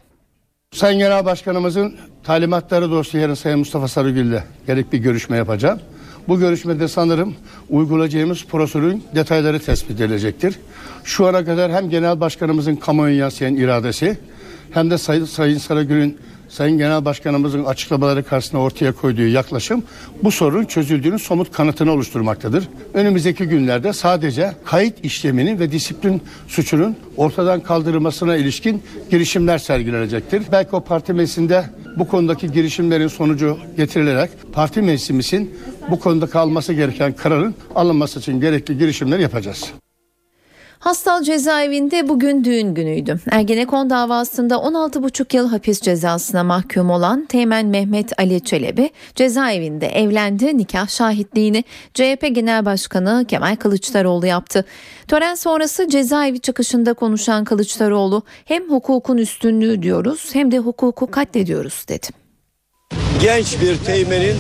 Sayın 0.76 1.00
Genel 1.00 1.26
Başkanımızın 1.26 1.96
talimatları 2.24 2.92
dolayısıyla 2.92 3.22
yarın 3.22 3.34
Sayın 3.34 3.60
Mustafa 3.60 3.88
Sarıgül 3.88 4.26
ile 4.26 4.44
gerek 4.68 4.94
bir 4.94 4.98
görüşme 4.98 5.38
yapacağım. 5.38 5.80
Bu 6.28 6.40
görüşmede 6.40 6.88
sanırım 6.88 7.36
uygulayacağımız 7.70 8.46
prosedürün 8.46 9.04
detayları 9.16 9.60
tespit 9.60 10.02
edilecektir. 10.02 10.60
Şu 11.04 11.28
ana 11.28 11.46
kadar 11.46 11.72
hem 11.72 11.90
Genel 11.90 12.20
Başkanımızın 12.20 12.76
kamuoyu 12.76 13.18
yansıyan 13.18 13.56
iradesi 13.56 14.18
hem 14.72 14.92
de 14.92 14.98
Sayın 14.98 15.58
Sarıgül'ün 15.58 16.18
Sayın 16.52 16.78
Genel 16.78 17.06
Başkanımızın 17.06 17.64
açıklamaları 17.64 18.24
karşısında 18.24 18.62
ortaya 18.62 18.92
koyduğu 18.92 19.28
yaklaşım 19.28 19.84
bu 20.24 20.32
sorunun 20.32 20.66
çözüldüğünün 20.66 21.18
somut 21.18 21.52
kanıtını 21.52 21.92
oluşturmaktadır. 21.92 22.68
Önümüzdeki 22.94 23.46
günlerde 23.46 23.94
sadece 23.94 24.52
kayıt 24.66 25.06
işleminin 25.06 25.60
ve 25.60 25.72
disiplin 25.72 26.22
suçunun 26.48 26.98
ortadan 27.18 27.60
kaldırılmasına 27.60 28.36
ilişkin 28.36 28.84
girişimler 29.12 29.58
sergilenecektir. 29.58 30.44
Belki 30.52 30.76
o 30.76 30.84
parti 30.84 31.14
meclisinde 31.14 31.66
bu 31.98 32.08
konudaki 32.08 32.52
girişimlerin 32.52 33.08
sonucu 33.08 33.58
getirilerek 33.78 34.32
parti 34.54 34.82
meclisimizin 34.82 35.56
bu 35.92 36.00
konuda 36.00 36.28
kalması 36.28 36.74
gereken 36.74 37.14
kararın 37.14 37.56
alınması 37.76 38.20
için 38.20 38.42
gerekli 38.42 38.78
girişimleri 38.78 39.22
yapacağız. 39.22 39.74
Hastal 40.82 41.24
cezaevinde 41.24 42.10
bugün 42.10 42.44
düğün 42.44 42.74
günüydü. 42.74 43.20
Ergenekon 43.32 43.90
davasında 43.90 44.56
16,5 44.56 45.36
yıl 45.36 45.50
hapis 45.50 45.82
cezasına 45.82 46.44
mahkum 46.44 46.90
olan 46.90 47.26
Teğmen 47.26 47.66
Mehmet 47.66 48.20
Ali 48.20 48.42
Çelebi 48.42 48.90
cezaevinde 49.16 49.88
evlendi. 49.88 50.58
Nikah 50.58 50.88
şahitliğini 50.88 51.64
CHP 51.94 52.28
Genel 52.32 52.66
Başkanı 52.66 53.26
Kemal 53.28 53.56
Kılıçdaroğlu 53.56 54.26
yaptı. 54.26 54.66
Tören 55.08 55.36
sonrası 55.36 55.90
cezaevi 55.90 56.40
çıkışında 56.40 56.94
konuşan 56.94 57.44
Kılıçdaroğlu 57.44 58.24
hem 58.46 58.70
hukukun 58.70 59.18
üstünlüğü 59.18 59.82
diyoruz 59.82 60.30
hem 60.34 60.52
de 60.52 60.58
hukuku 60.60 61.12
katlediyoruz 61.12 61.86
dedi. 61.90 62.08
Genç 63.22 63.62
bir 63.62 63.78
teğmenin 63.78 64.36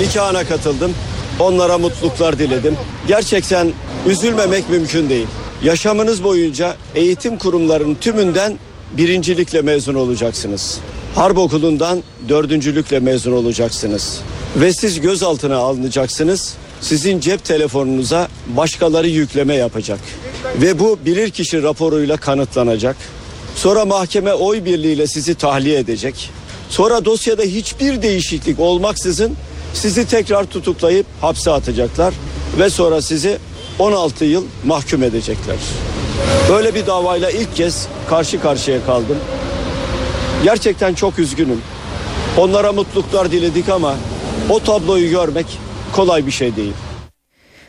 nikahına 0.00 0.44
katıldım. 0.44 0.94
Onlara 1.40 1.78
mutluluklar 1.78 2.38
diledim. 2.38 2.76
Gerçekten 3.08 3.72
üzülmemek 4.08 4.70
mümkün 4.70 5.08
değil. 5.08 5.26
Yaşamınız 5.62 6.24
boyunca 6.24 6.76
eğitim 6.94 7.38
kurumlarının 7.38 7.94
tümünden 7.94 8.58
birincilikle 8.92 9.62
mezun 9.62 9.94
olacaksınız. 9.94 10.78
Harp 11.14 11.38
okulundan 11.38 12.02
dördüncülükle 12.28 13.00
mezun 13.00 13.32
olacaksınız. 13.32 14.20
Ve 14.56 14.72
siz 14.72 15.00
gözaltına 15.00 15.56
alınacaksınız. 15.56 16.54
Sizin 16.80 17.20
cep 17.20 17.44
telefonunuza 17.44 18.28
başkaları 18.56 19.08
yükleme 19.08 19.54
yapacak. 19.54 19.98
Ve 20.62 20.78
bu 20.78 20.98
bilirkişi 21.04 21.62
raporuyla 21.62 22.16
kanıtlanacak. 22.16 22.96
Sonra 23.56 23.84
mahkeme 23.84 24.34
oy 24.34 24.64
birliğiyle 24.64 25.06
sizi 25.06 25.34
tahliye 25.34 25.78
edecek. 25.78 26.30
Sonra 26.70 27.04
dosyada 27.04 27.42
hiçbir 27.42 28.02
değişiklik 28.02 28.60
olmaksızın 28.60 29.36
sizi 29.74 30.06
tekrar 30.06 30.44
tutuklayıp 30.44 31.06
hapse 31.20 31.50
atacaklar 31.50 32.14
ve 32.58 32.70
sonra 32.70 33.02
sizi 33.02 33.38
16 33.78 34.24
yıl 34.24 34.44
mahkum 34.64 35.02
edecekler. 35.02 35.56
Böyle 36.50 36.74
bir 36.74 36.86
davayla 36.86 37.30
ilk 37.30 37.56
kez 37.56 37.88
karşı 38.08 38.40
karşıya 38.40 38.86
kaldım. 38.86 39.18
Gerçekten 40.44 40.94
çok 40.94 41.18
üzgünüm. 41.18 41.60
Onlara 42.36 42.72
mutluluklar 42.72 43.32
diledik 43.32 43.68
ama 43.68 43.94
o 44.48 44.60
tabloyu 44.60 45.10
görmek 45.10 45.46
kolay 45.92 46.26
bir 46.26 46.30
şey 46.30 46.56
değil. 46.56 46.72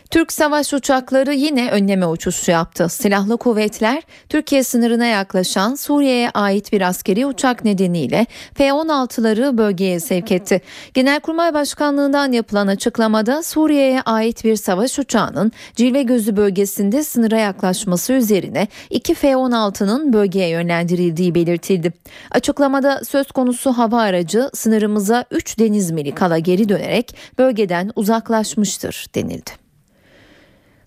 Türk 0.10 0.32
savaş 0.32 0.74
uçakları 0.74 1.34
yine 1.34 1.72
önleme 1.72 2.06
uçuşu 2.06 2.52
yaptı. 2.52 2.90
Silahlı 2.90 3.38
kuvvetler 3.38 4.04
Türkiye 4.30 4.64
sınırına 4.64 5.06
yaklaşan 5.06 5.76
Suriye'ye 5.76 6.30
ait 6.30 6.74
bir 6.74 6.82
askeri 6.82 7.26
uçak 7.26 7.66
nedeniyle 7.66 8.26
F-16'ları 8.54 9.58
bölgeye 9.58 10.00
sevk 10.00 10.32
etti. 10.32 10.62
Genelkurmay 10.94 11.54
Başkanlığı'ndan 11.54 12.32
yapılan 12.32 12.68
açıklamada 12.68 13.44
Suriye'ye 13.44 14.02
ait 14.02 14.44
bir 14.44 14.56
savaş 14.56 15.00
uçağının 15.00 15.52
Cilve 15.76 16.04
Gözü 16.04 16.38
bölgesinde 16.38 17.04
sınıra 17.04 17.38
yaklaşması 17.38 18.14
üzerine 18.14 18.68
iki 18.90 19.16
F-16'nın 19.16 20.14
bölgeye 20.14 20.50
yönlendirildiği 20.50 21.36
belirtildi. 21.36 21.94
Açıklamada 22.32 23.02
söz 23.08 23.32
konusu 23.32 23.72
hava 23.72 24.02
aracı 24.02 24.50
sınırımıza 24.54 25.26
3 25.32 25.60
deniz 25.60 25.92
mili 25.92 26.16
kala 26.16 26.40
geri 26.40 26.70
dönerek 26.70 27.16
bölgeden 27.38 27.92
uzaklaşmıştır 27.96 29.06
denildi. 29.16 29.69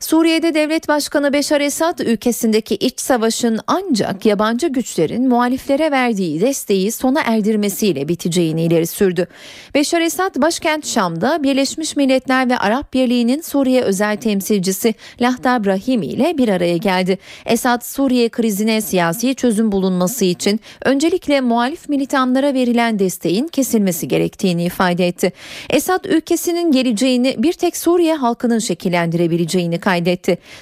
Suriye'de 0.03 0.55
devlet 0.55 0.89
başkanı 0.89 1.33
Beşar 1.33 1.61
Esad 1.61 1.99
ülkesindeki 1.99 2.75
iç 2.75 3.01
savaşın 3.01 3.61
ancak 3.67 4.27
yabancı 4.27 4.67
güçlerin 4.67 5.29
muhaliflere 5.29 5.91
verdiği 5.91 6.41
desteği 6.41 6.93
sona 6.93 7.21
erdirmesiyle 7.21 8.09
biteceğini 8.09 8.63
ileri 8.63 8.87
sürdü. 8.87 9.27
Beşar 9.75 10.01
Esad 10.01 10.43
başkent 10.43 10.87
Şam'da 10.87 11.43
Birleşmiş 11.43 11.97
Milletler 11.97 12.51
ve 12.51 12.59
Arap 12.59 12.95
Birliği'nin 12.95 13.41
Suriye 13.41 13.83
özel 13.83 14.17
temsilcisi 14.17 14.95
Lahda 15.21 15.65
Brahimi 15.65 16.07
ile 16.07 16.39
bir 16.39 16.49
araya 16.49 16.77
geldi. 16.77 17.19
Esad 17.47 17.83
Suriye 17.85 18.29
krizine 18.29 18.81
siyasi 18.81 19.35
çözüm 19.35 19.73
bulunması 19.73 20.25
için 20.25 20.61
öncelikle 20.85 21.41
muhalif 21.41 21.89
militanlara 21.89 22.55
verilen 22.55 22.99
desteğin 22.99 23.49
kesilmesi 23.49 24.09
gerektiğini 24.09 24.65
ifade 24.65 25.07
etti. 25.07 25.33
Esad 25.71 26.05
ülkesinin 26.05 26.73
geleceğini 26.73 27.35
bir 27.39 27.53
tek 27.53 27.77
Suriye 27.77 28.15
halkının 28.15 28.59
şekillendirebileceğini 28.59 29.79
kaydetti 29.79 29.92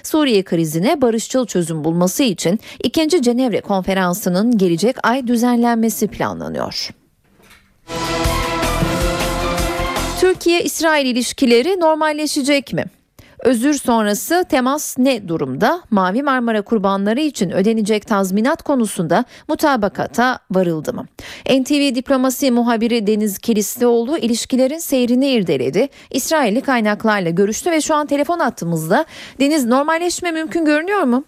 Suriye 0.02 0.42
krizine 0.42 1.02
barışçıl 1.02 1.46
çözüm 1.46 1.84
bulması 1.84 2.22
için 2.22 2.60
2. 2.84 3.22
Cenevre 3.22 3.60
Konferansı'nın 3.60 4.58
gelecek 4.58 4.96
ay 5.02 5.26
düzenlenmesi 5.26 6.08
planlanıyor. 6.08 6.90
Türkiye-İsrail 10.20 11.06
ilişkileri 11.06 11.80
normalleşecek 11.80 12.72
mi? 12.72 12.84
Özür 13.42 13.74
sonrası 13.74 14.44
temas 14.48 14.98
ne 14.98 15.28
durumda? 15.28 15.82
Mavi 15.90 16.22
Marmara 16.22 16.62
kurbanları 16.62 17.20
için 17.20 17.50
ödenecek 17.50 18.06
tazminat 18.06 18.62
konusunda 18.62 19.24
mutabakata 19.48 20.38
varıldı 20.50 20.92
mı? 20.92 21.06
NTV 21.50 21.94
diplomasi 21.94 22.50
muhabiri 22.50 23.06
Deniz 23.06 23.38
Kilislioğlu 23.38 24.18
ilişkilerin 24.18 24.78
seyrini 24.78 25.28
irdeledi. 25.28 25.88
İsrailli 26.10 26.60
kaynaklarla 26.60 27.30
görüştü 27.30 27.70
ve 27.70 27.80
şu 27.80 27.94
an 27.94 28.06
telefon 28.06 28.38
attığımızda 28.38 29.04
Deniz 29.40 29.66
normalleşme 29.66 30.30
mümkün 30.30 30.64
görünüyor 30.64 31.02
mu? 31.02 31.24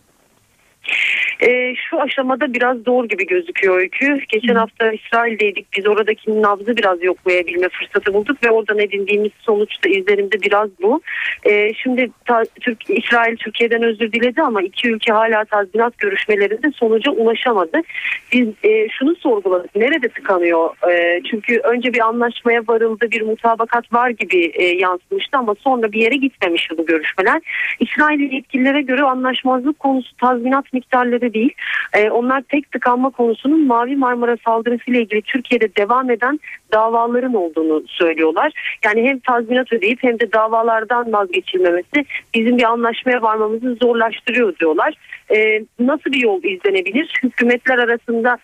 E, 1.42 1.74
şu 1.74 2.00
aşamada 2.00 2.54
biraz 2.54 2.78
zor 2.78 3.04
gibi 3.04 3.26
gözüküyor 3.26 3.78
öykü. 3.78 4.18
Geçen 4.28 4.54
hafta 4.54 4.92
İsrail'deydik. 4.92 5.66
Biz 5.76 5.86
oradaki 5.86 6.42
nabzı 6.42 6.76
biraz 6.76 7.02
yoklayabilme 7.02 7.68
fırsatı 7.68 8.14
bulduk 8.14 8.44
ve 8.44 8.50
oradan 8.50 8.78
edindiğimiz 8.78 9.30
sonuçta 9.40 9.88
izlerimde 9.88 10.42
biraz 10.42 10.70
bu. 10.82 11.00
E, 11.44 11.74
şimdi 11.74 12.10
ta, 12.24 12.42
Türk, 12.60 12.90
İsrail 12.90 13.36
Türkiye'den 13.36 13.82
özür 13.82 14.12
diledi 14.12 14.42
ama 14.42 14.62
iki 14.62 14.90
ülke 14.90 15.12
hala 15.12 15.44
tazminat 15.44 15.98
görüşmelerinde 15.98 16.70
sonuca 16.70 17.12
ulaşamadı. 17.12 17.80
Biz 18.32 18.48
e, 18.64 18.88
şunu 18.88 19.16
sorguladık. 19.16 19.76
Nerede 19.76 20.08
tıkanıyor? 20.08 20.90
E, 20.90 21.22
çünkü 21.30 21.58
önce 21.58 21.92
bir 21.94 22.00
anlaşmaya 22.00 22.60
varıldı, 22.68 23.08
bir 23.10 23.22
mutabakat 23.22 23.92
var 23.92 24.10
gibi 24.10 24.52
e, 24.54 24.64
yansımıştı 24.64 25.38
ama 25.38 25.54
sonra 25.54 25.92
bir 25.92 26.00
yere 26.00 26.16
gitmemişti 26.16 26.78
bu 26.78 26.86
görüşmeler. 26.86 27.42
İsrail 27.80 28.32
yetkililere 28.32 28.82
göre 28.82 29.02
anlaşmazlık 29.02 29.78
konusu 29.78 30.16
tazminat 30.16 30.72
miktarları 30.72 31.31
değil. 31.34 31.52
E, 31.92 32.10
onlar 32.10 32.42
tek 32.42 32.72
tıkanma 32.72 33.10
konusunun 33.10 33.66
Mavi 33.66 33.96
Marmara 33.96 34.36
saldırısı 34.44 34.90
ile 34.90 35.00
ilgili 35.00 35.22
Türkiye'de 35.22 35.76
devam 35.76 36.10
eden 36.10 36.40
davaların 36.72 37.34
olduğunu 37.34 37.82
söylüyorlar. 37.86 38.52
Yani 38.84 39.02
hem 39.08 39.18
tazminat 39.18 39.72
ödeyip 39.72 40.02
hem 40.02 40.20
de 40.20 40.32
davalardan 40.32 41.12
vazgeçilmemesi 41.12 42.04
bizim 42.34 42.58
bir 42.58 42.64
anlaşmaya 42.64 43.22
varmamızı 43.22 43.76
zorlaştırıyor 43.82 44.56
diyorlar. 44.56 44.94
E, 45.34 45.64
nasıl 45.78 46.12
bir 46.12 46.22
yol 46.22 46.42
izlenebilir? 46.42 47.20
Hükümetler 47.22 47.78
arasında 47.78 48.38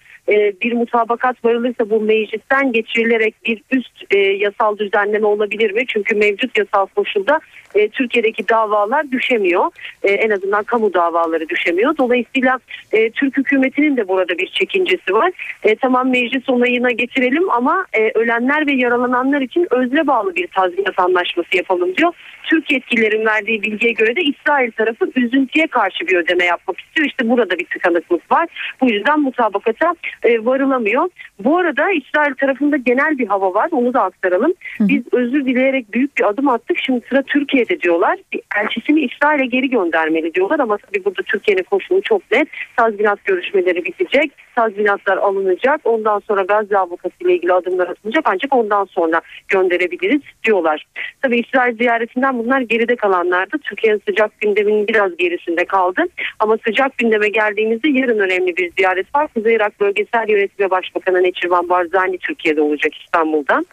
bir 0.63 0.73
mutabakat 0.73 1.45
varılırsa 1.45 1.91
bu 1.91 2.01
meclisten 2.01 2.73
geçirilerek 2.73 3.35
bir 3.45 3.63
üst 3.71 4.05
e, 4.11 4.19
yasal 4.19 4.79
düzenleme 4.79 5.27
olabilir 5.27 5.71
mi? 5.71 5.87
Çünkü 5.87 6.15
mevcut 6.15 6.59
yasal 6.59 6.87
koşulda 6.87 7.41
e, 7.75 7.89
Türkiye'deki 7.89 8.49
davalar 8.49 9.11
düşemiyor. 9.11 9.71
E, 10.03 10.13
en 10.13 10.31
azından 10.31 10.65
kamu 10.65 10.95
davaları 10.95 11.49
düşemiyor. 11.49 11.97
Dolayısıyla 11.97 12.59
e, 12.93 13.11
Türk 13.11 13.37
hükümetinin 13.37 13.97
de 13.97 14.09
burada 14.09 14.39
bir 14.39 14.47
çekincesi 14.47 15.15
var. 15.15 15.33
E, 15.63 15.77
tamam 15.77 16.11
meclis 16.11 16.49
onayına 16.49 16.91
getirelim 16.91 17.51
ama 17.51 17.87
e, 17.93 18.11
ölenler 18.15 18.67
ve 18.67 18.73
yaralananlar 18.73 19.41
için 19.41 19.67
özle 19.71 20.07
bağlı 20.07 20.35
bir 20.35 20.47
tazminat 20.47 20.99
anlaşması 20.99 21.57
yapalım 21.57 21.97
diyor. 21.97 22.13
Türk 22.51 22.71
yetkililerin 22.71 23.27
verdiği 23.27 23.63
bilgiye 23.63 23.93
göre 23.93 24.17
de 24.17 24.21
İsrail 24.23 24.71
tarafı 24.71 25.11
üzüntüye 25.17 25.67
karşı 25.67 26.07
bir 26.07 26.17
ödeme 26.17 26.45
yapmak 26.45 26.81
istiyor. 26.81 27.07
İşte 27.07 27.29
burada 27.29 27.59
bir 27.59 27.67
tıkanıklık 27.67 28.33
var. 28.33 28.49
Bu 28.81 28.91
yüzden 28.91 29.21
mutabakata 29.21 29.95
e, 30.23 30.45
varılamıyor. 30.45 31.09
Bu 31.39 31.59
arada 31.59 31.91
İsrail 31.93 32.35
tarafında 32.35 32.77
genel 32.77 33.19
bir 33.19 33.27
hava 33.27 33.55
var. 33.55 33.69
Onu 33.73 33.95
da 33.95 34.03
aktaralım. 34.03 34.53
Biz 34.81 35.03
özür 35.13 35.45
dileyerek 35.45 35.93
büyük 35.93 36.19
bir 36.19 36.29
adım 36.29 36.49
attık. 36.49 36.79
Şimdi 36.79 37.07
sıra 37.09 37.23
Türkiye'de 37.23 37.81
diyorlar. 37.81 38.19
Elçisini 38.57 39.01
İsrail'e 39.01 39.47
geri 39.47 39.71
göndermeli 39.71 40.35
diyorlar 40.35 40.61
ama 40.61 40.77
tabii 40.77 41.05
burada 41.05 41.23
Türkiye'nin 41.23 41.63
koşulu 41.63 42.03
çok 42.03 42.33
net. 42.33 42.49
Tazminat 42.77 43.25
görüşmeleri 43.25 43.85
bitecek. 43.85 44.33
Tazminatlar 44.57 45.17
alınacak. 45.17 45.81
Ondan 45.85 46.19
sonra 46.19 46.43
Gazze 46.43 46.79
avukası 46.79 47.15
ile 47.21 47.35
ilgili 47.35 47.53
adımlar 47.53 47.89
atılacak. 47.89 48.25
Ancak 48.27 48.55
ondan 48.55 48.85
sonra 48.85 49.21
gönderebiliriz 49.49 50.21
diyorlar. 50.45 50.87
Tabii 51.23 51.39
İsrail 51.41 51.77
ziyaretinden 51.77 52.39
bunlar 52.39 52.61
geride 52.61 52.97
kalanlardı. 52.97 53.59
Türkiye'nin 53.59 54.03
sıcak 54.09 54.41
gündeminin 54.41 54.89
biraz 54.89 55.17
gerisinde 55.17 55.65
kaldı. 55.65 56.05
Ama 56.39 56.57
sıcak 56.67 56.99
gündeme 56.99 57.29
geldiğimizde 57.29 57.89
yarın 57.89 58.19
önemli 58.19 58.57
bir 58.57 58.73
ziyaret 58.79 59.15
var. 59.15 59.29
Kuzey 59.35 59.55
Irak 59.55 59.81
bölgesi 59.81 60.08
Bölgesel 60.15 60.29
Yönetim 60.29 60.67
ve 60.67 60.71
Başbakanı 60.71 61.23
Neçirvan 61.23 61.69
Barzani 61.69 62.19
Türkiye'de 62.19 62.61
olacak 62.61 62.93
İstanbul'da. 63.05 63.65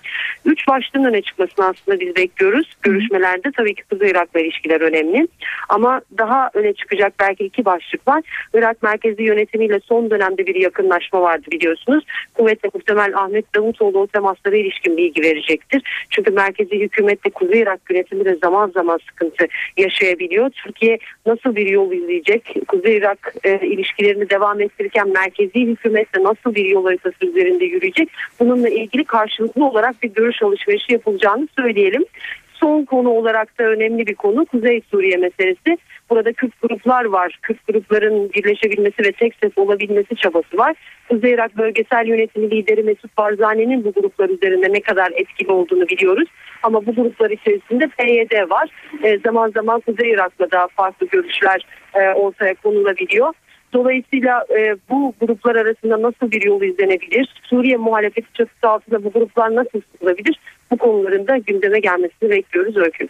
Üç 0.45 0.67
başlığın 0.67 1.03
öne 1.03 1.21
çıkmasını 1.21 1.65
aslında 1.65 1.99
biz 1.99 2.15
bekliyoruz. 2.15 2.73
Görüşmelerde 2.81 3.51
tabii 3.57 3.75
ki 3.75 3.83
Kuzey 3.89 4.09
Irak'la 4.09 4.39
ilişkiler 4.39 4.81
önemli. 4.81 5.27
Ama 5.69 6.01
daha 6.17 6.49
öne 6.53 6.73
çıkacak 6.73 7.13
belki 7.19 7.43
iki 7.43 7.65
başlık 7.65 8.07
var. 8.07 8.23
Irak 8.53 8.83
merkezi 8.83 9.23
yönetimiyle 9.23 9.79
son 9.79 10.09
dönemde 10.09 10.45
bir 10.47 10.55
yakınlaşma 10.55 11.21
vardı 11.21 11.45
biliyorsunuz. 11.51 12.05
Kuvvetle 12.33 12.69
muhtemel 12.73 13.17
Ahmet 13.17 13.55
Davutoğlu 13.55 13.99
o 13.99 14.07
temaslara 14.07 14.55
ilişkin 14.55 14.97
bilgi 14.97 15.21
verecektir. 15.21 15.81
Çünkü 16.09 16.31
merkezi 16.31 16.79
hükümetle 16.79 17.29
Kuzey 17.29 17.59
Irak 17.59 17.79
yönetimi 17.89 18.25
de 18.25 18.35
zaman 18.35 18.69
zaman 18.69 18.99
sıkıntı 19.09 19.47
yaşayabiliyor. 19.77 20.49
Türkiye 20.49 20.99
nasıl 21.25 21.55
bir 21.55 21.67
yol 21.67 21.91
izleyecek? 21.91 22.55
Kuzey 22.67 22.97
Irak 22.97 23.33
e, 23.43 23.67
ilişkilerini 23.67 24.29
devam 24.29 24.61
ettirirken 24.61 25.09
merkezi 25.09 25.61
hükümetle 25.67 26.23
nasıl 26.25 26.55
bir 26.55 26.65
yol 26.65 26.85
haritası 26.85 27.25
üzerinde 27.25 27.65
yürüyecek? 27.65 28.09
Bununla 28.39 28.69
ilgili 28.69 29.03
karşılıklı 29.03 29.65
olarak 29.65 30.03
bir 30.03 30.09
görüş 30.09 30.43
alışverişi 30.43 30.93
yapılacağını 30.93 31.47
söyleyelim. 31.59 32.05
Son 32.53 32.85
konu 32.85 33.09
olarak 33.09 33.59
da 33.59 33.63
önemli 33.63 34.07
bir 34.07 34.15
konu 34.15 34.45
Kuzey 34.45 34.81
Suriye 34.91 35.17
meselesi. 35.17 35.77
Burada 36.09 36.33
Kürt 36.33 36.61
gruplar 36.61 37.05
var. 37.05 37.39
Kürt 37.41 37.67
grupların 37.67 38.29
birleşebilmesi 38.33 39.03
ve 39.03 39.11
tek 39.11 39.35
ses 39.43 39.51
olabilmesi 39.55 40.15
çabası 40.15 40.57
var. 40.57 40.75
Kuzey 41.09 41.31
Irak 41.31 41.57
Bölgesel 41.57 42.07
Yönetimi 42.07 42.51
Lideri 42.51 42.83
Mesut 42.83 43.17
Barzani'nin 43.17 43.83
bu 43.83 43.91
gruplar 43.91 44.29
üzerinde 44.29 44.73
ne 44.73 44.81
kadar 44.81 45.11
etkili 45.15 45.51
olduğunu 45.51 45.87
biliyoruz. 45.87 46.29
Ama 46.63 46.85
bu 46.85 46.95
gruplar 46.95 47.29
içerisinde 47.29 47.87
PYD 47.87 48.49
var. 48.49 48.69
E, 49.03 49.17
zaman 49.17 49.51
zaman 49.51 49.79
Kuzey 49.79 50.11
Irak'la 50.11 50.51
daha 50.51 50.67
farklı 50.67 51.07
görüşler 51.07 51.65
e, 51.93 52.13
ortaya 52.13 52.55
konulabiliyor. 52.55 53.33
Dolayısıyla 53.75 54.45
e, 54.57 54.75
bu 54.89 55.13
gruplar 55.21 55.55
arasında 55.55 56.01
nasıl 56.01 56.31
bir 56.31 56.41
yol 56.41 56.61
izlenebilir? 56.61 57.41
Suriye 57.43 57.77
muhalefeti 57.77 58.33
çatısı 58.33 58.69
altında 58.69 59.03
bu 59.03 59.11
gruplar 59.11 59.55
nasıl 59.55 59.81
tutulabilir? 59.81 60.39
Bu 60.71 60.77
konuların 60.77 61.27
da 61.27 61.37
gündeme 61.37 61.79
gelmesini 61.79 62.29
bekliyoruz 62.29 62.77
Öykü. 62.77 63.07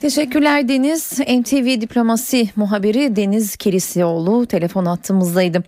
Teşekkürler 0.00 0.68
Deniz. 0.68 1.20
NTV 1.20 1.80
Diplomasi 1.80 2.48
muhabiri 2.56 3.16
Deniz 3.16 3.56
Kilisioğlu 3.56 4.46
telefon 4.46 4.84
attığımızdaydı. 4.84 5.62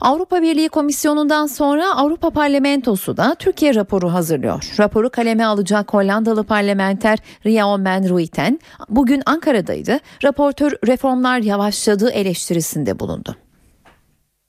Avrupa 0.00 0.42
Birliği 0.42 0.68
Komisyonu'ndan 0.68 1.46
sonra 1.46 1.96
Avrupa 1.96 2.30
Parlamentosu 2.30 3.16
da 3.16 3.34
Türkiye 3.34 3.74
raporu 3.74 4.12
hazırlıyor. 4.12 4.64
Raporu 4.78 5.10
kaleme 5.10 5.44
alacak 5.44 5.94
Hollandalı 5.94 6.44
parlamenter 6.44 7.18
Ria 7.46 7.68
Omen 7.68 8.08
Ruiten 8.08 8.60
bugün 8.88 9.22
Ankara'daydı. 9.26 9.98
Raportör 10.24 10.72
reformlar 10.86 11.38
yavaşladığı 11.38 12.10
eleştirisinde 12.10 12.98
bulundu. 12.98 13.36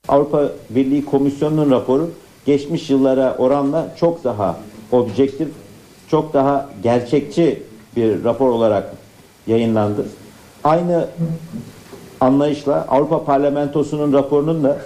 Avrupa 0.08 0.52
Birliği 0.70 1.06
Komisyonu'nun 1.06 1.72
raporu 1.72 2.10
geçmiş 2.46 2.90
yıllara 2.90 3.36
oranla 3.38 3.96
çok 4.00 4.24
daha 4.24 4.58
objektif, 4.92 5.48
çok 6.08 6.34
daha 6.34 6.70
gerçekçi 6.84 7.64
bir 7.96 8.24
rapor 8.24 8.50
olarak 8.50 8.94
yayınlandı. 9.48 10.06
Aynı 10.64 11.08
anlayışla 12.22 12.86
Avrupa 12.90 13.26
Parlamentosu'nun 13.26 14.14
raporunun 14.14 14.64
da 14.64 14.78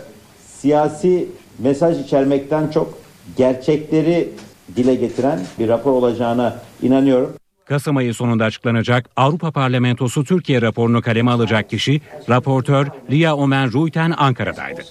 siyasi 0.47 1.29
mesaj 1.59 2.01
içermekten 2.01 2.67
çok 2.67 2.93
gerçekleri 3.37 4.29
dile 4.75 4.95
getiren 4.95 5.39
bir 5.59 5.67
rapor 5.67 5.91
olacağına 5.91 6.55
inanıyorum. 6.81 7.36
Kasım 7.69 7.97
ayı 7.97 8.13
sonunda 8.13 8.45
açıklanacak 8.45 9.09
Avrupa 9.15 9.51
Parlamentosu 9.51 10.23
Türkiye 10.23 10.61
raporunu 10.61 11.01
kaleme 11.01 11.31
alacak 11.31 11.69
kişi 11.69 12.01
raportör 12.29 12.87
Lia 13.11 13.35
Omen 13.35 13.73
Ruiten 13.73 14.13
Ankara'daydı. 14.17 14.81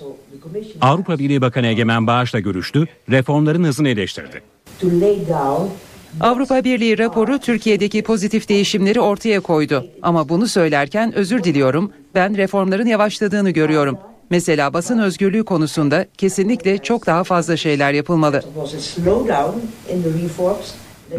Avrupa 0.80 1.18
Birliği 1.18 1.40
Bakanı 1.40 1.66
Egemen 1.66 2.06
Bağış'la 2.06 2.40
görüştü, 2.40 2.86
reformların 3.10 3.64
hızını 3.64 3.88
eleştirdi. 3.88 4.42
Avrupa 6.20 6.64
Birliği 6.64 6.98
raporu 6.98 7.38
Türkiye'deki 7.38 8.02
pozitif 8.02 8.48
değişimleri 8.48 9.00
ortaya 9.00 9.40
koydu. 9.40 9.86
Ama 10.02 10.28
bunu 10.28 10.46
söylerken 10.46 11.14
özür 11.14 11.44
diliyorum. 11.44 11.92
Ben 12.14 12.36
reformların 12.36 12.86
yavaşladığını 12.86 13.50
görüyorum. 13.50 13.98
Mesela 14.30 14.72
basın 14.74 14.98
özgürlüğü 14.98 15.44
konusunda 15.44 16.06
kesinlikle 16.18 16.78
çok 16.78 17.06
daha 17.06 17.24
fazla 17.24 17.56
şeyler 17.56 17.92
yapılmalı. 17.92 18.42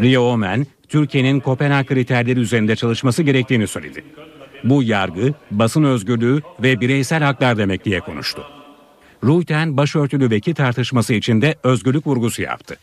Ria 0.00 0.20
Omen, 0.20 0.66
Türkiye'nin 0.88 1.40
Kopenhag 1.40 1.86
kriterleri 1.86 2.40
üzerinde 2.40 2.76
çalışması 2.76 3.22
gerektiğini 3.22 3.66
söyledi. 3.66 4.04
Bu 4.64 4.82
yargı, 4.82 5.34
basın 5.50 5.84
özgürlüğü 5.84 6.42
ve 6.62 6.80
bireysel 6.80 7.22
haklar 7.22 7.58
demek 7.58 7.84
diye 7.84 8.00
konuştu. 8.00 8.44
Ruiten 9.24 9.76
başörtülü 9.76 10.30
vekil 10.30 10.54
tartışması 10.54 11.14
içinde 11.14 11.54
özgürlük 11.62 12.06
vurgusu 12.06 12.42
yaptı. 12.42 12.76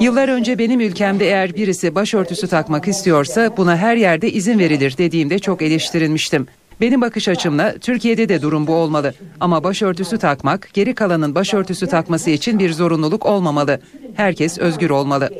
Yıllar 0.00 0.28
önce 0.28 0.58
benim 0.58 0.80
ülkemde 0.80 1.24
eğer 1.26 1.54
birisi 1.54 1.94
başörtüsü 1.94 2.48
takmak 2.48 2.88
istiyorsa 2.88 3.56
buna 3.56 3.76
her 3.76 3.96
yerde 3.96 4.30
izin 4.30 4.58
verilir 4.58 4.94
dediğimde 4.98 5.38
çok 5.38 5.62
eleştirilmiştim. 5.62 6.46
Benim 6.80 7.00
bakış 7.00 7.28
açımla 7.28 7.74
Türkiye'de 7.78 8.28
de 8.28 8.42
durum 8.42 8.66
bu 8.66 8.74
olmalı. 8.74 9.14
Ama 9.40 9.64
başörtüsü 9.64 10.18
takmak 10.18 10.68
geri 10.74 10.94
kalanın 10.94 11.34
başörtüsü 11.34 11.86
takması 11.86 12.30
için 12.30 12.58
bir 12.58 12.72
zorunluluk 12.72 13.26
olmamalı. 13.26 13.80
Herkes 14.14 14.58
özgür 14.58 14.90
olmalı. 14.90 15.30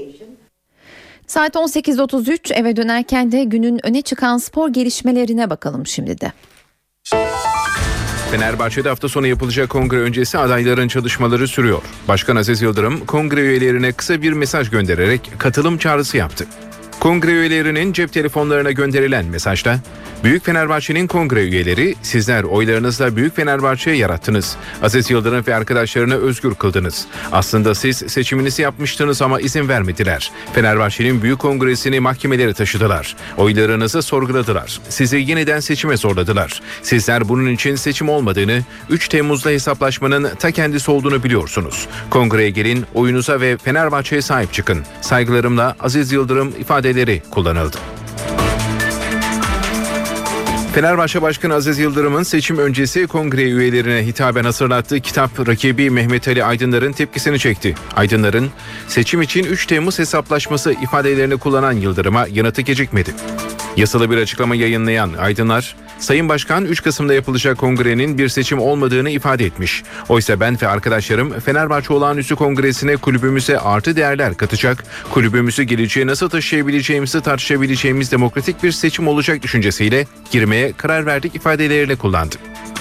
Saat 1.29 1.55
18.33 1.55 2.55
eve 2.55 2.77
dönerken 2.77 3.33
de 3.33 3.45
günün 3.45 3.87
öne 3.87 4.03
çıkan 4.03 4.39
spor 4.39 4.69
gelişmelerine 4.69 5.51
bakalım 5.51 5.87
şimdi 5.87 6.21
de. 6.21 6.33
Fenerbahçe'de 8.31 8.89
hafta 8.89 9.09
sonu 9.09 9.27
yapılacak 9.27 9.71
kongre 9.71 9.97
öncesi 9.97 10.39
adayların 10.39 10.89
çalışmaları 10.89 11.49
sürüyor. 11.49 11.83
Başkan 12.09 12.37
Aziz 12.37 12.63
Yıldırım 12.63 13.07
kongre 13.07 13.41
üyelerine 13.41 13.93
kısa 13.93 14.23
bir 14.23 14.33
mesaj 14.33 14.71
göndererek 14.71 15.31
katılım 15.39 15.79
çağrısı 15.79 16.17
yaptı. 16.17 16.47
Kongre 17.01 17.31
üyelerinin 17.31 17.93
cep 17.93 18.13
telefonlarına 18.13 18.71
gönderilen 18.73 19.25
mesajda 19.25 19.77
Büyük 20.25 20.45
Fenerbahçe'nin 20.45 21.07
kongre 21.07 21.43
üyeleri 21.43 21.95
sizler 22.03 22.43
oylarınızla 22.43 23.17
Büyük 23.17 23.37
Fenerbahçe'ye 23.37 23.97
yarattınız. 23.97 24.57
Aziz 24.83 25.11
Yıldırım 25.11 25.45
ve 25.47 25.55
arkadaşlarını 25.55 26.15
özgür 26.15 26.55
kıldınız. 26.55 27.07
Aslında 27.33 27.75
siz 27.75 27.97
seçiminizi 27.97 28.63
yapmıştınız 28.63 29.23
ama 29.23 29.41
izin 29.41 29.69
vermediler. 29.69 30.33
Fenerbahçe'nin 30.53 31.23
büyük 31.23 31.39
kongresini 31.39 32.01
mahkemelere 32.01 32.55
taşıdılar. 32.55 33.17
Oylarınızı 33.37 34.03
sorguladılar. 34.03 34.81
Sizi 34.89 35.17
yeniden 35.17 35.61
seçime 35.61 35.97
zorladılar. 35.97 36.63
Sizler 36.83 37.29
bunun 37.29 37.51
için 37.51 37.77
seçim 37.77 38.09
olmadığını, 38.09 38.63
3 38.91 39.09
Temmuz'da 39.09 39.51
hesaplaşmanın 39.51 40.29
ta 40.39 40.51
kendisi 40.51 40.91
olduğunu 40.91 41.23
biliyorsunuz. 41.23 41.87
Kongreye 42.11 42.51
gelin, 42.51 42.85
oyunuza 42.95 43.41
ve 43.41 43.57
Fenerbahçe'ye 43.57 44.23
sahip 44.23 44.53
çıkın. 44.53 44.83
Saygılarımla 45.01 45.77
Aziz 45.81 46.13
Yıldırım 46.13 46.55
ifadeleri 46.61 47.23
kullanıldı. 47.31 47.79
Fenerbahçe 50.79 51.23
Başkanı 51.23 51.55
Aziz 51.55 51.79
Yıldırım'ın 51.79 52.23
seçim 52.23 52.59
öncesi 52.59 53.07
kongre 53.07 53.43
üyelerine 53.43 54.07
hitaben 54.07 54.45
hazırlattığı 54.45 55.01
kitap 55.01 55.49
rakibi 55.49 55.91
Mehmet 55.91 56.29
Ali 56.29 56.45
Aydınlar'ın 56.45 56.93
tepkisini 56.93 57.39
çekti. 57.39 57.75
Aydınlar'ın 57.97 58.51
seçim 58.89 59.23
için 59.23 59.45
3 59.45 59.67
Temmuz 59.67 59.99
hesaplaşması 59.99 60.73
ifadelerini 60.73 61.37
kullanan 61.37 61.73
Yıldırım'a 61.73 62.27
yanıtı 62.33 62.63
gecikmedi. 62.63 63.15
Yasalı 63.77 64.11
bir 64.11 64.17
açıklama 64.17 64.55
yayınlayan 64.55 65.13
Aydınlar, 65.13 65.77
Sayın 65.99 66.29
Başkan 66.29 66.65
3 66.65 66.83
Kasım'da 66.83 67.15
yapılacak 67.15 67.59
kongrenin 67.59 68.19
bir 68.19 68.29
seçim 68.29 68.59
olmadığını 68.59 69.11
ifade 69.11 69.45
etmiş. 69.45 69.83
Oysa 70.09 70.41
ben 70.41 70.59
ve 70.63 70.69
arkadaşlarım 70.69 71.41
Fenerbahçe 71.41 71.93
Olağanüstü 71.93 72.37
Kongresi'ne 72.37 72.97
kulübümüze 72.97 73.59
artı 73.59 73.97
değerler 73.97 74.37
katacak, 74.37 74.85
kulübümüzü 75.11 75.63
geleceğe 75.63 76.07
nasıl 76.07 76.29
taşıyabileceğimizi 76.29 77.21
tartışabileceğimiz 77.21 78.13
demokratik 78.13 78.63
bir 78.63 78.73
seçim 78.73 79.09
olacak 79.09 79.43
düşüncesiyle 79.43 80.07
girmeye 80.31 80.73
karar 80.73 81.07
verdik 81.07 81.35
ifadelerini 81.35 81.97
kullandı. 81.97 82.37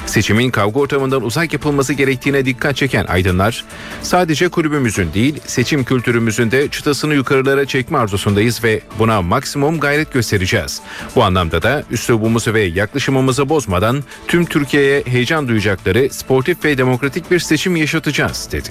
Seçimin 0.08 0.52
kavga 0.52 0.80
ortamından 0.80 1.24
uzak 1.24 1.54
yapılması 1.54 1.94
gerektiğine 1.94 2.46
dikkat 2.46 2.76
çeken 2.76 3.06
aydınlar, 3.06 3.66
sadece 4.02 4.50
kulübümüzün 4.50 5.14
değil 5.14 5.40
seçim 5.46 5.84
kültürümüzün 5.84 6.52
de 6.52 6.68
çıtasını 6.68 7.16
yukarılara 7.16 7.66
çekme 7.66 7.98
arzusundayız 7.98 8.64
ve 8.64 8.82
buna 9.00 9.22
maksimum 9.22 9.80
gayret 9.80 10.14
göstereceğiz. 10.14 10.82
Bu 11.16 11.24
anlamda 11.24 11.62
da 11.62 11.84
üslubumuzu 11.92 12.54
ve 12.54 12.62
yaklaşımımızı 12.62 13.50
bozmadan 13.50 14.04
tüm 14.28 14.46
Türkiye'ye 14.46 15.04
heyecan 15.06 15.48
duyacakları 15.48 16.10
sportif 16.12 16.66
ve 16.66 16.78
demokratik 16.78 17.32
bir 17.32 17.40
seçim 17.40 17.76
yaşatacağız 17.76 18.50
dedi. 18.52 18.70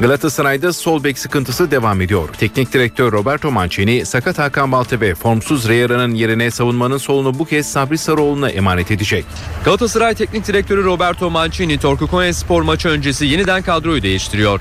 Galatasaray'da 0.00 0.72
sol 0.72 1.04
bek 1.04 1.18
sıkıntısı 1.18 1.70
devam 1.70 2.00
ediyor. 2.00 2.28
Teknik 2.38 2.72
direktör 2.72 3.12
Roberto 3.12 3.50
Mancini, 3.50 4.06
sakat 4.06 4.38
Hakan 4.38 4.72
Balta 4.72 5.00
ve 5.00 5.14
formsuz 5.14 5.68
Reyera'nın 5.68 6.14
yerine 6.14 6.50
savunmanın 6.50 6.98
solunu 6.98 7.38
bu 7.38 7.44
kez 7.44 7.66
Sabri 7.66 7.98
Sarıoğlu'na 7.98 8.50
emanet 8.50 8.90
edecek. 8.90 9.24
Galatasaray 9.64 10.14
Teknik 10.14 10.46
Direktörü 10.46 10.84
Roberto 10.84 11.30
Mancini, 11.30 11.78
Torku 11.78 12.06
Konyaspor 12.06 12.62
maçı 12.62 12.88
öncesi 12.88 13.26
yeniden 13.26 13.62
kadroyu 13.62 14.02
değiştiriyor. 14.02 14.60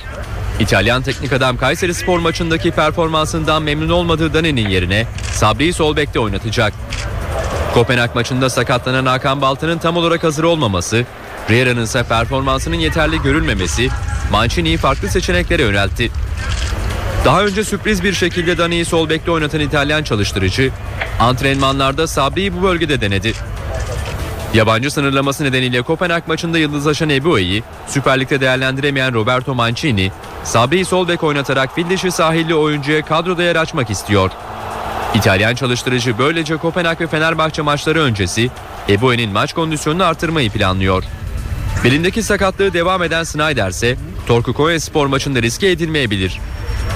İtalyan 0.59 1.01
teknik 1.01 1.33
adam 1.33 1.57
Kayseri 1.57 1.93
Spor 1.93 2.19
maçındaki 2.19 2.71
performansından 2.71 3.63
memnun 3.63 3.89
olmadığı 3.89 4.33
Dani'nin 4.33 4.69
yerine 4.69 5.07
Sabri'yi 5.33 5.73
sol 5.73 5.95
bekte 5.95 6.19
oynatacak. 6.19 6.73
Kopenhag 7.73 8.15
maçında 8.15 8.49
sakatlanan 8.49 9.05
Hakan 9.05 9.41
Balta'nın 9.41 9.77
tam 9.77 9.97
olarak 9.97 10.23
hazır 10.23 10.43
olmaması, 10.43 11.05
Riera'nın 11.49 11.83
ise 11.83 12.03
performansının 12.03 12.75
yeterli 12.75 13.21
görülmemesi 13.21 13.89
Mancini'yi 14.31 14.77
farklı 14.77 15.07
seçeneklere 15.07 15.61
yöneltti. 15.61 16.11
Daha 17.25 17.43
önce 17.43 17.63
sürpriz 17.63 18.03
bir 18.03 18.13
şekilde 18.13 18.57
Dani'yi 18.57 18.85
sol 18.85 19.09
bekte 19.09 19.31
oynatan 19.31 19.59
İtalyan 19.59 20.03
çalıştırıcı 20.03 20.71
antrenmanlarda 21.19 22.07
Sabri'yi 22.07 22.57
bu 22.57 22.63
bölgede 22.63 23.01
denedi. 23.01 23.33
Yabancı 24.53 24.91
sınırlaması 24.91 25.43
nedeniyle 25.43 25.81
Kopenhag 25.81 26.27
maçında 26.27 26.57
yıldızlaşan 26.57 27.09
Ebue'yi 27.09 27.63
Süper 27.87 28.19
Lig'de 28.19 28.41
değerlendiremeyen 28.41 29.13
Roberto 29.13 29.55
Mancini, 29.55 30.11
Sabri'yi 30.43 30.85
sol 30.85 31.07
bek 31.07 31.23
oynatarak 31.23 31.75
fil 31.75 31.89
dişi 31.89 32.11
sahilli 32.11 32.55
oyuncuya 32.55 33.05
kadroda 33.05 33.43
yer 33.43 33.55
açmak 33.55 33.89
istiyor. 33.89 34.31
İtalyan 35.15 35.55
çalıştırıcı 35.55 36.17
böylece 36.17 36.57
Kopenhag 36.57 37.01
ve 37.01 37.07
Fenerbahçe 37.07 37.61
maçları 37.61 37.99
öncesi 37.99 38.49
Ebue'nin 38.89 39.31
maç 39.31 39.53
kondisyonunu 39.53 40.03
artırmayı 40.03 40.49
planlıyor. 40.49 41.03
Belindeki 41.83 42.23
sakatlığı 42.23 42.73
devam 42.73 43.03
eden 43.03 43.23
Snyder 43.23 43.69
ise 43.69 43.97
Torku 44.27 44.53
Konya 44.53 44.79
spor 44.79 45.07
maçında 45.07 45.41
riske 45.41 45.71
edilmeyebilir. 45.71 46.39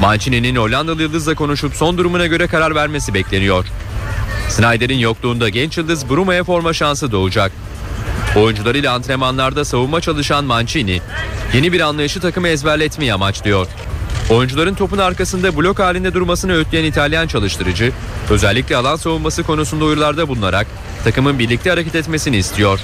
Mancini'nin 0.01 0.55
Hollandalı 0.55 1.01
yıldızla 1.01 1.35
konuşup 1.35 1.75
son 1.75 1.97
durumuna 1.97 2.27
göre 2.27 2.47
karar 2.47 2.75
vermesi 2.75 3.13
bekleniyor. 3.13 3.65
Snyder'in 4.49 4.97
yokluğunda 4.97 5.49
genç 5.49 5.77
yıldız 5.77 6.09
Bruma'ya 6.09 6.43
forma 6.43 6.73
şansı 6.73 7.11
doğacak. 7.11 7.51
Oyuncularıyla 8.35 8.93
antrenmanlarda 8.93 9.65
savunma 9.65 10.01
çalışan 10.01 10.45
Mancini, 10.45 11.01
yeni 11.53 11.73
bir 11.73 11.81
anlayışı 11.81 12.19
takımı 12.19 12.47
ezberletmeyi 12.47 13.13
amaçlıyor. 13.13 13.67
Oyuncuların 14.29 14.75
topun 14.75 14.97
arkasında 14.97 15.57
blok 15.57 15.79
halinde 15.79 16.13
durmasını 16.13 16.53
öğütleyen 16.53 16.83
İtalyan 16.83 17.27
çalıştırıcı, 17.27 17.91
özellikle 18.29 18.77
alan 18.77 18.95
savunması 18.95 19.43
konusunda 19.43 19.85
uyarılarda 19.85 20.27
bulunarak 20.27 20.67
takımın 21.03 21.39
birlikte 21.39 21.69
hareket 21.69 21.95
etmesini 21.95 22.37
istiyor. 22.37 22.79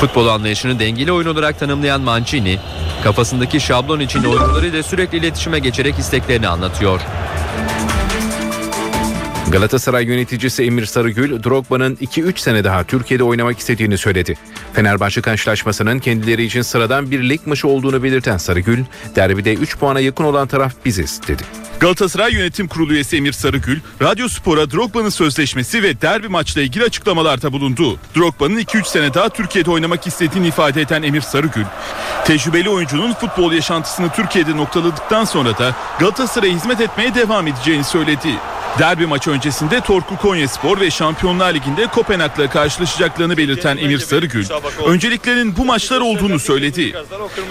Futbol 0.00 0.26
anlayışını 0.26 0.78
dengeli 0.78 1.12
oyun 1.12 1.26
olarak 1.26 1.58
tanımlayan 1.58 2.00
Mancini, 2.00 2.58
kafasındaki 3.04 3.60
şablon 3.60 4.00
için 4.00 4.24
oyuncularıyla 4.24 4.82
sürekli 4.82 5.18
iletişime 5.18 5.58
geçerek 5.58 5.98
isteklerini 5.98 6.48
anlatıyor. 6.48 7.00
Galatasaray 9.52 10.04
yöneticisi 10.04 10.62
Emir 10.62 10.86
Sarıgül, 10.86 11.42
Drogba'nın 11.42 11.96
2-3 11.96 12.38
sene 12.40 12.64
daha 12.64 12.84
Türkiye'de 12.84 13.24
oynamak 13.24 13.58
istediğini 13.58 13.98
söyledi. 13.98 14.38
Fenerbahçe 14.72 15.20
karşılaşmasının 15.20 15.98
kendileri 15.98 16.44
için 16.44 16.62
sıradan 16.62 17.10
bir 17.10 17.28
lig 17.28 17.40
maçı 17.46 17.68
olduğunu 17.68 18.02
belirten 18.02 18.36
Sarıgül, 18.36 18.84
derbide 19.16 19.54
3 19.54 19.78
puana 19.78 20.00
yakın 20.00 20.24
olan 20.24 20.48
taraf 20.48 20.72
biziz 20.84 21.20
dedi. 21.28 21.42
Galatasaray 21.80 22.32
Yönetim 22.32 22.68
Kurulu 22.68 22.92
üyesi 22.92 23.16
Emir 23.16 23.32
Sarıgül, 23.32 23.80
Radyo 24.02 24.28
Spor'a 24.28 24.70
Drogba'nın 24.70 25.08
sözleşmesi 25.08 25.82
ve 25.82 26.00
derbi 26.00 26.28
maçla 26.28 26.60
ilgili 26.60 26.84
açıklamalarda 26.84 27.52
bulundu. 27.52 27.98
Drogba'nın 28.16 28.58
2-3 28.58 28.84
sene 28.84 29.14
daha 29.14 29.28
Türkiye'de 29.28 29.70
oynamak 29.70 30.06
istediğini 30.06 30.48
ifade 30.48 30.80
eden 30.80 31.02
Emir 31.02 31.20
Sarıgül, 31.20 31.64
tecrübeli 32.24 32.70
oyuncunun 32.70 33.12
futbol 33.12 33.52
yaşantısını 33.52 34.12
Türkiye'de 34.12 34.56
noktaladıktan 34.56 35.24
sonra 35.24 35.58
da 35.58 35.76
Galatasaray'a 36.00 36.54
hizmet 36.54 36.80
etmeye 36.80 37.14
devam 37.14 37.46
edeceğini 37.46 37.84
söyledi. 37.84 38.28
Derbi 38.78 39.06
maçı 39.06 39.30
öncesinde 39.30 39.80
Torku 39.80 40.16
Konyaspor 40.16 40.80
ve 40.80 40.90
Şampiyonlar 40.90 41.54
Ligi'nde 41.54 41.86
Kopenhag'la 41.86 42.50
karşılaşacaklarını 42.50 43.36
belirten 43.36 43.76
Emir 43.76 43.98
Sarıgül, 43.98 44.46
önceliklerin 44.86 45.56
bu 45.56 45.64
maçlar 45.64 46.00
olduğunu 46.00 46.38
söyledi. 46.38 46.94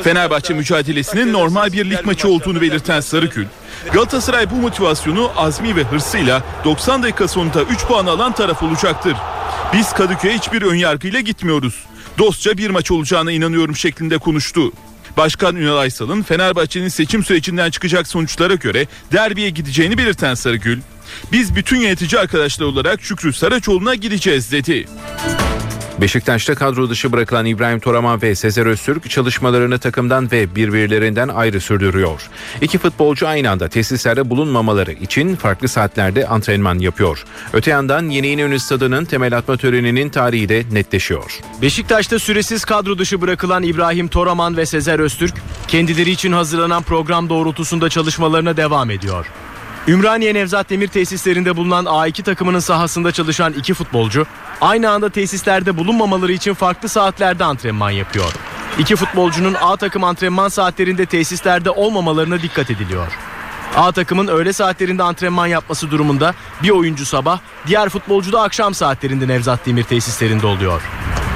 Fenerbahçe 0.03 0.53
mücadelesinin 0.53 1.33
normal 1.33 1.73
bir 1.73 1.89
lig 1.89 2.05
maçı 2.05 2.27
olduğunu 2.27 2.61
belirten 2.61 2.99
Sarıgül, 2.99 3.45
Galatasaray 3.93 4.51
bu 4.51 4.55
motivasyonu 4.55 5.31
azmi 5.35 5.75
ve 5.75 5.83
hırsıyla 5.83 6.43
90 6.63 7.03
dakika 7.03 7.27
sonunda 7.27 7.63
3 7.63 7.85
puan 7.85 8.05
alan 8.05 8.31
taraf 8.31 8.63
olacaktır. 8.63 9.15
Biz 9.73 9.93
Kadıköy'e 9.93 10.37
hiçbir 10.37 10.61
önyargıyla 10.61 11.19
gitmiyoruz. 11.19 11.85
Dostça 12.17 12.57
bir 12.57 12.69
maç 12.69 12.91
olacağına 12.91 13.31
inanıyorum 13.31 13.75
şeklinde 13.75 14.17
konuştu. 14.17 14.71
Başkan 15.17 15.55
Ünal 15.55 15.77
Aysal'ın 15.77 16.23
Fenerbahçe'nin 16.23 16.87
seçim 16.87 17.23
sürecinden 17.23 17.71
çıkacak 17.71 18.07
sonuçlara 18.07 18.55
göre 18.55 18.87
derbiye 19.11 19.49
gideceğini 19.49 19.97
belirten 19.97 20.33
Sarıgül, 20.33 20.79
biz 21.31 21.55
bütün 21.55 21.77
yönetici 21.77 22.21
arkadaşlar 22.21 22.65
olarak 22.65 23.01
Şükrü 23.01 23.33
Saraçoğlu'na 23.33 23.95
gideceğiz 23.95 24.51
dedi. 24.51 24.87
Beşiktaş'ta 26.01 26.55
kadro 26.55 26.89
dışı 26.89 27.11
bırakılan 27.11 27.45
İbrahim 27.45 27.79
Toraman 27.79 28.21
ve 28.21 28.35
Sezer 28.35 28.65
Öztürk 28.65 29.09
çalışmalarını 29.09 29.79
takımdan 29.79 30.31
ve 30.31 30.55
birbirlerinden 30.55 31.27
ayrı 31.27 31.61
sürdürüyor. 31.61 32.21
İki 32.61 32.77
futbolcu 32.77 33.27
aynı 33.27 33.51
anda 33.51 33.67
tesislerde 33.67 34.29
bulunmamaları 34.29 34.91
için 34.91 35.35
farklı 35.35 35.67
saatlerde 35.67 36.27
antrenman 36.27 36.79
yapıyor. 36.79 37.25
Öte 37.53 37.71
yandan 37.71 38.09
Yeni 38.09 38.27
İnönü 38.27 38.59
Stadı'nın 38.59 39.05
temel 39.05 39.37
atma 39.37 39.57
töreninin 39.57 40.09
tarihi 40.09 40.49
de 40.49 40.63
netleşiyor. 40.71 41.39
Beşiktaş'ta 41.61 42.19
süresiz 42.19 42.65
kadro 42.65 42.97
dışı 42.97 43.21
bırakılan 43.21 43.63
İbrahim 43.63 44.07
Toraman 44.07 44.57
ve 44.57 44.65
Sezer 44.65 44.99
Öztürk 44.99 45.33
kendileri 45.67 46.11
için 46.11 46.31
hazırlanan 46.31 46.83
program 46.83 47.29
doğrultusunda 47.29 47.89
çalışmalarına 47.89 48.57
devam 48.57 48.89
ediyor. 48.89 49.25
Ümraniye 49.87 50.33
Nevzat 50.33 50.69
Demir 50.69 50.87
tesislerinde 50.87 51.57
bulunan 51.57 51.85
A2 51.85 52.23
takımının 52.23 52.59
sahasında 52.59 53.11
çalışan 53.11 53.53
iki 53.53 53.73
futbolcu 53.73 54.25
aynı 54.61 54.89
anda 54.89 55.09
tesislerde 55.09 55.77
bulunmamaları 55.77 56.31
için 56.31 56.53
farklı 56.53 56.89
saatlerde 56.89 57.43
antrenman 57.43 57.91
yapıyor. 57.91 58.33
İki 58.79 58.95
futbolcunun 58.95 59.53
A 59.61 59.77
takım 59.77 60.03
antrenman 60.03 60.49
saatlerinde 60.49 61.05
tesislerde 61.05 61.69
olmamalarına 61.69 62.41
dikkat 62.41 62.71
ediliyor. 62.71 63.07
A 63.75 63.91
takımın 63.91 64.27
öğle 64.27 64.53
saatlerinde 64.53 65.03
antrenman 65.03 65.47
yapması 65.47 65.91
durumunda 65.91 66.35
bir 66.63 66.69
oyuncu 66.69 67.05
sabah, 67.05 67.39
diğer 67.67 67.89
futbolcu 67.89 68.31
da 68.31 68.41
akşam 68.41 68.73
saatlerinde 68.73 69.27
Nevzat 69.27 69.65
Demir 69.65 69.83
tesislerinde 69.83 70.47
oluyor. 70.47 70.81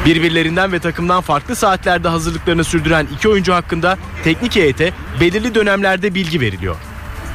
Birbirlerinden 0.05 0.71
ve 0.71 0.79
takımdan 0.79 1.21
farklı 1.21 1.55
saatlerde 1.55 2.07
hazırlıklarını 2.07 2.63
sürdüren 2.63 3.07
iki 3.15 3.29
oyuncu 3.29 3.53
hakkında 3.53 3.97
teknik 4.23 4.55
heyete 4.55 4.93
belirli 5.19 5.55
dönemlerde 5.55 6.15
bilgi 6.15 6.41
veriliyor. 6.41 6.75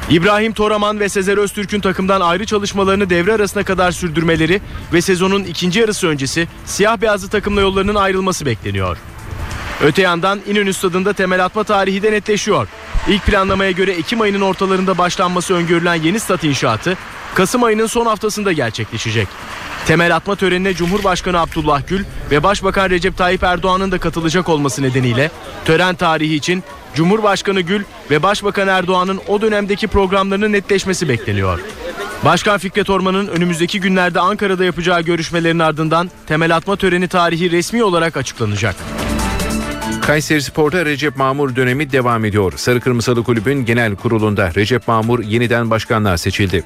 İbrahim 0.09 0.53
Toraman 0.53 0.99
ve 0.99 1.09
Sezer 1.09 1.37
Öztürk'ün 1.37 1.79
takımdan 1.79 2.21
ayrı 2.21 2.45
çalışmalarını 2.45 3.09
devre 3.09 3.33
arasına 3.33 3.63
kadar 3.63 3.91
sürdürmeleri 3.91 4.61
ve 4.93 5.01
sezonun 5.01 5.43
ikinci 5.43 5.79
yarısı 5.79 6.07
öncesi 6.07 6.47
siyah 6.65 6.97
beyazlı 6.97 7.29
takımla 7.29 7.61
yollarının 7.61 7.95
ayrılması 7.95 8.45
bekleniyor. 8.45 8.97
Öte 9.83 10.01
yandan 10.01 10.39
İnönü 10.47 10.73
Stadı'nda 10.73 11.13
temel 11.13 11.45
atma 11.45 11.63
tarihi 11.63 12.03
de 12.03 12.11
netleşiyor. 12.11 12.67
İlk 13.07 13.25
planlamaya 13.25 13.71
göre 13.71 13.91
Ekim 13.91 14.21
ayının 14.21 14.41
ortalarında 14.41 14.97
başlanması 14.97 15.53
öngörülen 15.53 15.95
yeni 15.95 16.19
stat 16.19 16.43
inşaatı 16.43 16.97
Kasım 17.35 17.63
ayının 17.63 17.87
son 17.87 18.05
haftasında 18.05 18.51
gerçekleşecek. 18.51 19.27
Temel 19.87 20.15
atma 20.15 20.35
törenine 20.35 20.73
Cumhurbaşkanı 20.73 21.39
Abdullah 21.39 21.87
Gül 21.87 22.03
ve 22.31 22.43
Başbakan 22.43 22.89
Recep 22.89 23.17
Tayyip 23.17 23.43
Erdoğan'ın 23.43 23.91
da 23.91 23.97
katılacak 23.97 24.49
olması 24.49 24.81
nedeniyle 24.81 25.31
tören 25.65 25.95
tarihi 25.95 26.35
için 26.35 26.63
Cumhurbaşkanı 26.95 27.61
Gül 27.61 27.83
ve 28.11 28.23
Başbakan 28.23 28.67
Erdoğan'ın 28.67 29.19
o 29.27 29.41
dönemdeki 29.41 29.87
programlarının 29.87 30.51
netleşmesi 30.51 31.09
bekleniyor. 31.09 31.59
Başkan 32.25 32.57
Fikret 32.57 32.89
Orman'ın 32.89 33.27
önümüzdeki 33.27 33.79
günlerde 33.79 34.19
Ankara'da 34.19 34.65
yapacağı 34.65 35.01
görüşmelerin 35.01 35.59
ardından 35.59 36.11
temel 36.27 36.55
atma 36.55 36.75
töreni 36.75 37.07
tarihi 37.07 37.51
resmi 37.51 37.83
olarak 37.83 38.17
açıklanacak. 38.17 38.75
Kayseri 40.01 40.41
Spor'da 40.41 40.85
Recep 40.85 41.17
Mamur 41.17 41.55
dönemi 41.55 41.91
devam 41.91 42.25
ediyor. 42.25 42.53
Sarı 42.55 42.81
Kırmızılı 42.81 43.23
Kulübün 43.23 43.65
genel 43.65 43.95
kurulunda 43.95 44.51
Recep 44.55 44.87
Mamur 44.87 45.23
yeniden 45.23 45.69
başkanlığa 45.69 46.17
seçildi. 46.17 46.63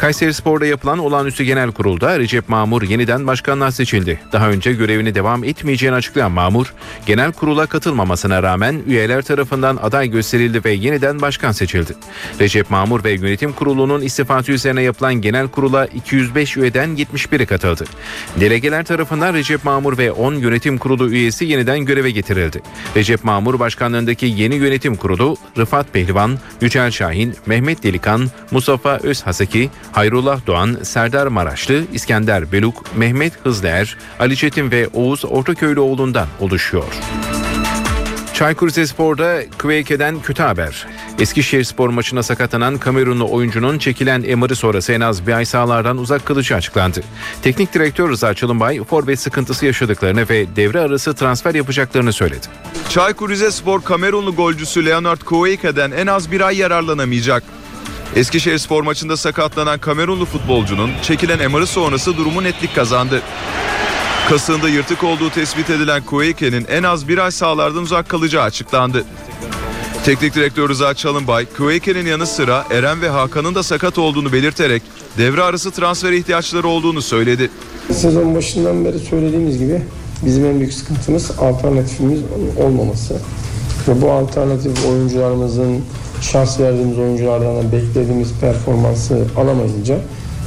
Kayseri 0.00 0.34
Spor'da 0.34 0.66
yapılan 0.66 0.98
olağanüstü 0.98 1.44
genel 1.44 1.72
kurulda 1.72 2.18
Recep 2.18 2.48
Mamur 2.48 2.82
yeniden 2.82 3.26
başkanlığa 3.26 3.72
seçildi. 3.72 4.20
Daha 4.32 4.50
önce 4.50 4.72
görevini 4.72 5.14
devam 5.14 5.44
etmeyeceğini 5.44 5.96
açıklayan 5.96 6.32
Mamur, 6.32 6.74
genel 7.06 7.32
kurula 7.32 7.66
katılmamasına 7.66 8.42
rağmen 8.42 8.82
üyeler 8.86 9.22
tarafından 9.22 9.78
aday 9.82 10.10
gösterildi 10.10 10.64
ve 10.64 10.70
yeniden 10.70 11.20
başkan 11.20 11.52
seçildi. 11.52 11.94
Recep 12.40 12.70
Mamur 12.70 13.04
ve 13.04 13.12
yönetim 13.12 13.52
kurulunun 13.52 14.02
istifası 14.02 14.52
üzerine 14.52 14.82
yapılan 14.82 15.14
genel 15.14 15.48
kurula 15.48 15.86
205 15.86 16.56
üyeden 16.56 16.96
71'i 16.96 17.46
katıldı. 17.46 17.84
Delegeler 18.40 18.84
tarafından 18.84 19.34
Recep 19.34 19.64
Mamur 19.64 19.98
ve 19.98 20.12
10 20.12 20.34
yönetim 20.34 20.78
kurulu 20.78 21.10
üyesi 21.10 21.44
yeniden 21.44 21.80
göreve 21.80 22.10
getirildi. 22.10 22.62
Recep 22.96 23.24
Mamur 23.24 23.58
başkanlığındaki 23.58 24.26
yeni 24.26 24.54
yönetim 24.54 24.96
kurulu 24.96 25.36
Rıfat 25.58 25.92
Pehlivan, 25.92 26.38
Yücel 26.60 26.90
Şahin, 26.90 27.34
Mehmet 27.46 27.82
Delikan, 27.82 28.30
Mustafa 28.50 28.96
Özhaseki, 28.96 29.70
Hayrullah 29.92 30.46
Doğan, 30.46 30.76
Serdar 30.82 31.26
Maraşlı, 31.26 31.84
İskender 31.92 32.52
Beluk, 32.52 32.96
Mehmet 32.96 33.32
Hızlıer, 33.44 33.96
Ali 34.18 34.36
Çetin 34.36 34.70
ve 34.70 34.88
Oğuz 34.88 35.24
Ortaköylüoğlu'ndan 35.24 36.26
oluşuyor. 36.40 36.84
Çaykur 38.34 38.68
Rizespor'da 38.68 39.42
Kuveyke'den 39.58 40.20
kötü 40.22 40.42
haber. 40.42 40.86
Eskişehir 41.18 41.64
spor 41.64 41.88
maçına 41.88 42.22
sakatlanan 42.22 42.78
Kamerunlu 42.78 43.30
oyuncunun 43.30 43.78
çekilen 43.78 44.38
MR'ı 44.38 44.56
sonrası 44.56 44.92
en 44.92 45.00
az 45.00 45.26
bir 45.26 45.32
ay 45.32 45.44
sahalardan 45.44 45.98
uzak 45.98 46.26
kalacağı 46.26 46.58
açıklandı. 46.58 47.00
Teknik 47.42 47.74
direktör 47.74 48.10
Rıza 48.10 48.34
Çalınbay 48.34 48.84
forvet 48.84 49.20
sıkıntısı 49.20 49.66
yaşadıklarını 49.66 50.28
ve 50.28 50.56
devre 50.56 50.80
arası 50.80 51.14
transfer 51.14 51.54
yapacaklarını 51.54 52.12
söyledi. 52.12 52.46
Çaykur 52.88 53.30
Rizespor 53.30 53.82
Kamerunlu 53.82 54.34
golcüsü 54.34 54.86
Leonard 54.86 55.20
Kouyake'den 55.20 55.90
en 55.90 56.06
az 56.06 56.30
bir 56.32 56.40
ay 56.40 56.56
yararlanamayacak. 56.56 57.42
Eskişehir 58.16 58.58
spor 58.58 58.82
maçında 58.82 59.16
sakatlanan 59.16 59.78
Kamerunlu 59.78 60.24
futbolcunun 60.24 60.90
çekilen 61.02 61.50
MR'ı 61.50 61.66
sonrası 61.66 62.16
durumu 62.16 62.44
netlik 62.44 62.74
kazandı. 62.74 63.22
Kasığında 64.28 64.68
yırtık 64.68 65.04
olduğu 65.04 65.30
tespit 65.30 65.70
edilen 65.70 66.02
Kueyke'nin 66.04 66.64
en 66.64 66.82
az 66.82 67.08
bir 67.08 67.18
ay 67.18 67.30
sahalardan 67.30 67.82
uzak 67.82 68.08
kalacağı 68.08 68.42
açıklandı. 68.42 69.04
Teknik 70.04 70.34
direktör 70.34 70.68
Rıza 70.68 70.94
Çalınbay, 70.94 71.46
Kueyke'nin 71.56 72.06
yanı 72.06 72.26
sıra 72.26 72.64
Eren 72.70 73.02
ve 73.02 73.08
Hakan'ın 73.08 73.54
da 73.54 73.62
sakat 73.62 73.98
olduğunu 73.98 74.32
belirterek 74.32 74.82
devre 75.18 75.42
arası 75.42 75.70
transfer 75.70 76.12
ihtiyaçları 76.12 76.68
olduğunu 76.68 77.02
söyledi. 77.02 77.50
Sezon 77.92 78.34
başından 78.34 78.84
beri 78.84 78.98
söylediğimiz 78.98 79.58
gibi 79.58 79.82
bizim 80.24 80.44
en 80.44 80.60
büyük 80.60 80.72
sıkıntımız 80.72 81.30
alternatifimiz 81.38 82.20
olmaması. 82.58 83.20
Ve 83.88 84.02
bu 84.02 84.10
alternatif 84.10 84.86
oyuncularımızın 84.86 85.80
şans 86.20 86.60
verdiğimiz 86.60 86.98
oyunculardan 86.98 87.56
da 87.56 87.72
beklediğimiz 87.72 88.32
performansı 88.40 89.24
alamayınca 89.36 89.98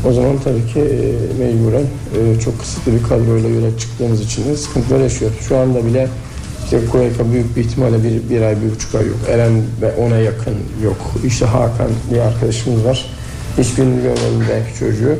o 0.09 0.13
zaman 0.13 0.37
tabii 0.43 0.67
ki 0.73 0.79
e, 0.79 1.43
mecburen 1.43 1.85
e, 2.17 2.39
çok 2.39 2.59
kısıtlı 2.59 2.93
bir 2.93 3.03
kadroyla 3.03 3.49
yola 3.49 3.77
çıktığımız 3.77 4.21
için 4.21 4.45
de 4.45 4.57
sıkıntılar 4.57 4.99
yaşıyoruz. 4.99 5.37
Şu 5.47 5.57
anda 5.57 5.85
bile 5.85 6.07
işte 6.63 6.79
Koyka 6.91 7.31
büyük 7.31 7.55
bir 7.55 7.61
ihtimalle 7.61 8.03
bir, 8.03 8.29
bir 8.29 8.41
ay, 8.41 8.55
bir 8.61 8.71
buçuk 8.75 8.95
ay 8.95 9.07
yok. 9.07 9.17
Eren 9.29 9.51
ve 9.81 9.93
ona 9.95 10.17
yakın 10.17 10.55
yok. 10.83 10.97
İşte 11.25 11.45
Hakan 11.45 11.89
bir 12.13 12.19
arkadaşımız 12.19 12.85
var. 12.85 13.05
Hiçbirini 13.57 13.95
görmedim 13.95 14.45
belki 14.49 14.79
çocuğu. 14.79 15.15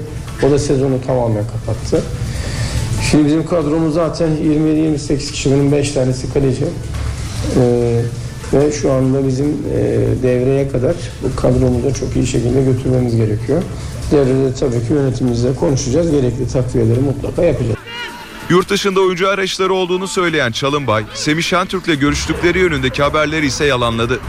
O 0.47 0.51
da 0.51 0.59
sezonu 0.59 1.01
tamamen 1.07 1.43
kapattı. 1.43 2.03
Şimdi 3.11 3.25
bizim 3.25 3.45
kadromuz 3.45 3.93
zaten 3.93 4.29
27-28 4.43 5.31
kişi. 5.31 5.51
Bunun 5.51 5.71
5 5.71 5.91
tanesi 5.91 6.33
kaleci. 6.33 6.65
Ee, 7.57 8.01
ve 8.53 8.71
şu 8.71 8.91
anda 8.91 9.27
bizim 9.27 9.45
e, 9.47 9.79
devreye 10.23 10.69
kadar 10.69 10.95
bu 11.23 11.41
kadromuzu 11.41 11.93
çok 11.99 12.15
iyi 12.15 12.27
şekilde 12.27 12.63
götürmemiz 12.63 13.15
gerekiyor. 13.15 13.63
Devrede 14.11 14.53
tabii 14.53 14.87
ki 14.87 14.93
yönetimimizle 14.93 15.55
konuşacağız. 15.55 16.11
Gerekli 16.11 16.47
takviyeleri 16.47 16.99
mutlaka 16.99 17.43
yapacağız. 17.43 17.77
Yurt 18.49 18.69
dışında 18.69 19.01
oyuncu 19.01 19.29
arayışları 19.29 19.73
olduğunu 19.73 20.07
söyleyen 20.07 20.51
Çalınbay, 20.51 21.03
Semih 21.13 21.43
Şentürk'le 21.43 21.99
görüştükleri 21.99 22.59
yönündeki 22.59 23.03
haberleri 23.03 23.45
ise 23.45 23.65
yalanladı. 23.65 24.19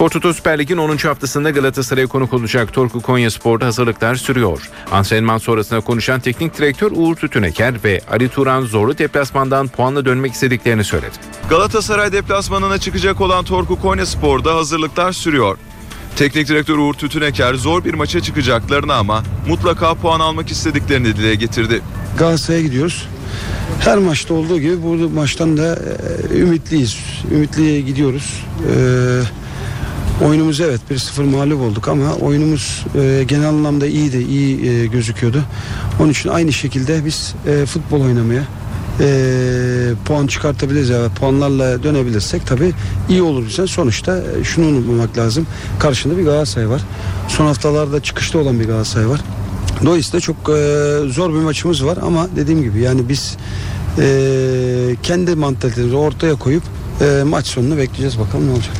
Spor 0.00 0.10
Toto 0.10 0.32
Süper 0.32 0.58
Lig'in 0.58 0.76
10. 0.76 0.96
haftasında 0.96 1.50
Galatasaray'a 1.50 2.06
konuk 2.06 2.32
olacak 2.32 2.72
Torku 2.72 3.00
Konya 3.00 3.30
Spor'da 3.30 3.66
hazırlıklar 3.66 4.14
sürüyor. 4.14 4.70
Antrenman 4.92 5.38
sonrasında 5.38 5.80
konuşan 5.80 6.20
teknik 6.20 6.58
direktör 6.58 6.92
Uğur 6.94 7.16
Tütüneker 7.16 7.84
ve 7.84 8.00
Ali 8.10 8.28
Turan 8.28 8.62
zorlu 8.62 8.98
deplasmandan 8.98 9.68
puanla 9.68 10.04
dönmek 10.04 10.32
istediklerini 10.32 10.84
söyledi. 10.84 11.12
Galatasaray 11.50 12.12
deplasmanına 12.12 12.78
çıkacak 12.78 13.20
olan 13.20 13.44
Torku 13.44 13.80
Konya 13.80 14.06
Spor'da 14.06 14.54
hazırlıklar 14.54 15.12
sürüyor. 15.12 15.58
Teknik 16.16 16.48
direktör 16.48 16.78
Uğur 16.78 16.94
Tütüneker 16.94 17.54
zor 17.54 17.84
bir 17.84 17.94
maça 17.94 18.20
çıkacaklarını 18.20 18.94
ama 18.94 19.22
mutlaka 19.48 19.94
puan 19.94 20.20
almak 20.20 20.50
istediklerini 20.50 21.16
dile 21.16 21.34
getirdi. 21.34 21.82
Galatasaray'a 22.18 22.62
gidiyoruz. 22.62 23.08
Her 23.80 23.98
maçta 23.98 24.34
olduğu 24.34 24.60
gibi 24.60 24.82
bu 24.82 25.08
maçtan 25.08 25.56
da 25.56 25.78
e, 26.32 26.38
ümitliyiz. 26.38 26.98
Ümitliye 27.32 27.80
gidiyoruz. 27.80 28.44
E, 28.68 28.74
oyunumuz 30.24 30.60
evet 30.60 30.80
1-0 30.90 31.22
mağlup 31.22 31.60
olduk 31.60 31.88
ama 31.88 32.14
oyunumuz 32.14 32.86
e, 32.94 33.24
genel 33.28 33.48
anlamda 33.48 33.86
iyiydi, 33.86 34.18
iyi 34.18 34.70
e, 34.70 34.86
gözüküyordu. 34.86 35.42
Onun 36.00 36.10
için 36.10 36.28
aynı 36.28 36.52
şekilde 36.52 37.04
biz 37.04 37.34
e, 37.46 37.66
futbol 37.66 38.00
oynamaya 38.00 38.42
e, 39.00 39.06
puan 40.04 40.26
çıkartabiliriz 40.26 40.88
ya 40.88 41.08
puanlarla 41.20 41.82
dönebilirsek 41.82 42.46
tabii 42.46 42.72
iyi 43.08 43.22
olur 43.22 43.46
bize. 43.46 43.66
Sonuçta 43.66 44.22
e, 44.40 44.44
şunu 44.44 44.66
unutmamak 44.66 45.18
lazım. 45.18 45.46
Karşında 45.78 46.18
bir 46.18 46.24
Galatasaray 46.24 46.68
var. 46.68 46.80
Son 47.28 47.46
haftalarda 47.46 48.02
çıkışta 48.02 48.38
olan 48.38 48.60
bir 48.60 48.64
Galatasaray 48.64 49.08
var. 49.08 49.20
Dolayısıyla 49.84 50.20
çok 50.20 50.36
e, 50.36 50.52
zor 51.08 51.30
bir 51.30 51.38
maçımız 51.38 51.84
var 51.84 51.98
ama 52.02 52.28
dediğim 52.36 52.62
gibi 52.62 52.80
yani 52.80 53.08
biz 53.08 53.36
e, 53.98 54.96
kendi 55.02 55.34
mantalitemizi 55.34 55.96
ortaya 55.96 56.34
koyup 56.34 56.62
e, 57.00 57.22
maç 57.22 57.46
sonunu 57.46 57.76
bekleyeceğiz 57.76 58.18
bakalım 58.18 58.48
ne 58.48 58.52
olacak. 58.52 58.76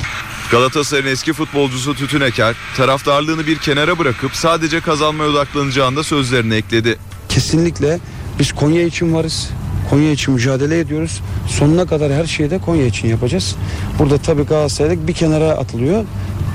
Galatasaray'ın 0.51 1.07
eski 1.07 1.33
futbolcusu 1.33 1.95
Tütüneker 1.95 2.55
taraftarlığını 2.77 3.47
bir 3.47 3.59
kenara 3.59 3.99
bırakıp 3.99 4.37
sadece 4.37 4.81
kazanmaya 4.81 5.31
odaklanacağını 5.31 5.97
da 5.97 6.03
sözlerine 6.03 6.57
ekledi. 6.57 6.99
Kesinlikle 7.29 7.99
biz 8.39 8.53
Konya 8.53 8.83
için 8.83 9.15
varız. 9.15 9.51
Konya 9.91 10.13
için 10.13 10.35
mücadele 10.35 10.79
ediyoruz. 10.79 11.21
Sonuna 11.49 11.87
kadar 11.87 12.13
her 12.13 12.27
şeyi 12.27 12.51
de 12.51 12.59
Konya 12.59 12.87
için 12.87 13.09
yapacağız. 13.09 13.57
Burada 13.99 14.19
tabii 14.19 14.43
Galatasaray'da 14.43 15.09
bir 15.09 15.13
kenara 15.13 15.51
atılıyor. 15.51 16.05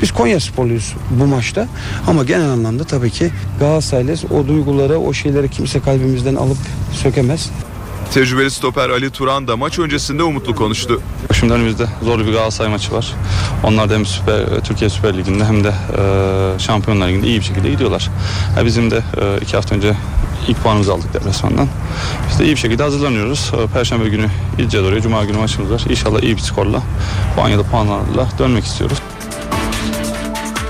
Biz 0.02 0.12
Konya 0.12 0.40
sporluyuz 0.40 0.94
bu 1.10 1.26
maçta. 1.26 1.68
Ama 2.08 2.24
genel 2.24 2.50
anlamda 2.50 2.84
tabii 2.84 3.12
ki 3.12 3.32
Galatasaraylıyız. 3.60 4.26
O 4.32 4.48
duyguları, 4.48 5.00
o 5.00 5.14
şeyleri 5.14 5.50
kimse 5.50 5.80
kalbimizden 5.80 6.36
alıp 6.36 6.58
sökemez. 6.94 7.50
Tecrübeli 8.14 8.52
stoper 8.52 8.90
Ali 8.90 9.10
Turan 9.10 9.48
da 9.48 9.58
maç 9.58 9.80
öncesinde 9.80 10.24
umutlu 10.24 10.56
konuştu. 10.56 11.02
Şimdi 11.40 11.54
önümüzde 11.54 11.88
zor 12.04 12.20
bir 12.20 12.32
Galatasaray 12.32 12.72
maçı 12.72 12.92
var. 12.92 13.14
Onlar 13.64 13.90
da 13.90 13.94
hem 13.94 14.06
Süper, 14.06 14.46
Türkiye 14.64 14.90
Süper 14.90 15.18
Ligi'nde 15.18 15.46
hem 15.46 15.64
de 15.64 15.68
e, 15.70 16.60
Şampiyonlar 16.60 17.08
Ligi'nde 17.08 17.28
iyi 17.28 17.40
bir 17.40 17.46
şekilde 17.46 17.70
gidiyorlar. 17.70 18.10
Ha, 18.56 18.66
bizim 18.66 18.92
de 18.92 19.04
e, 19.22 19.38
iki 19.42 19.56
hafta 19.56 19.76
önce 19.76 19.94
ilk 20.48 20.64
puanımızı 20.64 20.94
aldık 20.94 21.14
deplasmandan. 21.14 21.68
İşte 22.30 22.46
iyi 22.46 22.52
bir 22.52 22.60
şekilde 22.60 22.84
hazırlanıyoruz. 22.84 23.52
E, 23.54 23.68
Perşembe 23.68 24.10
günü 24.10 24.28
gideceğiz 24.58 24.88
oraya. 24.88 25.02
Cuma 25.02 25.26
günü 25.26 25.38
maçımız 25.38 25.72
var. 25.72 25.84
İnşallah 25.90 26.22
iyi 26.22 26.36
bir 26.36 26.42
skorla 26.42 26.84
puan 27.36 27.50
ya 27.50 27.64
puanlarla 27.64 28.28
dönmek 28.40 28.66
istiyoruz. 28.66 28.98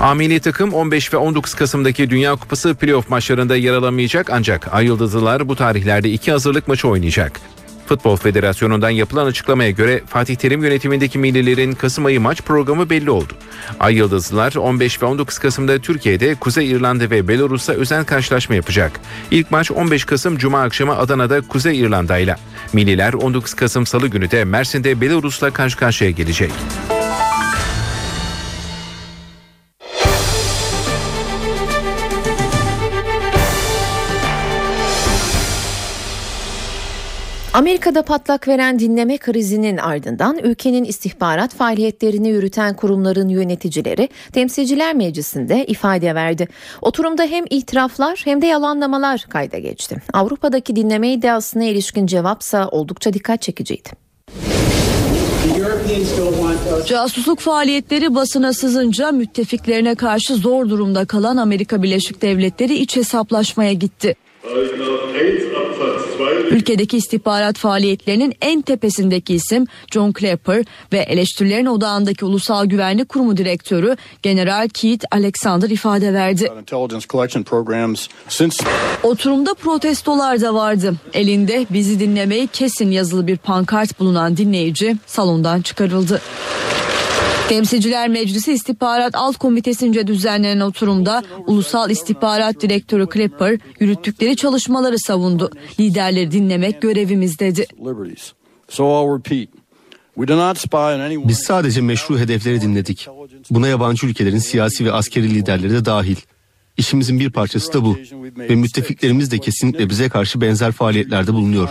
A 0.00 0.14
milli 0.14 0.40
takım 0.40 0.74
15 0.74 1.12
ve 1.12 1.16
19 1.16 1.54
Kasım'daki 1.54 2.10
Dünya 2.10 2.36
Kupası 2.36 2.74
playoff 2.74 3.10
maçlarında 3.10 3.56
yer 3.56 3.72
alamayacak 3.72 4.30
ancak 4.30 4.74
Ay 4.74 4.84
Yıldızlılar 4.84 5.48
bu 5.48 5.56
tarihlerde 5.56 6.10
iki 6.10 6.32
hazırlık 6.32 6.68
maçı 6.68 6.88
oynayacak. 6.88 7.40
Futbol 7.86 8.16
Federasyonu'ndan 8.16 8.90
yapılan 8.90 9.26
açıklamaya 9.26 9.70
göre 9.70 10.02
Fatih 10.06 10.36
Terim 10.36 10.64
yönetimindeki 10.64 11.18
millilerin 11.18 11.72
Kasım 11.72 12.04
ayı 12.04 12.20
maç 12.20 12.42
programı 12.42 12.90
belli 12.90 13.10
oldu. 13.10 13.32
Ay 13.80 13.94
Yıldızlılar 13.94 14.54
15 14.54 15.02
ve 15.02 15.06
19 15.06 15.38
Kasım'da 15.38 15.78
Türkiye'de 15.78 16.34
Kuzey 16.34 16.70
İrlanda 16.70 17.10
ve 17.10 17.28
Belarus'ta 17.28 17.72
özel 17.72 18.04
karşılaşma 18.04 18.54
yapacak. 18.54 19.00
İlk 19.30 19.50
maç 19.50 19.70
15 19.70 20.04
Kasım 20.04 20.38
Cuma 20.38 20.62
akşamı 20.62 20.96
Adana'da 20.96 21.40
Kuzey 21.40 21.80
İrlanda 21.80 22.18
ile. 22.18 22.36
Milliler 22.72 23.12
19 23.12 23.54
Kasım 23.54 23.86
Salı 23.86 24.08
günü 24.08 24.30
de 24.30 24.44
Mersin'de 24.44 25.00
Belarus'la 25.00 25.50
karşı 25.50 25.76
karşıya 25.76 26.10
gelecek. 26.10 26.50
Amerika'da 37.56 38.02
patlak 38.02 38.48
veren 38.48 38.78
dinleme 38.78 39.18
krizinin 39.18 39.76
ardından 39.76 40.38
ülkenin 40.38 40.84
istihbarat 40.84 41.54
faaliyetlerini 41.54 42.28
yürüten 42.28 42.76
kurumların 42.76 43.28
yöneticileri 43.28 44.08
Temsilciler 44.32 44.94
Meclisi'nde 44.94 45.66
ifade 45.66 46.14
verdi. 46.14 46.48
Oturumda 46.82 47.22
hem 47.22 47.44
itiraflar 47.50 48.20
hem 48.24 48.42
de 48.42 48.46
yalanlamalar 48.46 49.26
kayda 49.28 49.58
geçti. 49.58 50.02
Avrupa'daki 50.12 50.76
dinleme 50.76 51.12
iddiasına 51.12 51.64
ilişkin 51.64 52.06
cevapsa 52.06 52.68
oldukça 52.68 53.12
dikkat 53.12 53.42
çekiciydi. 53.42 53.88
Casusluk 56.86 57.38
faaliyetleri 57.40 58.14
basına 58.14 58.52
sızınca 58.52 59.12
müttefiklerine 59.12 59.94
karşı 59.94 60.34
zor 60.34 60.68
durumda 60.68 61.04
kalan 61.04 61.36
Amerika 61.36 61.82
Birleşik 61.82 62.22
Devletleri 62.22 62.74
iç 62.74 62.96
hesaplaşmaya 62.96 63.72
gitti. 63.72 64.16
Ülkedeki 66.50 66.96
istihbarat 66.96 67.58
faaliyetlerinin 67.58 68.34
en 68.40 68.62
tepesindeki 68.62 69.34
isim 69.34 69.66
John 69.92 70.14
Clapper 70.20 70.64
ve 70.92 70.98
eleştirilerin 70.98 71.66
odağındaki 71.66 72.24
Ulusal 72.24 72.66
Güvenlik 72.66 73.08
Kurumu 73.08 73.36
Direktörü 73.36 73.96
General 74.22 74.68
Keith 74.68 75.04
Alexander 75.10 75.70
ifade 75.70 76.14
verdi. 76.14 76.52
Oturumda 79.02 79.54
protestolar 79.54 80.40
da 80.40 80.54
vardı. 80.54 80.94
Elinde 81.12 81.66
bizi 81.70 82.00
dinlemeyi 82.00 82.46
kesin 82.46 82.90
yazılı 82.90 83.26
bir 83.26 83.36
pankart 83.36 84.00
bulunan 84.00 84.36
dinleyici 84.36 84.96
salondan 85.06 85.62
çıkarıldı. 85.62 86.20
Temsilciler 87.48 88.08
Meclisi 88.08 88.52
İstihbarat 88.52 89.14
Alt 89.14 89.36
Komitesi'nce 89.36 90.06
düzenlenen 90.06 90.60
oturumda 90.60 91.22
Ulusal 91.46 91.90
İstihbarat 91.90 92.60
Direktörü 92.60 93.06
Clapper 93.14 93.58
yürüttükleri 93.80 94.36
çalışmaları 94.36 94.98
savundu. 94.98 95.50
Liderleri 95.80 96.30
dinlemek 96.30 96.82
görevimiz 96.82 97.38
dedi. 97.38 97.66
Biz 101.28 101.38
sadece 101.38 101.80
meşru 101.80 102.18
hedefleri 102.18 102.60
dinledik. 102.60 103.08
Buna 103.50 103.68
yabancı 103.68 104.06
ülkelerin 104.06 104.38
siyasi 104.38 104.84
ve 104.84 104.92
askeri 104.92 105.34
liderleri 105.34 105.72
de 105.72 105.84
dahil. 105.84 106.16
İşimizin 106.76 107.20
bir 107.20 107.30
parçası 107.30 107.72
da 107.72 107.84
bu. 107.84 107.96
Ve 108.38 108.54
müttefiklerimiz 108.54 109.30
de 109.30 109.38
kesinlikle 109.38 109.90
bize 109.90 110.08
karşı 110.08 110.40
benzer 110.40 110.72
faaliyetlerde 110.72 111.32
bulunuyor. 111.34 111.68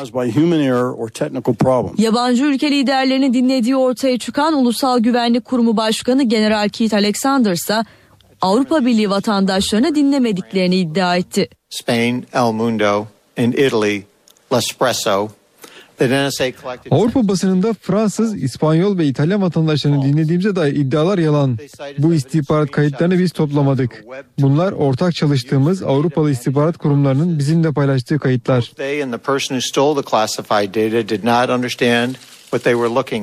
Yabancı 1.97 2.43
ülke 2.43 2.71
liderlerini 2.71 3.33
dinlediği 3.33 3.75
ortaya 3.75 4.19
çıkan 4.19 4.53
Ulusal 4.53 4.99
Güvenlik 4.99 5.45
Kurumu 5.45 5.77
Başkanı 5.77 6.23
General 6.23 6.69
Keith 6.69 6.93
Alexander 6.93 7.51
ise 7.51 7.83
Avrupa 8.41 8.85
Birliği 8.85 9.09
vatandaşlarını 9.09 9.95
dinlemediklerini 9.95 10.75
iddia 10.75 11.15
etti. 11.15 11.49
Spain, 11.69 12.25
El 12.33 12.51
Mundo 12.51 13.05
and 13.37 13.53
Italy 13.53 14.03
L'Espresso 14.53 15.29
Avrupa 16.91 17.27
basınında 17.27 17.73
Fransız, 17.73 18.43
İspanyol 18.43 18.97
ve 18.97 19.05
İtalyan 19.05 19.41
vatandaşlarını 19.41 20.03
dinlediğimize 20.03 20.55
dair 20.55 20.75
iddialar 20.75 21.17
yalan. 21.17 21.57
Bu 21.97 22.13
istihbarat 22.13 22.71
kayıtlarını 22.71 23.19
biz 23.19 23.31
toplamadık. 23.31 24.03
Bunlar 24.39 24.71
ortak 24.71 25.15
çalıştığımız 25.15 25.83
Avrupalı 25.83 26.31
istihbarat 26.31 26.77
kurumlarının 26.77 27.39
bizimle 27.39 27.71
paylaştığı 27.71 28.19
kayıtlar. 28.19 28.71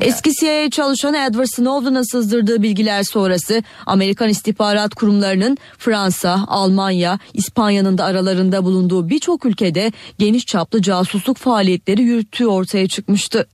Eski 0.05 0.35
CIA 0.35 0.71
çalışanı 0.71 1.17
Edward 1.17 1.47
Snowden'a 1.47 2.05
sızdırdığı 2.05 2.63
bilgiler 2.63 3.03
sonrası 3.03 3.63
Amerikan 3.87 4.29
istihbarat 4.29 4.95
kurumlarının 4.95 5.59
Fransa, 5.79 6.45
Almanya, 6.49 7.19
İspanya'nın 7.35 7.99
da 7.99 8.05
aralarında 8.05 8.65
bulunduğu 8.65 9.09
birçok 9.09 9.45
ülkede 9.47 9.93
geniş 10.19 10.47
çaplı 10.47 10.83
casusluk 10.83 11.37
faaliyetleri 11.37 12.03
yürüttüğü 12.03 12.47
ortaya 12.47 12.89
çıkmıştı. 12.89 13.47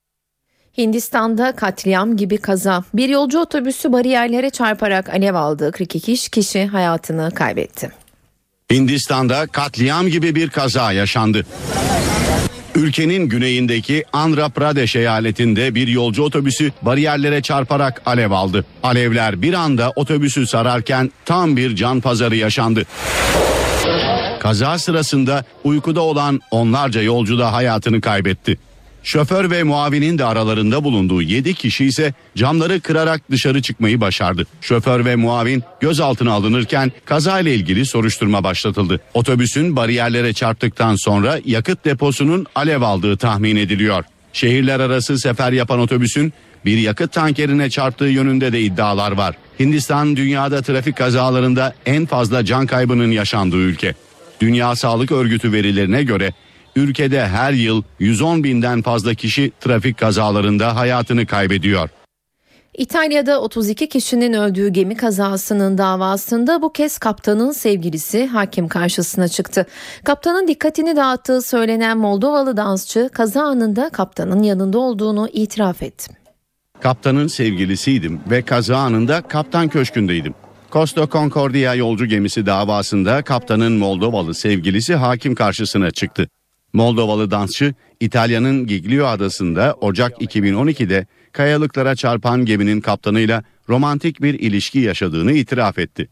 Hindistan'da 0.78 1.52
katliam 1.52 2.16
gibi 2.16 2.36
kaza. 2.36 2.84
Bir 2.94 3.08
yolcu 3.08 3.38
otobüsü 3.38 3.92
bariyerlere 3.92 4.50
çarparak 4.50 5.08
alev 5.08 5.34
aldı. 5.34 5.72
42 5.72 6.30
kişi 6.30 6.66
hayatını 6.66 7.30
kaybetti. 7.34 7.90
Hindistan'da 8.72 9.46
katliam 9.46 10.08
gibi 10.08 10.34
bir 10.34 10.50
kaza 10.50 10.92
yaşandı. 10.92 11.46
Ülkenin 12.78 13.28
güneyindeki 13.28 14.04
Andhra 14.12 14.48
Pradesh 14.48 14.96
eyaletinde 14.96 15.74
bir 15.74 15.88
yolcu 15.88 16.22
otobüsü 16.22 16.72
bariyerlere 16.82 17.42
çarparak 17.42 18.02
alev 18.06 18.30
aldı. 18.30 18.64
Alevler 18.82 19.42
bir 19.42 19.54
anda 19.54 19.92
otobüsü 19.96 20.46
sararken 20.46 21.12
tam 21.24 21.56
bir 21.56 21.76
can 21.76 22.00
pazarı 22.00 22.36
yaşandı. 22.36 22.82
Kaza 24.40 24.78
sırasında 24.78 25.44
uykuda 25.64 26.00
olan 26.00 26.40
onlarca 26.50 27.02
yolcu 27.02 27.38
da 27.38 27.52
hayatını 27.52 28.00
kaybetti. 28.00 28.58
Şoför 29.02 29.50
ve 29.50 29.62
muavinin 29.62 30.18
de 30.18 30.24
aralarında 30.24 30.84
bulunduğu 30.84 31.22
7 31.22 31.54
kişi 31.54 31.84
ise 31.84 32.14
camları 32.36 32.80
kırarak 32.80 33.30
dışarı 33.30 33.62
çıkmayı 33.62 34.00
başardı. 34.00 34.46
Şoför 34.60 35.04
ve 35.04 35.16
muavin 35.16 35.62
gözaltına 35.80 36.32
alınırken 36.32 36.92
kazayla 37.04 37.50
ilgili 37.50 37.86
soruşturma 37.86 38.44
başlatıldı. 38.44 39.00
Otobüsün 39.14 39.76
bariyerlere 39.76 40.32
çarptıktan 40.32 40.96
sonra 40.96 41.40
yakıt 41.44 41.84
deposunun 41.84 42.46
alev 42.54 42.82
aldığı 42.82 43.16
tahmin 43.16 43.56
ediliyor. 43.56 44.04
Şehirler 44.32 44.80
arası 44.80 45.18
sefer 45.18 45.52
yapan 45.52 45.80
otobüsün 45.80 46.32
bir 46.64 46.78
yakıt 46.78 47.12
tankerine 47.12 47.70
çarptığı 47.70 48.04
yönünde 48.04 48.52
de 48.52 48.60
iddialar 48.60 49.12
var. 49.12 49.36
Hindistan 49.60 50.16
dünyada 50.16 50.62
trafik 50.62 50.96
kazalarında 50.96 51.74
en 51.86 52.06
fazla 52.06 52.44
can 52.44 52.66
kaybının 52.66 53.10
yaşandığı 53.10 53.56
ülke. 53.56 53.94
Dünya 54.40 54.76
Sağlık 54.76 55.12
Örgütü 55.12 55.52
verilerine 55.52 56.02
göre 56.02 56.32
ülkede 56.78 57.26
her 57.26 57.52
yıl 57.52 57.82
110 57.98 58.44
binden 58.44 58.82
fazla 58.82 59.14
kişi 59.14 59.52
trafik 59.60 59.98
kazalarında 59.98 60.76
hayatını 60.76 61.26
kaybediyor. 61.26 61.88
İtalya'da 62.78 63.40
32 63.40 63.88
kişinin 63.88 64.32
öldüğü 64.32 64.68
gemi 64.68 64.96
kazasının 64.96 65.78
davasında 65.78 66.62
bu 66.62 66.72
kez 66.72 66.98
kaptanın 66.98 67.52
sevgilisi 67.52 68.26
hakim 68.26 68.68
karşısına 68.68 69.28
çıktı. 69.28 69.66
Kaptanın 70.04 70.48
dikkatini 70.48 70.96
dağıttığı 70.96 71.42
söylenen 71.42 71.98
Moldovalı 71.98 72.56
dansçı 72.56 73.10
kaza 73.12 73.42
anında 73.42 73.90
kaptanın 73.90 74.42
yanında 74.42 74.78
olduğunu 74.78 75.28
itiraf 75.32 75.82
etti. 75.82 76.14
Kaptanın 76.80 77.26
sevgilisiydim 77.26 78.20
ve 78.30 78.42
kaza 78.42 78.76
anında 78.76 79.22
kaptan 79.22 79.68
köşkündeydim. 79.68 80.34
Costa 80.72 81.08
Concordia 81.08 81.74
yolcu 81.74 82.06
gemisi 82.06 82.46
davasında 82.46 83.22
kaptanın 83.22 83.72
Moldovalı 83.72 84.34
sevgilisi 84.34 84.94
hakim 84.94 85.34
karşısına 85.34 85.90
çıktı. 85.90 86.28
Moldovalı 86.72 87.30
dansçı 87.30 87.74
İtalya'nın 88.00 88.66
Giglio 88.66 89.06
adasında 89.06 89.76
Ocak 89.80 90.22
2012'de 90.22 91.06
kayalıklara 91.32 91.96
çarpan 91.96 92.44
geminin 92.44 92.80
kaptanıyla 92.80 93.42
romantik 93.68 94.22
bir 94.22 94.34
ilişki 94.34 94.78
yaşadığını 94.78 95.32
itiraf 95.32 95.78
etti. 95.78 96.08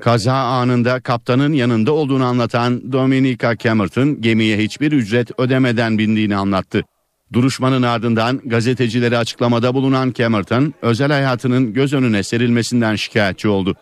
Kaza 0.00 0.34
anında 0.34 1.00
kaptanın 1.00 1.52
yanında 1.52 1.92
olduğunu 1.92 2.24
anlatan 2.24 2.92
Dominica 2.92 3.56
Camerton 3.56 4.20
gemiye 4.20 4.58
hiçbir 4.58 4.92
ücret 4.92 5.40
ödemeden 5.40 5.98
bindiğini 5.98 6.36
anlattı. 6.36 6.84
Duruşmanın 7.32 7.82
ardından 7.82 8.40
gazetecilere 8.44 9.18
açıklamada 9.18 9.74
bulunan 9.74 10.12
Camerton 10.12 10.74
özel 10.82 11.12
hayatının 11.12 11.72
göz 11.72 11.92
önüne 11.92 12.22
serilmesinden 12.22 12.96
şikayetçi 12.96 13.48
oldu. 13.48 13.74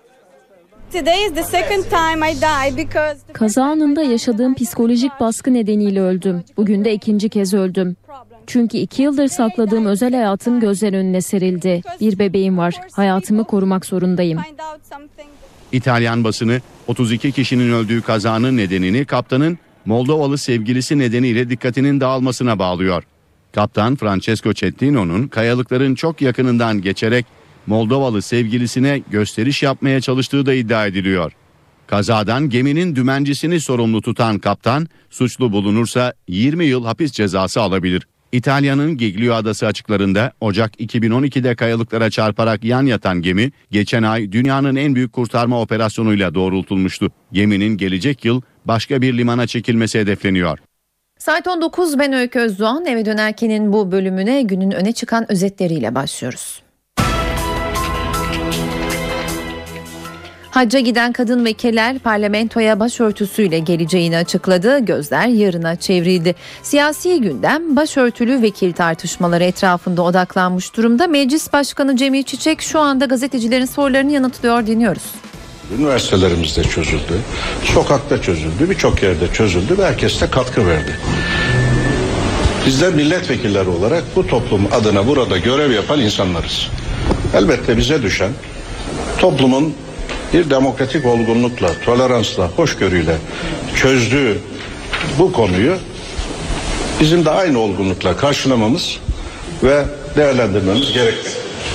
Kaza 3.32 3.64
anında 3.64 4.02
yaşadığım 4.02 4.54
psikolojik 4.54 5.12
baskı 5.20 5.54
nedeniyle 5.54 6.00
öldüm. 6.00 6.44
Bugün 6.56 6.84
de 6.84 6.92
ikinci 6.94 7.28
kez 7.28 7.54
öldüm. 7.54 7.96
Çünkü 8.46 8.76
iki 8.76 9.02
yıldır 9.02 9.28
sakladığım 9.28 9.86
özel 9.86 10.14
hayatım 10.14 10.60
gözler 10.60 10.92
önüne 10.92 11.20
serildi. 11.20 11.82
Bir 12.00 12.18
bebeğim 12.18 12.58
var. 12.58 12.74
Hayatımı 12.92 13.44
korumak 13.44 13.86
zorundayım. 13.86 14.38
İtalyan 15.72 16.24
basını 16.24 16.60
32 16.88 17.32
kişinin 17.32 17.72
öldüğü 17.72 18.02
kazanın 18.02 18.56
nedenini 18.56 19.04
kaptanın 19.04 19.58
Moldovalı 19.86 20.38
sevgilisi 20.38 20.98
nedeniyle 20.98 21.50
dikkatinin 21.50 22.00
dağılmasına 22.00 22.58
bağlıyor. 22.58 23.02
Kaptan 23.52 23.96
Francesco 23.96 24.52
Cettino'nun 24.52 25.28
kayalıkların 25.28 25.94
çok 25.94 26.22
yakınından 26.22 26.82
geçerek 26.82 27.26
Moldovalı 27.66 28.22
sevgilisine 28.22 29.02
gösteriş 29.10 29.62
yapmaya 29.62 30.00
çalıştığı 30.00 30.46
da 30.46 30.54
iddia 30.54 30.86
ediliyor. 30.86 31.32
Kazadan 31.86 32.48
geminin 32.48 32.96
dümencisini 32.96 33.60
sorumlu 33.60 34.02
tutan 34.02 34.38
kaptan 34.38 34.86
suçlu 35.10 35.52
bulunursa 35.52 36.12
20 36.28 36.64
yıl 36.64 36.84
hapis 36.84 37.12
cezası 37.12 37.60
alabilir. 37.60 38.06
İtalya'nın 38.32 38.96
Giglio 38.96 39.34
adası 39.34 39.66
açıklarında 39.66 40.32
Ocak 40.40 40.80
2012'de 40.80 41.54
kayalıklara 41.54 42.10
çarparak 42.10 42.64
yan 42.64 42.86
yatan 42.86 43.22
gemi 43.22 43.52
geçen 43.70 44.02
ay 44.02 44.32
dünyanın 44.32 44.76
en 44.76 44.94
büyük 44.94 45.12
kurtarma 45.12 45.60
operasyonuyla 45.60 46.34
doğrultulmuştu. 46.34 47.12
Geminin 47.32 47.76
gelecek 47.76 48.24
yıl 48.24 48.40
başka 48.64 49.02
bir 49.02 49.18
limana 49.18 49.46
çekilmesi 49.46 49.98
hedefleniyor. 49.98 50.58
Saat 51.18 51.48
19 51.48 51.98
ben 51.98 52.12
Öykü 52.12 52.38
Özdoğan 52.38 52.86
eve 52.86 53.04
dönerkenin 53.04 53.72
bu 53.72 53.92
bölümüne 53.92 54.42
günün 54.42 54.70
öne 54.70 54.92
çıkan 54.92 55.32
özetleriyle 55.32 55.94
başlıyoruz. 55.94 56.63
Hacca 60.54 60.80
giden 60.80 61.12
kadın 61.12 61.44
vekiller 61.44 61.98
parlamentoya 61.98 62.80
başörtüsüyle 62.80 63.58
geleceğini 63.58 64.16
açıkladı. 64.16 64.78
Gözler 64.78 65.26
yarına 65.26 65.76
çevrildi. 65.76 66.34
Siyasi 66.62 67.20
gündem 67.20 67.76
başörtülü 67.76 68.42
vekil 68.42 68.72
tartışmaları 68.72 69.44
etrafında 69.44 70.02
odaklanmış 70.02 70.76
durumda. 70.76 71.06
Meclis 71.06 71.52
Başkanı 71.52 71.96
Cemil 71.96 72.22
Çiçek 72.22 72.62
şu 72.62 72.80
anda 72.80 73.04
gazetecilerin 73.04 73.64
sorularını 73.64 74.12
yanıtlıyor 74.12 74.66
dinliyoruz. 74.66 75.02
Üniversitelerimizde 75.78 76.62
çözüldü, 76.62 77.20
sokakta 77.64 78.22
çözüldü, 78.22 78.70
birçok 78.70 79.02
yerde 79.02 79.32
çözüldü 79.32 79.78
ve 79.78 79.86
herkes 79.86 80.20
de 80.20 80.30
katkı 80.30 80.66
verdi. 80.66 80.98
Bizler 82.66 82.94
milletvekilleri 82.94 83.68
olarak 83.68 84.04
bu 84.16 84.26
toplum 84.26 84.68
adına 84.72 85.06
burada 85.06 85.38
görev 85.38 85.70
yapan 85.70 86.00
insanlarız. 86.00 86.68
Elbette 87.34 87.76
bize 87.76 88.02
düşen 88.02 88.30
toplumun 89.18 89.74
bir 90.34 90.50
demokratik 90.50 91.06
olgunlukla, 91.06 91.68
toleransla, 91.84 92.48
hoşgörüyle 92.48 93.16
çözdüğü 93.76 94.38
bu 95.18 95.32
konuyu 95.32 95.76
bizim 97.00 97.24
de 97.24 97.30
aynı 97.30 97.58
olgunlukla 97.58 98.16
karşılamamız 98.16 98.98
ve 99.62 99.84
değerlendirmemiz 100.16 100.92
gerekli. 100.92 101.30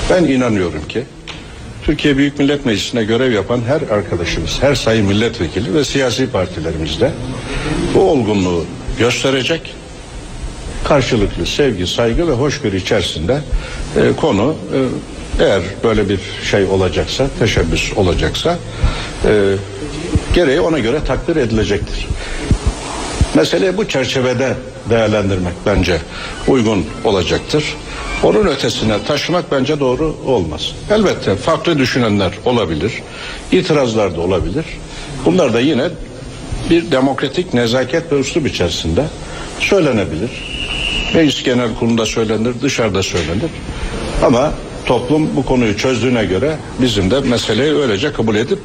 Ben 0.09 0.23
inanıyorum 0.23 0.87
ki 0.87 1.03
Türkiye 1.83 2.17
Büyük 2.17 2.39
Millet 2.39 2.65
Meclisi'ne 2.65 3.03
görev 3.03 3.31
yapan 3.31 3.61
her 3.67 3.97
arkadaşımız, 3.97 4.57
her 4.61 4.75
sayın 4.75 5.05
milletvekili 5.05 5.73
ve 5.73 5.83
siyasi 5.83 6.31
partilerimizde 6.31 7.11
bu 7.95 8.01
olgunluğu 8.01 8.65
gösterecek 8.99 9.75
karşılıklı 10.83 11.45
sevgi, 11.45 11.87
saygı 11.87 12.27
ve 12.27 12.31
hoşgörü 12.31 12.77
içerisinde 12.77 13.41
e, 13.97 14.15
konu 14.15 14.55
e, 14.73 14.79
eğer 15.39 15.61
böyle 15.83 16.09
bir 16.09 16.19
şey 16.43 16.65
olacaksa, 16.65 17.27
teşebbüs 17.39 17.97
olacaksa 17.97 18.57
e, 19.25 19.55
gereği 20.33 20.61
ona 20.61 20.79
göre 20.79 20.99
takdir 21.07 21.35
edilecektir. 21.35 22.07
Meseleyi 23.35 23.77
bu 23.77 23.87
çerçevede 23.87 24.53
değerlendirmek 24.89 25.53
bence 25.65 25.97
uygun 26.47 26.85
olacaktır. 27.03 27.75
Onun 28.23 28.47
ötesine 28.47 29.03
taşımak 29.03 29.51
bence 29.51 29.79
doğru 29.79 30.15
olmaz. 30.25 30.75
Elbette 30.91 31.35
farklı 31.35 31.77
düşünenler 31.77 32.31
olabilir, 32.45 32.93
itirazlar 33.51 34.17
da 34.17 34.21
olabilir. 34.21 34.65
Bunlar 35.25 35.53
da 35.53 35.59
yine 35.59 35.89
bir 36.69 36.91
demokratik 36.91 37.53
nezaket 37.53 38.11
ve 38.11 38.19
üslup 38.19 38.47
içerisinde 38.47 39.03
söylenebilir. 39.59 40.29
Meclis 41.15 41.43
Genel 41.43 41.75
Kurulu'nda 41.75 42.05
söylenir, 42.05 42.53
dışarıda 42.61 43.03
söylenir. 43.03 43.51
Ama 44.23 44.53
toplum 44.85 45.35
bu 45.35 45.45
konuyu 45.45 45.77
çözdüğüne 45.77 46.25
göre 46.25 46.57
bizim 46.81 47.11
de 47.11 47.19
meseleyi 47.19 47.73
öylece 47.73 48.13
kabul 48.13 48.35
edip 48.35 48.59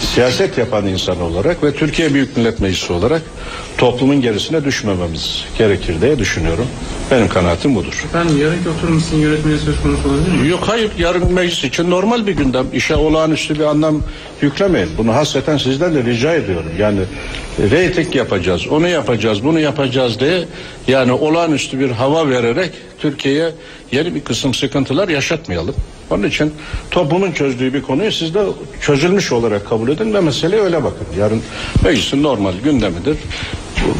siyaset 0.00 0.58
yapan 0.58 0.86
insan 0.86 1.20
olarak 1.20 1.64
ve 1.64 1.72
Türkiye 1.72 2.14
Büyük 2.14 2.36
Millet 2.36 2.60
Meclisi 2.60 2.92
olarak 2.92 3.22
toplumun 3.78 4.20
gerisine 4.20 4.64
düşmememiz 4.64 5.44
gerekir 5.58 6.00
diye 6.00 6.18
düşünüyorum. 6.18 6.66
Benim 7.10 7.28
kanaatim 7.28 7.74
budur. 7.74 8.04
Efendim 8.08 8.40
yarınki 8.40 8.68
oturum 8.68 8.98
için 8.98 9.16
yönetmeliği 9.16 9.60
söz 9.60 9.82
konusu 9.82 10.08
olabilir 10.08 10.40
mi? 10.42 10.48
Yok 10.48 10.60
hayır 10.66 10.90
yarın 10.98 11.32
meclis 11.32 11.64
için 11.64 11.90
normal 11.90 12.26
bir 12.26 12.32
gündem. 12.32 12.66
İşe 12.72 12.96
olağanüstü 12.96 13.54
bir 13.54 13.64
anlam 13.64 14.02
yüklemeyin. 14.42 14.88
Bunu 14.98 15.14
hasreten 15.14 15.56
sizden 15.56 15.94
de 15.94 16.04
rica 16.04 16.32
ediyorum. 16.32 16.70
Yani 16.78 17.00
reyting 17.70 18.16
yapacağız, 18.16 18.66
onu 18.68 18.88
yapacağız, 18.88 19.44
bunu 19.44 19.60
yapacağız 19.60 20.20
diye 20.20 20.44
yani 20.88 21.12
olağanüstü 21.12 21.80
bir 21.80 21.90
hava 21.90 22.28
vererek 22.28 22.70
Türkiye'ye 22.98 23.52
yeni 23.92 24.14
bir 24.14 24.24
kısım 24.24 24.54
sıkıntılar 24.54 25.08
yaşatmayalım. 25.08 25.74
Onun 26.10 26.22
için 26.22 26.54
toplumun 26.90 27.32
çözdüğü 27.32 27.74
bir 27.74 27.82
konuyu 27.82 28.12
siz 28.12 28.34
de 28.34 28.44
çözülmüş 28.80 29.32
olarak 29.32 29.68
kabul 29.68 29.88
edin 29.88 30.14
ve 30.14 30.20
meseleye 30.20 30.62
öyle 30.62 30.84
bakın. 30.84 31.06
Yarın 31.18 31.42
meclisin 31.84 32.22
normal 32.22 32.52
gündemidir. 32.64 33.16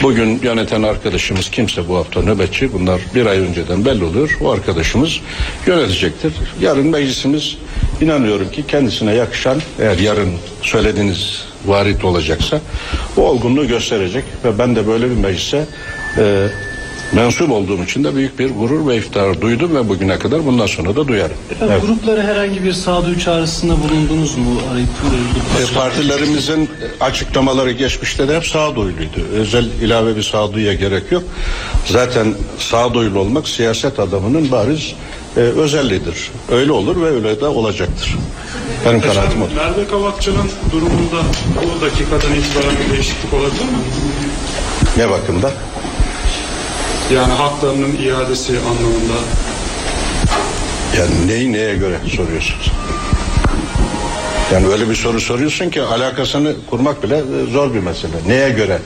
Bugün 0.03 0.41
yöneten 0.43 0.83
arkadaşımız 0.83 1.51
kimse 1.51 1.89
bu 1.89 1.97
hafta 1.97 2.23
nöbetçi. 2.23 2.73
Bunlar 2.73 3.01
bir 3.15 3.27
ay 3.27 3.39
önceden 3.39 3.85
belli 3.85 4.05
oluyor. 4.05 4.39
O 4.41 4.51
arkadaşımız 4.51 5.21
yönetecektir. 5.67 6.33
Yarın 6.61 6.87
meclisimiz 6.87 7.57
inanıyorum 8.01 8.51
ki 8.51 8.65
kendisine 8.69 9.15
yakışan 9.15 9.61
eğer 9.81 9.99
yarın 9.99 10.33
söylediğiniz 10.63 11.45
varit 11.67 12.05
olacaksa 12.05 12.61
o 13.17 13.23
olgunluğu 13.23 13.69
gösterecek 13.69 14.25
ve 14.45 14.59
ben 14.59 14.77
de 14.77 14.87
böyle 14.87 15.11
bir 15.11 15.17
meclise 15.17 15.65
e, 16.19 16.49
mensup 17.13 17.51
olduğum 17.51 17.85
için 17.85 18.05
de 18.05 18.15
büyük 18.15 18.39
bir 18.39 18.51
gurur 18.51 18.87
ve 18.89 18.97
iftihar 18.97 19.41
duydum 19.41 19.75
ve 19.77 19.89
bugüne 19.89 20.19
kadar 20.19 20.47
bundan 20.47 20.67
sonra 20.67 20.97
da 20.97 21.09
duyarım. 21.09 21.37
Efendim 21.51 21.75
Evet. 21.81 21.87
gruplara 21.87 22.23
herhangi 22.23 22.65
bir 22.65 22.73
sağduyu 22.73 23.19
çağrısında 23.21 23.75
bulundunuz 23.83 24.37
mu? 24.37 24.61
Arayıp 24.73 24.89
E, 25.71 25.75
partilerimizin 25.75 26.71
açıklamaları 27.01 27.73
geçmişte 27.73 28.29
de 28.29 28.37
hep 28.37 28.47
sağduyuluydu. 28.47 29.21
Özel 29.33 29.65
ilave 29.65 30.17
bir 30.17 30.23
sağduyuya 30.23 30.75
gerek 30.75 31.13
yok. 31.13 31.23
Zaten 31.87 32.35
sağduyulu 32.59 33.19
olmak 33.19 33.49
siyaset 33.49 33.99
adamının 33.99 34.51
bariz 34.53 34.95
e, 35.37 35.41
özelliğidir. 35.41 36.31
Öyle 36.53 36.73
olur 36.73 37.01
ve 37.03 37.07
öyle 37.07 37.41
de 37.41 37.47
olacaktır. 37.47 38.15
Benim 38.87 39.01
kanaatim 39.01 39.43
o. 39.43 39.47
Merve 39.57 39.89
Kavakçı'nın 39.91 40.51
durumunda 40.73 41.23
bu 41.57 41.81
dakikadan 41.85 42.35
itibaren 42.35 42.77
bir 42.87 42.93
değişiklik 42.95 43.35
olabilir 43.35 43.63
mi? 43.65 43.79
Ne 44.97 45.11
bakımda? 45.11 45.53
Yani 47.15 47.33
haklarının 47.33 47.97
iadesi 47.97 48.53
anlamında. 48.59 49.19
Yani 50.99 51.27
neyi 51.27 51.53
neye 51.53 51.77
göre 51.77 51.99
soruyorsunuz? 52.17 52.73
Yani 54.53 54.67
öyle 54.67 54.91
bir 54.91 54.95
soru 54.95 55.21
soruyorsun 55.21 55.71
ki 55.71 55.83
alakasını 55.83 56.55
kurmak 56.71 57.03
bile 57.03 57.17
e, 57.17 57.53
zor 57.53 57.75
bir 57.75 57.81
mesele. 57.81 58.13
Neye 58.27 58.51
göre? 58.51 58.79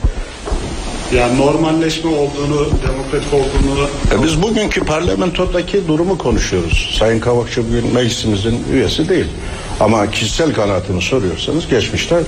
Yani 1.15 1.37
normalleşme 1.37 2.09
olduğunu, 2.09 2.67
demokratik 2.87 3.33
olduğunu 3.33 3.87
E 4.15 4.23
biz 4.23 4.41
bugünkü 4.41 4.85
parlamentodaki 4.85 5.87
durumu 5.87 6.17
konuşuyoruz. 6.17 6.95
Sayın 6.99 7.19
Kavakçı 7.19 7.67
bugün 7.67 7.93
meclisimizin 7.93 8.63
üyesi 8.73 9.09
değil. 9.09 9.27
Ama 9.79 10.11
kişisel 10.11 10.53
kanaatini 10.53 11.01
soruyorsanız 11.01 11.67
geçmişte 11.67 12.23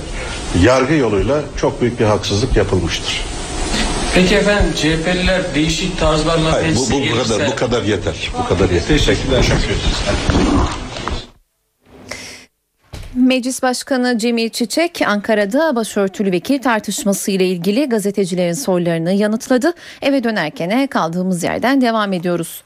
yargı 0.62 0.94
yoluyla 0.94 1.42
çok 1.56 1.80
büyük 1.80 2.00
bir 2.00 2.04
haksızlık 2.04 2.56
yapılmıştır. 2.56 3.20
Peki 4.14 4.34
efendim 4.34 4.72
CHP'liler 4.76 5.54
değişik 5.54 5.98
tarzlarla 5.98 6.52
Hayır, 6.52 6.76
bu, 6.76 6.90
bu, 6.90 7.00
bu 7.00 7.22
kadar 7.22 7.48
bu 7.48 7.56
kadar 7.56 7.82
yeter. 7.82 8.30
Bu 8.38 8.48
kadar 8.48 8.70
yeter. 8.70 8.88
Teşekkürler. 8.88 9.44
Meclis 13.14 13.62
Başkanı 13.62 14.18
Cemil 14.18 14.48
Çiçek 14.48 15.02
Ankara'da 15.06 15.76
başörtülü 15.76 16.32
vekil 16.32 16.62
tartışması 16.62 17.30
ile 17.30 17.46
ilgili 17.46 17.88
gazetecilerin 17.88 18.52
sorularını 18.52 19.12
yanıtladı. 19.12 19.74
Eve 20.02 20.24
dönerken 20.24 20.86
kaldığımız 20.86 21.42
yerden 21.42 21.80
devam 21.80 22.12
ediyoruz. 22.12 22.62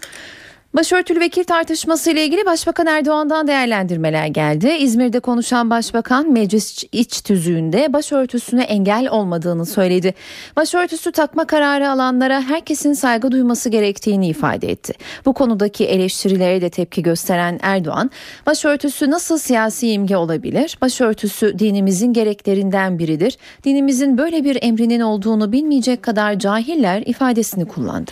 Başörtülü 0.74 1.20
vekil 1.20 1.44
tartışması 1.44 2.10
ile 2.10 2.24
ilgili 2.24 2.46
Başbakan 2.46 2.86
Erdoğan'dan 2.86 3.46
değerlendirmeler 3.46 4.26
geldi. 4.26 4.68
İzmir'de 4.68 5.20
konuşan 5.20 5.70
Başbakan 5.70 6.32
meclis 6.32 6.84
iç 6.92 7.22
tüzüğünde 7.22 7.92
başörtüsüne 7.92 8.62
engel 8.62 9.08
olmadığını 9.08 9.66
söyledi. 9.66 10.14
Başörtüsü 10.56 11.12
takma 11.12 11.44
kararı 11.44 11.90
alanlara 11.90 12.42
herkesin 12.42 12.92
saygı 12.92 13.30
duyması 13.30 13.68
gerektiğini 13.68 14.28
ifade 14.28 14.70
etti. 14.70 14.92
Bu 15.26 15.32
konudaki 15.32 15.84
eleştirilere 15.84 16.60
de 16.60 16.70
tepki 16.70 17.02
gösteren 17.02 17.58
Erdoğan, 17.62 18.10
başörtüsü 18.46 19.10
nasıl 19.10 19.38
siyasi 19.38 19.90
imge 19.90 20.16
olabilir? 20.16 20.78
Başörtüsü 20.80 21.58
dinimizin 21.58 22.12
gereklerinden 22.12 22.98
biridir. 22.98 23.38
Dinimizin 23.64 24.18
böyle 24.18 24.44
bir 24.44 24.58
emrinin 24.62 25.00
olduğunu 25.00 25.52
bilmeyecek 25.52 26.02
kadar 26.02 26.38
cahiller 26.38 27.02
ifadesini 27.06 27.68
kullandı. 27.68 28.10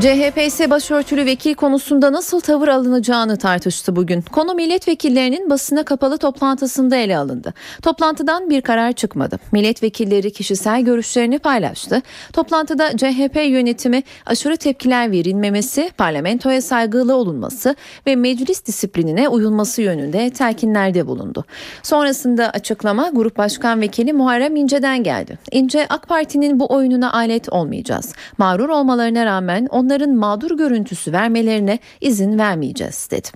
CHP 0.00 0.38
ise 0.46 0.70
başörtülü 0.70 1.26
vekil 1.26 1.54
konusunda 1.54 2.12
nasıl 2.12 2.40
tavır 2.40 2.68
alınacağını 2.68 3.36
tartıştı 3.36 3.96
bugün. 3.96 4.22
Konu 4.22 4.54
milletvekillerinin 4.54 5.50
basına 5.50 5.82
kapalı 5.82 6.18
toplantısında 6.18 6.96
ele 6.96 7.18
alındı. 7.18 7.54
Toplantıdan 7.82 8.50
bir 8.50 8.60
karar 8.60 8.92
çıkmadı. 8.92 9.38
Milletvekilleri 9.52 10.32
kişisel 10.32 10.82
görüşlerini 10.82 11.38
paylaştı. 11.38 12.02
Toplantıda 12.32 12.96
CHP 12.96 13.36
yönetimi 13.36 14.02
aşırı 14.26 14.56
tepkiler 14.56 15.10
verilmemesi, 15.10 15.90
parlamentoya 15.98 16.62
saygılı 16.62 17.16
olunması 17.16 17.76
ve 18.06 18.16
meclis 18.16 18.66
disiplinine 18.66 19.28
uyulması 19.28 19.82
yönünde 19.82 20.30
telkinlerde 20.30 21.06
bulundu. 21.06 21.44
Sonrasında 21.82 22.50
açıklama 22.50 23.08
Grup 23.08 23.38
Başkan 23.38 23.80
Vekili 23.80 24.12
Muharrem 24.12 24.56
İnce'den 24.56 25.02
geldi. 25.02 25.38
İnce 25.52 25.86
AK 25.88 26.08
Parti'nin 26.08 26.60
bu 26.60 26.72
oyununa 26.72 27.12
alet 27.12 27.48
olmayacağız. 27.52 28.12
Mağrur 28.38 28.68
olmalarına 28.68 29.26
rağmen 29.26 29.68
onların 29.84 30.10
mağdur 30.10 30.56
görüntüsü 30.56 31.12
vermelerine 31.12 31.78
izin 32.00 32.38
vermeyeceğiz 32.38 33.08
dedi. 33.10 33.28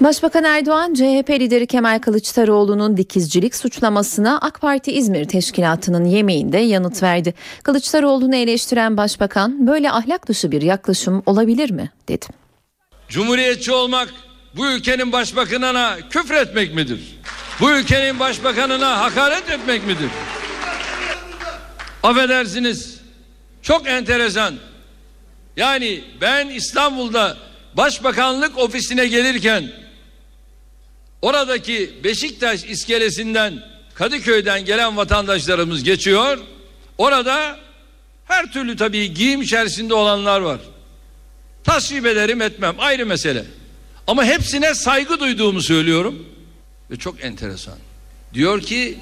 Başbakan 0.00 0.44
Erdoğan, 0.44 0.94
CHP 0.94 1.30
lideri 1.30 1.66
Kemal 1.66 1.98
Kılıçdaroğlu'nun 1.98 2.96
dikizcilik 2.96 3.54
suçlamasına 3.54 4.38
AK 4.38 4.60
Parti 4.60 4.92
İzmir 4.92 5.24
Teşkilatı'nın 5.24 6.04
yemeğinde 6.04 6.58
yanıt 6.58 7.02
verdi. 7.02 7.34
Kılıçdaroğlu'nu 7.62 8.36
eleştiren 8.36 8.96
başbakan, 8.96 9.66
böyle 9.66 9.90
ahlak 9.90 10.28
dışı 10.28 10.52
bir 10.52 10.62
yaklaşım 10.62 11.22
olabilir 11.26 11.70
mi 11.70 11.90
dedi. 12.08 12.26
Cumhuriyetçi 13.08 13.72
olmak 13.72 14.08
bu 14.56 14.66
ülkenin 14.66 15.12
başbakanına 15.12 15.96
küfretmek 16.10 16.74
midir? 16.74 17.20
Bu 17.60 17.70
ülkenin 17.70 18.20
başbakanına 18.20 19.00
hakaret 19.00 19.50
etmek 19.50 19.86
midir? 19.86 20.10
Affedersiniz. 22.02 23.00
Çok 23.62 23.88
enteresan. 23.88 24.54
Yani 25.56 26.04
ben 26.20 26.48
İstanbul'da 26.48 27.36
başbakanlık 27.74 28.58
ofisine 28.58 29.06
gelirken 29.06 29.72
oradaki 31.22 32.04
Beşiktaş 32.04 32.64
iskelesinden 32.64 33.62
Kadıköy'den 33.94 34.64
gelen 34.64 34.96
vatandaşlarımız 34.96 35.84
geçiyor. 35.84 36.38
Orada 36.98 37.56
her 38.28 38.52
türlü 38.52 38.76
tabii 38.76 39.14
giyim 39.14 39.42
içerisinde 39.42 39.94
olanlar 39.94 40.40
var. 40.40 40.60
Tasvip 41.64 42.06
ederim 42.06 42.42
etmem 42.42 42.74
ayrı 42.78 43.06
mesele. 43.06 43.44
Ama 44.06 44.24
hepsine 44.24 44.74
saygı 44.74 45.20
duyduğumu 45.20 45.62
söylüyorum. 45.62 46.33
Ve 46.90 46.96
çok 46.96 47.24
enteresan. 47.24 47.78
Diyor 48.34 48.60
ki 48.60 48.98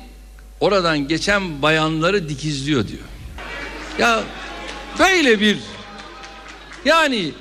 oradan 0.61 1.09
geçen 1.09 1.63
bayanları 1.63 2.29
dikizliyor 2.29 2.89
diyor. 2.89 3.03
Ya 3.99 4.23
böyle 4.99 5.41
bir 5.41 5.59
yani 6.85 7.33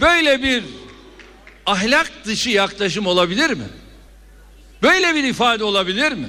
böyle 0.00 0.42
bir 0.42 0.64
ahlak 1.66 2.12
dışı 2.24 2.50
yaklaşım 2.50 3.06
olabilir 3.06 3.50
mi? 3.50 3.66
Böyle 4.82 5.14
bir 5.14 5.24
ifade 5.24 5.64
olabilir 5.64 6.12
mi? 6.12 6.28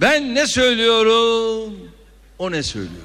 Ben 0.00 0.34
ne 0.34 0.46
söylüyorum? 0.46 1.74
O 2.38 2.52
ne 2.52 2.62
söylüyor? 2.62 3.02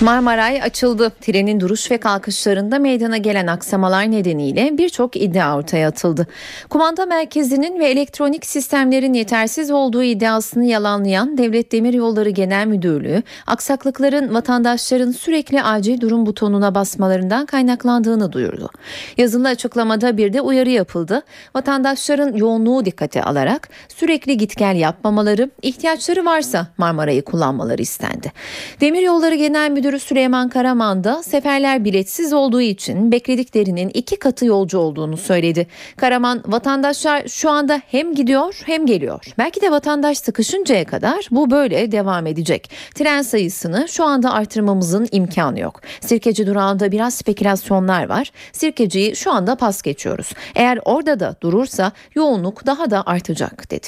Marmaray 0.00 0.62
açıldı. 0.62 1.12
Trenin 1.20 1.60
duruş 1.60 1.90
ve 1.90 1.98
kalkışlarında 1.98 2.78
meydana 2.78 3.16
gelen 3.16 3.46
aksamalar 3.46 4.10
nedeniyle 4.10 4.78
birçok 4.78 5.16
iddia 5.16 5.56
ortaya 5.56 5.88
atıldı. 5.88 6.26
Kumanda 6.70 7.06
merkezinin 7.06 7.80
ve 7.80 7.86
elektronik 7.86 8.46
sistemlerin 8.46 9.14
yetersiz 9.14 9.70
olduğu 9.70 10.02
iddiasını 10.02 10.64
yalanlayan 10.64 11.38
Devlet 11.38 11.72
Demiryolları 11.72 12.30
Genel 12.30 12.66
Müdürlüğü, 12.66 13.22
aksaklıkların 13.46 14.34
vatandaşların 14.34 15.10
sürekli 15.10 15.62
acil 15.62 16.00
durum 16.00 16.26
butonuna 16.26 16.74
basmalarından 16.74 17.46
kaynaklandığını 17.46 18.32
duyurdu. 18.32 18.70
Yazılı 19.16 19.48
açıklamada 19.48 20.16
bir 20.16 20.32
de 20.32 20.40
uyarı 20.40 20.70
yapıldı. 20.70 21.22
Vatandaşların 21.54 22.36
yoğunluğu 22.36 22.84
dikkate 22.84 23.22
alarak 23.22 23.68
sürekli 23.88 24.36
git 24.36 24.56
gel 24.56 24.76
yapmamaları, 24.76 25.50
ihtiyaçları 25.62 26.24
varsa 26.24 26.66
Marmaray'ı 26.78 27.22
kullanmaları 27.22 27.82
istendi. 27.82 28.32
Demiryolları 28.80 29.34
Genel 29.34 29.70
Müdürü 29.90 30.00
Süleyman 30.00 30.48
Karaman 30.48 31.04
da 31.04 31.22
seferler 31.22 31.84
biletsiz 31.84 32.32
olduğu 32.32 32.60
için 32.60 33.12
beklediklerinin 33.12 33.88
iki 33.94 34.16
katı 34.16 34.46
yolcu 34.46 34.78
olduğunu 34.78 35.16
söyledi. 35.16 35.66
Karaman 35.96 36.42
vatandaşlar 36.46 37.28
şu 37.28 37.50
anda 37.50 37.82
hem 37.86 38.14
gidiyor 38.14 38.62
hem 38.66 38.86
geliyor. 38.86 39.24
Belki 39.38 39.60
de 39.60 39.70
vatandaş 39.70 40.18
sıkışıncaya 40.18 40.84
kadar 40.84 41.28
bu 41.30 41.50
böyle 41.50 41.92
devam 41.92 42.26
edecek. 42.26 42.70
Tren 42.94 43.22
sayısını 43.22 43.86
şu 43.88 44.04
anda 44.04 44.32
artırmamızın 44.32 45.08
imkanı 45.12 45.60
yok. 45.60 45.80
Sirkeci 46.00 46.46
durağında 46.46 46.92
biraz 46.92 47.14
spekülasyonlar 47.14 48.08
var. 48.08 48.32
Sirkeciyi 48.52 49.16
şu 49.16 49.32
anda 49.32 49.56
pas 49.56 49.82
geçiyoruz. 49.82 50.32
Eğer 50.54 50.78
orada 50.84 51.20
da 51.20 51.36
durursa 51.42 51.92
yoğunluk 52.14 52.66
daha 52.66 52.90
da 52.90 53.02
artacak 53.06 53.70
dedi. 53.70 53.86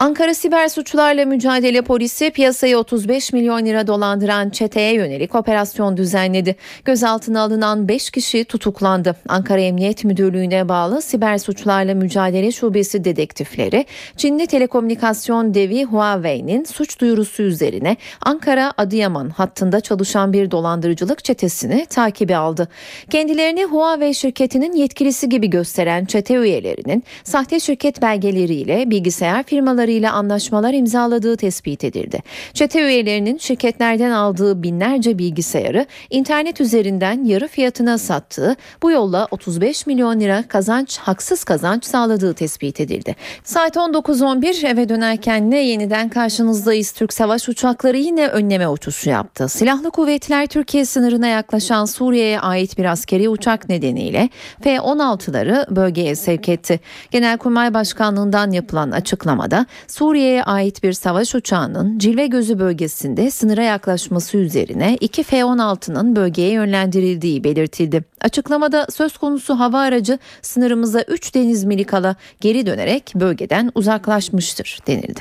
Ankara 0.00 0.34
Siber 0.34 0.68
Suçlarla 0.68 1.26
Mücadele 1.26 1.82
Polisi 1.82 2.30
piyasayı 2.30 2.78
35 2.78 3.32
milyon 3.32 3.66
lira 3.66 3.86
dolandıran 3.86 4.50
çeteye 4.50 4.94
yönelik 4.94 5.34
operasyon 5.34 5.96
düzenledi. 5.96 6.56
Gözaltına 6.84 7.40
alınan 7.40 7.88
5 7.88 8.10
kişi 8.10 8.44
tutuklandı. 8.44 9.16
Ankara 9.28 9.60
Emniyet 9.60 10.04
Müdürlüğü'ne 10.04 10.68
bağlı 10.68 11.02
Siber 11.02 11.38
Suçlarla 11.38 11.94
Mücadele 11.94 12.52
Şubesi 12.52 13.04
dedektifleri 13.04 13.86
Çinli 14.16 14.46
telekomünikasyon 14.46 15.54
devi 15.54 15.84
Huawei'nin 15.84 16.64
suç 16.64 17.00
duyurusu 17.00 17.42
üzerine 17.42 17.96
Ankara 18.20 18.72
Adıyaman 18.76 19.30
hattında 19.30 19.80
çalışan 19.80 20.32
bir 20.32 20.50
dolandırıcılık 20.50 21.24
çetesini 21.24 21.86
takibe 21.86 22.36
aldı. 22.36 22.68
Kendilerini 23.10 23.64
Huawei 23.64 24.14
şirketinin 24.14 24.72
yetkilisi 24.72 25.28
gibi 25.28 25.50
gösteren 25.50 26.04
çete 26.04 26.34
üyelerinin 26.34 27.04
sahte 27.24 27.60
şirket 27.60 28.02
belgeleriyle 28.02 28.90
bilgisayar 28.90 29.42
firmaları 29.42 29.87
ile 29.92 30.10
anlaşmalar 30.10 30.74
imzaladığı 30.74 31.36
tespit 31.36 31.84
edildi. 31.84 32.22
Çete 32.54 32.86
üyelerinin 32.86 33.38
şirketlerden 33.38 34.10
aldığı 34.10 34.62
binlerce 34.62 35.18
bilgisayarı 35.18 35.86
internet 36.10 36.60
üzerinden 36.60 37.24
yarı 37.24 37.48
fiyatına 37.48 37.98
sattığı, 37.98 38.56
bu 38.82 38.90
yolla 38.90 39.28
35 39.30 39.86
milyon 39.86 40.20
lira 40.20 40.44
kazanç, 40.48 40.98
haksız 40.98 41.44
kazanç 41.44 41.84
sağladığı 41.84 42.34
tespit 42.34 42.80
edildi. 42.80 43.16
Saat 43.44 43.76
19.11 43.76 44.66
eve 44.66 44.88
dönerken 44.88 45.50
ne 45.50 45.60
yeniden 45.60 46.08
karşınızdayız. 46.08 46.92
Türk 46.92 47.12
savaş 47.12 47.48
uçakları 47.48 47.96
yine 47.98 48.28
önleme 48.28 48.68
uçuşu 48.68 49.10
yaptı. 49.10 49.48
Silahlı 49.48 49.90
kuvvetler 49.90 50.46
Türkiye 50.46 50.84
sınırına 50.84 51.26
yaklaşan 51.26 51.84
Suriye'ye 51.84 52.40
ait 52.40 52.78
bir 52.78 52.84
askeri 52.84 53.28
uçak 53.28 53.68
nedeniyle 53.68 54.28
F-16'ları 54.60 55.76
bölgeye 55.76 56.14
sevk 56.14 56.48
etti. 56.48 56.80
Genelkurmay 57.10 57.74
Başkanlığından 57.74 58.50
yapılan 58.50 58.90
açıklamada 58.90 59.66
Suriye'ye 59.86 60.44
ait 60.44 60.82
bir 60.82 60.92
savaş 60.92 61.34
uçağının 61.34 61.98
Cilve 61.98 62.26
Gözü 62.26 62.58
bölgesinde 62.58 63.30
sınıra 63.30 63.62
yaklaşması 63.62 64.36
üzerine 64.36 64.96
iki 65.00 65.22
F-16'nın 65.22 66.16
bölgeye 66.16 66.50
yönlendirildiği 66.50 67.44
belirtildi. 67.44 68.04
Açıklamada 68.20 68.86
söz 68.90 69.18
konusu 69.18 69.54
hava 69.54 69.80
aracı 69.80 70.18
sınırımıza 70.42 71.02
3 71.02 71.34
deniz 71.34 71.64
mili 71.64 71.84
kala 71.84 72.16
geri 72.40 72.66
dönerek 72.66 73.12
bölgeden 73.14 73.72
uzaklaşmıştır 73.74 74.78
denildi. 74.86 75.20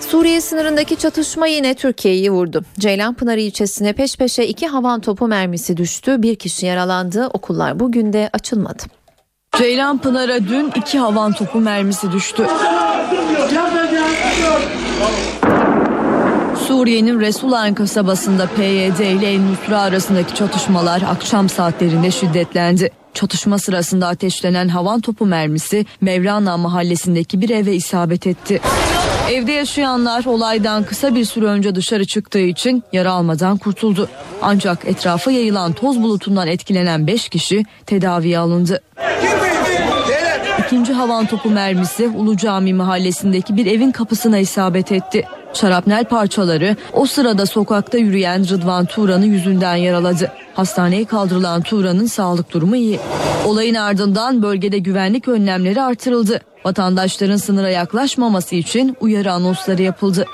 Suriye 0.00 0.40
sınırındaki 0.40 0.96
çatışma 0.96 1.46
yine 1.46 1.74
Türkiye'yi 1.74 2.30
vurdu. 2.30 2.64
Ceylanpınar 2.78 3.36
ilçesine 3.36 3.92
peş 3.92 4.16
peşe 4.16 4.44
iki 4.46 4.66
havan 4.66 5.00
topu 5.00 5.28
mermisi 5.28 5.76
düştü. 5.76 6.22
Bir 6.22 6.34
kişi 6.36 6.66
yaralandı. 6.66 7.26
Okullar 7.26 7.80
bugün 7.80 8.12
de 8.12 8.30
açılmadı. 8.32 8.97
Ceylanpınar'a 9.58 10.48
dün 10.48 10.72
iki 10.76 10.98
havan 10.98 11.32
topu 11.32 11.60
mermisi 11.60 12.12
düştü. 12.12 12.46
Suriye'nin 16.66 17.20
Resulayn 17.20 17.74
kasabasında 17.74 18.46
PYD 18.46 18.98
ile 18.98 19.32
El 19.32 19.40
Nusra 19.40 19.80
arasındaki 19.80 20.34
çatışmalar 20.34 21.02
akşam 21.02 21.48
saatlerinde 21.48 22.10
şiddetlendi. 22.10 22.90
Çatışma 23.14 23.58
sırasında 23.58 24.08
ateşlenen 24.08 24.68
havan 24.68 25.00
topu 25.00 25.26
mermisi 25.26 25.86
Mevlana 26.00 26.56
mahallesindeki 26.56 27.40
bir 27.40 27.50
eve 27.50 27.74
isabet 27.74 28.26
etti. 28.26 28.60
Evde 29.30 29.52
yaşayanlar 29.52 30.24
olaydan 30.24 30.82
kısa 30.84 31.14
bir 31.14 31.24
süre 31.24 31.46
önce 31.46 31.74
dışarı 31.74 32.04
çıktığı 32.04 32.38
için 32.38 32.82
yara 32.92 33.12
almadan 33.12 33.58
kurtuldu. 33.58 34.08
Ancak 34.42 34.84
etrafa 34.84 35.30
yayılan 35.30 35.72
toz 35.72 36.02
bulutundan 36.02 36.48
etkilenen 36.48 37.06
5 37.06 37.28
kişi 37.28 37.64
tedaviye 37.86 38.38
alındı. 38.38 38.82
İkinci 40.68 40.92
havan 40.92 41.26
topu 41.26 41.50
mermisi 41.50 42.08
Ulu 42.08 42.36
Cami 42.36 42.74
mahallesindeki 42.74 43.56
bir 43.56 43.66
evin 43.66 43.90
kapısına 43.90 44.38
isabet 44.38 44.92
etti. 44.92 45.24
Şarapnel 45.54 46.04
parçaları 46.04 46.76
o 46.92 47.06
sırada 47.06 47.46
sokakta 47.46 47.98
yürüyen 47.98 48.48
Rıdvan 48.48 48.86
Turan'ı 48.86 49.26
yüzünden 49.26 49.76
yaraladı. 49.76 50.32
Hastaneye 50.54 51.04
kaldırılan 51.04 51.62
Turan'ın 51.62 52.06
sağlık 52.06 52.52
durumu 52.52 52.76
iyi. 52.76 53.00
Olayın 53.46 53.74
ardından 53.74 54.42
bölgede 54.42 54.78
güvenlik 54.78 55.28
önlemleri 55.28 55.82
artırıldı. 55.82 56.40
Vatandaşların 56.64 57.36
sınıra 57.36 57.70
yaklaşmaması 57.70 58.54
için 58.54 58.96
uyarı 59.00 59.32
anonsları 59.32 59.82
yapıldı. 59.82 60.26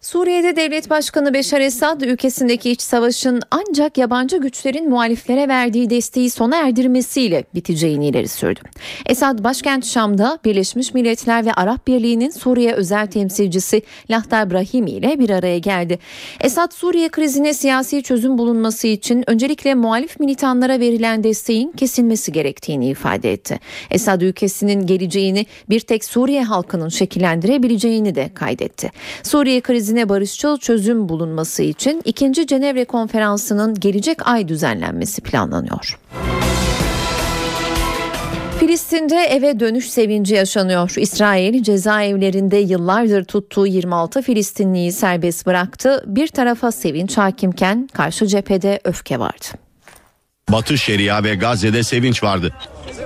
Suriye'de 0.00 0.56
devlet 0.56 0.90
başkanı 0.90 1.34
Beşar 1.34 1.60
Esad 1.60 2.00
ülkesindeki 2.00 2.70
iç 2.70 2.80
savaşın 2.80 3.40
ancak 3.50 3.98
yabancı 3.98 4.36
güçlerin 4.36 4.90
muhaliflere 4.90 5.48
verdiği 5.48 5.90
desteği 5.90 6.30
sona 6.30 6.56
erdirmesiyle 6.56 7.44
biteceğini 7.54 8.06
ileri 8.06 8.28
sürdü. 8.28 8.60
Esad 9.06 9.44
başkent 9.44 9.86
Şam'da 9.86 10.38
Birleşmiş 10.44 10.94
Milletler 10.94 11.46
ve 11.46 11.52
Arap 11.52 11.86
Birliği'nin 11.86 12.30
Suriye 12.30 12.72
özel 12.72 13.06
temsilcisi 13.06 13.82
Lahtar 14.10 14.50
Brahimi 14.50 14.90
ile 14.90 15.18
bir 15.18 15.30
araya 15.30 15.58
geldi. 15.58 15.98
Esad 16.40 16.72
Suriye 16.72 17.08
krizine 17.08 17.54
siyasi 17.54 18.02
çözüm 18.02 18.38
bulunması 18.38 18.86
için 18.86 19.24
öncelikle 19.26 19.74
muhalif 19.74 20.20
militanlara 20.20 20.80
verilen 20.80 21.24
desteğin 21.24 21.72
kesilmesi 21.72 22.32
gerektiğini 22.32 22.88
ifade 22.88 23.32
etti. 23.32 23.60
Esad 23.90 24.20
ülkesinin 24.20 24.86
geleceğini 24.86 25.46
bir 25.68 25.80
tek 25.80 26.04
Suriye 26.04 26.42
halkının 26.42 26.88
şekillendirebileceğini 26.88 28.14
de 28.14 28.30
kaydetti. 28.34 28.90
Suriye 29.22 29.60
krizi 29.60 29.89
krizine 29.90 30.08
barışçıl 30.08 30.58
çözüm 30.58 31.08
bulunması 31.08 31.62
için 31.62 32.02
2. 32.04 32.46
Cenevre 32.46 32.84
Konferansı'nın 32.84 33.74
gelecek 33.74 34.28
ay 34.28 34.48
düzenlenmesi 34.48 35.22
planlanıyor. 35.22 35.98
Filistin'de 38.60 39.16
eve 39.16 39.60
dönüş 39.60 39.90
sevinci 39.90 40.34
yaşanıyor. 40.34 40.94
İsrail 40.96 41.62
cezaevlerinde 41.62 42.56
yıllardır 42.56 43.24
tuttuğu 43.24 43.66
26 43.66 44.22
Filistinliyi 44.22 44.92
serbest 44.92 45.46
bıraktı. 45.46 46.04
Bir 46.06 46.28
tarafa 46.28 46.72
sevinç 46.72 47.18
hakimken 47.18 47.88
karşı 47.92 48.26
cephede 48.26 48.80
öfke 48.84 49.18
vardı. 49.18 49.46
Batı 50.52 50.78
Şeria 50.78 51.24
ve 51.24 51.34
Gazze'de 51.34 51.82
sevinç 51.82 52.22
vardı. 52.22 52.52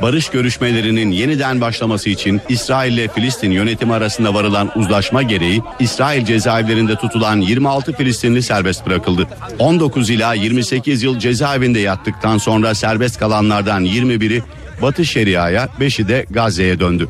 Barış 0.02 0.28
görüşmelerinin 0.28 1.10
yeniden 1.10 1.60
başlaması 1.60 2.10
için 2.10 2.40
İsrail 2.48 2.92
ile 2.92 3.08
Filistin 3.08 3.50
yönetimi 3.50 3.94
arasında 3.94 4.34
varılan 4.34 4.78
uzlaşma 4.78 5.22
gereği 5.22 5.62
İsrail 5.80 6.24
cezaevlerinde 6.24 6.96
tutulan 6.96 7.40
26 7.40 7.92
Filistinli 7.92 8.42
serbest 8.42 8.86
bırakıldı. 8.86 9.28
19 9.58 10.10
ila 10.10 10.34
28 10.34 11.02
yıl 11.02 11.18
cezaevinde 11.18 11.80
yattıktan 11.80 12.38
sonra 12.38 12.74
serbest 12.74 13.18
kalanlardan 13.18 13.84
21'i 13.84 14.42
Batı 14.82 15.04
Şeria'ya, 15.04 15.68
5'i 15.80 16.08
de 16.08 16.26
Gazze'ye 16.30 16.80
döndü. 16.80 17.08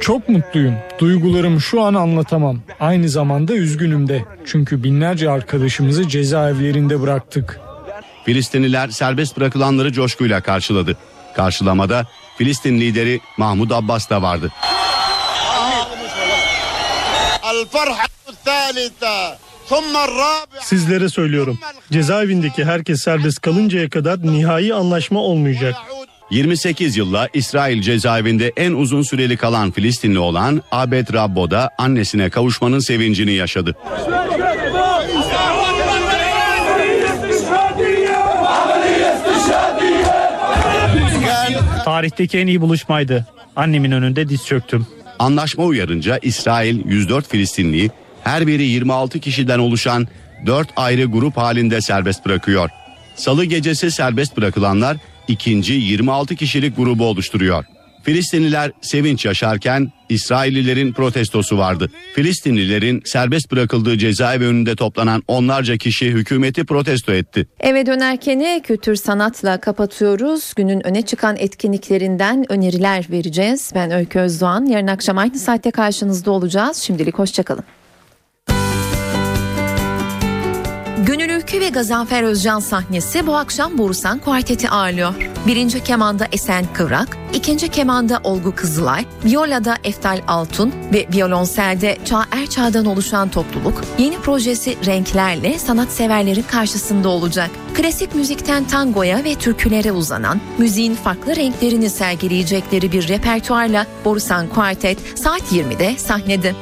Çok 0.00 0.28
mutluyum. 0.28 0.74
Duygularımı 0.98 1.60
şu 1.60 1.82
an 1.82 1.94
anlatamam. 1.94 2.58
Aynı 2.80 3.08
zamanda 3.08 3.54
üzgünüm 3.54 4.08
de. 4.08 4.24
Çünkü 4.46 4.82
binlerce 4.82 5.30
arkadaşımızı 5.30 6.08
cezaevlerinde 6.08 7.00
bıraktık. 7.00 7.60
Filistinliler 8.24 8.88
serbest 8.88 9.36
bırakılanları 9.36 9.92
coşkuyla 9.92 10.40
karşıladı. 10.40 10.96
Karşılamada 11.36 12.06
Filistin 12.38 12.80
lideri 12.80 13.20
Mahmud 13.36 13.70
Abbas 13.70 14.10
da 14.10 14.22
vardı. 14.22 14.52
Sizlere 20.60 21.08
söylüyorum. 21.08 21.58
Cezaevindeki 21.92 22.64
herkes 22.64 23.02
serbest 23.02 23.40
kalıncaya 23.40 23.90
kadar 23.90 24.22
nihai 24.22 24.74
anlaşma 24.74 25.20
olmayacak. 25.20 25.74
28 26.32 26.96
yılla 26.96 27.28
İsrail 27.34 27.82
cezaevinde 27.82 28.52
en 28.56 28.72
uzun 28.72 29.02
süreli 29.02 29.36
kalan 29.36 29.70
Filistinli 29.70 30.18
olan 30.18 30.62
Abed 30.70 31.12
Rabbo 31.12 31.50
da 31.50 31.70
annesine 31.78 32.30
kavuşmanın 32.30 32.78
sevincini 32.78 33.32
yaşadı. 33.32 33.76
Tarihteki 41.84 42.38
en 42.38 42.46
iyi 42.46 42.60
buluşmaydı. 42.60 43.26
Annemin 43.56 43.90
önünde 43.92 44.28
diz 44.28 44.46
çöktüm. 44.46 44.86
Anlaşma 45.18 45.64
uyarınca 45.64 46.18
İsrail 46.22 46.86
104 46.86 47.28
Filistinliyi 47.28 47.90
her 48.24 48.46
biri 48.46 48.62
26 48.62 49.20
kişiden 49.20 49.58
oluşan 49.58 50.08
4 50.46 50.68
ayrı 50.76 51.04
grup 51.04 51.36
halinde 51.36 51.80
serbest 51.80 52.26
bırakıyor. 52.26 52.70
Salı 53.16 53.44
gecesi 53.44 53.90
serbest 53.90 54.36
bırakılanlar 54.36 54.96
ikinci 55.28 55.72
26 55.72 56.36
kişilik 56.36 56.76
grubu 56.76 57.06
oluşturuyor. 57.06 57.64
Filistinliler 58.02 58.72
sevinç 58.80 59.24
yaşarken 59.24 59.92
İsraillilerin 60.08 60.92
protestosu 60.92 61.58
vardı. 61.58 61.90
Filistinlilerin 62.14 63.02
serbest 63.04 63.52
bırakıldığı 63.52 63.98
cezaevi 63.98 64.46
önünde 64.46 64.76
toplanan 64.76 65.22
onlarca 65.28 65.76
kişi 65.76 66.10
hükümeti 66.10 66.64
protesto 66.64 67.12
etti. 67.12 67.46
Eve 67.60 67.86
dönerken 67.86 68.60
kültür 68.62 68.96
sanatla 68.96 69.60
kapatıyoruz. 69.60 70.52
Günün 70.56 70.86
öne 70.86 71.02
çıkan 71.02 71.36
etkinliklerinden 71.36 72.52
öneriler 72.52 73.06
vereceğiz. 73.10 73.72
Ben 73.74 73.90
Öykü 73.90 74.18
Özdoğan. 74.18 74.66
Yarın 74.66 74.86
akşam 74.86 75.18
aynı 75.18 75.38
saatte 75.38 75.70
karşınızda 75.70 76.30
olacağız. 76.30 76.76
Şimdilik 76.76 77.18
hoşçakalın. 77.18 77.64
Gönül 81.06 81.30
Ülkü 81.30 81.60
ve 81.60 81.68
Gazanfer 81.68 82.22
Özcan 82.22 82.60
sahnesi 82.60 83.26
bu 83.26 83.36
akşam 83.36 83.78
Borusan 83.78 84.18
Kuarteti 84.18 84.70
ağırlıyor. 84.70 85.14
Birinci 85.46 85.84
kemanda 85.84 86.26
Esen 86.32 86.64
Kıvrak, 86.72 87.18
ikinci 87.34 87.68
kemanda 87.68 88.20
Olgu 88.24 88.54
Kızılay, 88.54 89.04
violada 89.24 89.76
Eftal 89.84 90.20
Altun 90.28 90.72
ve 90.92 91.06
violonselde 91.14 91.98
Çağ 92.04 92.24
Erçağ'dan 92.30 92.86
oluşan 92.86 93.28
topluluk 93.28 93.84
yeni 93.98 94.18
projesi 94.18 94.76
Renklerle 94.86 95.58
sanatseverlerin 95.58 96.42
karşısında 96.42 97.08
olacak. 97.08 97.50
Klasik 97.74 98.14
müzikten 98.14 98.64
tangoya 98.64 99.24
ve 99.24 99.34
türkülere 99.34 99.92
uzanan, 99.92 100.40
müziğin 100.58 100.94
farklı 100.94 101.36
renklerini 101.36 101.90
sergileyecekleri 101.90 102.92
bir 102.92 103.08
repertuarla 103.08 103.86
Borusan 104.04 104.48
Kuartet 104.48 104.98
saat 105.18 105.52
20'de 105.52 105.98
sahnede. 105.98 106.54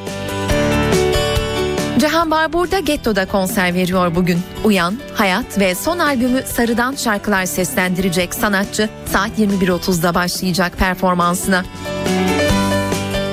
Cihan 2.00 2.30
Barbur 2.30 2.70
da 2.70 2.78
Getto'da 2.78 3.26
konser 3.26 3.74
veriyor 3.74 4.14
bugün. 4.14 4.38
Uyan, 4.64 4.98
Hayat 5.14 5.58
ve 5.58 5.74
son 5.74 5.98
albümü 5.98 6.42
Sarı'dan 6.42 6.94
şarkılar 6.94 7.46
seslendirecek 7.46 8.34
sanatçı 8.34 8.88
saat 9.06 9.38
21.30'da 9.38 10.14
başlayacak 10.14 10.78
performansına. 10.78 11.64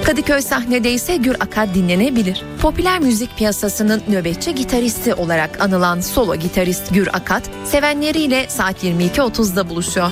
Kadıköy 0.05 0.41
sahnede 0.41 0.91
ise 0.91 1.15
Gür 1.15 1.35
Akad 1.39 1.75
dinlenebilir. 1.75 2.43
Popüler 2.61 2.99
müzik 2.99 3.37
piyasasının 3.37 4.01
nöbetçi 4.07 4.55
gitaristi 4.55 5.13
olarak 5.13 5.61
anılan 5.61 6.01
solo 6.01 6.35
gitarist 6.35 6.93
Gür 6.93 7.07
Akad, 7.07 7.43
sevenleriyle 7.65 8.45
saat 8.49 8.83
22.30'da 8.83 9.69
buluşuyor. 9.69 10.11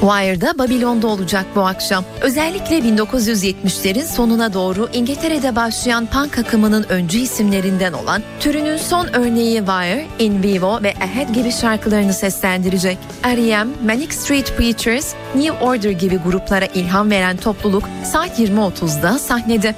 Wire'da 0.00 0.58
Babilon'da 0.58 1.06
olacak 1.06 1.46
bu 1.54 1.60
akşam. 1.60 2.04
Özellikle 2.20 2.78
1970'lerin 2.78 4.04
sonuna 4.04 4.52
doğru 4.52 4.88
İngiltere'de 4.92 5.56
başlayan 5.56 6.06
punk 6.06 6.38
akımının 6.38 6.86
öncü 6.88 7.18
isimlerinden 7.18 7.92
olan 7.92 8.22
türünün 8.40 8.76
son 8.76 9.06
örneği 9.12 9.58
Wire, 9.58 10.06
In 10.18 10.42
Vivo 10.42 10.82
ve 10.82 10.94
Ahead 11.00 11.34
gibi 11.34 11.52
şarkılarını 11.52 12.12
seslendirecek. 12.12 12.98
R.E.M., 13.24 13.70
Manic 13.86 14.12
Street 14.12 14.56
Preachers, 14.56 15.14
New 15.34 15.64
Order 15.64 15.90
gibi 15.90 16.16
gruplara 16.16 16.66
ilham 16.66 17.10
veren 17.10 17.36
topluluk 17.36 17.84
saat 18.04 18.38
20.30'da 18.38 19.18
sahnede. 19.18 19.74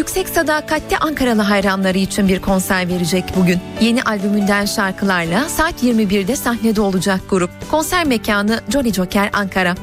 Yüksek 0.00 0.28
Sadakat'te 0.28 0.98
Ankaralı 0.98 1.42
hayranları 1.42 1.98
için 1.98 2.28
bir 2.28 2.40
konser 2.40 2.88
verecek 2.88 3.24
bugün. 3.36 3.60
Yeni 3.80 4.02
albümünden 4.02 4.64
şarkılarla 4.64 5.48
saat 5.48 5.82
21'de 5.82 6.36
sahnede 6.36 6.80
olacak 6.80 7.20
grup. 7.30 7.50
Konser 7.70 8.06
mekanı 8.06 8.60
Jolly 8.68 8.92
Joker 8.92 9.30
Ankara. 9.32 9.74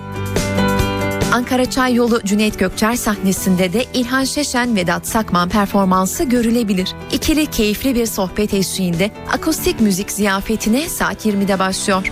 Ankara 1.34 1.70
Çay 1.70 1.94
Yolu 1.94 2.22
Cüneyt 2.24 2.60
Gökçer 2.60 2.96
sahnesinde 2.96 3.74
de 3.74 3.86
İlhan 3.94 4.24
Şeşen 4.24 4.76
Vedat 4.76 5.08
Sakman 5.08 5.50
performansı 5.50 6.24
görülebilir. 6.24 6.94
İkili 7.12 7.46
keyifli 7.46 7.96
bir 7.96 8.06
sohbet 8.06 8.54
eşliğinde 8.54 9.12
akustik 9.32 9.82
müzik 9.82 10.12
ziyafetine 10.12 10.90
saat 10.90 11.26
20'de 11.26 11.60
başlıyor. 11.60 12.12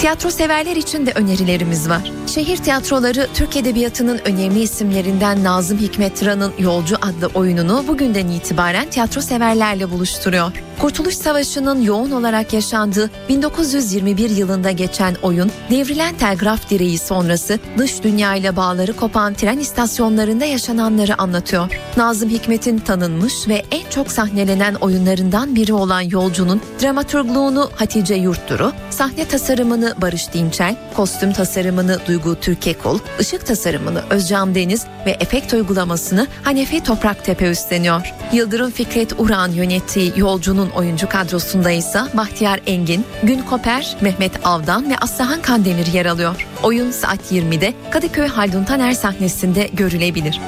Tiyatro 0.00 0.30
severler 0.30 0.76
için 0.76 1.06
de 1.06 1.12
önerilerimiz 1.12 1.88
var. 1.88 2.12
Şehir 2.34 2.56
tiyatroları 2.56 3.28
Türk 3.34 3.56
Edebiyatı'nın 3.56 4.20
önemli 4.24 4.60
isimlerinden 4.60 5.44
Nazım 5.44 5.78
Hikmet 5.78 6.16
Tıran'ın 6.16 6.52
Yolcu 6.58 6.96
adlı 6.96 7.26
oyununu 7.34 7.84
bugünden 7.88 8.28
itibaren 8.28 8.90
tiyatro 8.90 9.20
severlerle 9.20 9.90
buluşturuyor. 9.90 10.52
Kurtuluş 10.78 11.14
Savaşı'nın 11.14 11.82
yoğun 11.82 12.10
olarak 12.10 12.52
yaşandığı 12.52 13.10
1921 13.28 14.30
yılında 14.30 14.70
geçen 14.70 15.14
oyun, 15.22 15.50
devrilen 15.70 16.14
telgraf 16.14 16.70
direği 16.70 16.98
sonrası 16.98 17.58
dış 17.78 18.02
dünyayla 18.02 18.56
bağları 18.56 18.92
kopan 18.92 19.34
tren 19.34 19.58
istasyonlarında 19.58 20.44
yaşananları 20.44 21.22
anlatıyor. 21.22 21.72
Nazım 21.96 22.30
Hikmet'in 22.30 22.78
tanınmış 22.78 23.48
ve 23.48 23.62
en 23.70 23.90
çok 23.90 24.12
sahnelenen 24.12 24.74
oyunlarından 24.74 25.56
biri 25.56 25.72
olan 25.74 26.00
Yolcu'nun 26.00 26.60
dramaturgluğunu 26.82 27.70
Hatice 27.76 28.14
Yurtturu, 28.14 28.72
sahne 28.90 29.28
tasarımını 29.28 29.94
Barış 30.00 30.32
Dinçel, 30.32 30.76
kostüm 30.96 31.32
tasarımını 31.32 31.98
Duygu 32.06 32.21
Türkekul, 32.40 32.98
ışık 33.20 33.46
tasarımını 33.46 34.02
Özcan 34.10 34.54
Deniz 34.54 34.86
ve 35.06 35.10
efekt 35.10 35.52
uygulamasını 35.52 36.26
Hanefi 36.42 36.82
Topraktepe 36.82 37.50
üstleniyor. 37.50 38.12
Yıldırım 38.32 38.70
Fikret 38.70 39.20
Uran 39.20 39.50
yönettiği 39.50 40.12
Yolcu'nun 40.16 40.70
oyuncu 40.70 41.08
kadrosunda 41.08 41.70
ise 41.70 42.00
Bahtiyar 42.14 42.60
Engin, 42.66 43.04
Gün 43.22 43.42
Koper, 43.42 43.96
Mehmet 44.00 44.32
Avdan 44.44 44.90
ve 44.90 44.96
Aslıhan 44.98 45.42
Kandemir 45.42 45.86
yer 45.86 46.06
alıyor. 46.06 46.46
Oyun 46.62 46.90
saat 46.90 47.32
20'de 47.32 47.74
Kadıköy 47.90 48.28
Haldun 48.28 48.64
Taner 48.64 48.92
sahnesinde 48.92 49.70
görülebilir. 49.72 50.40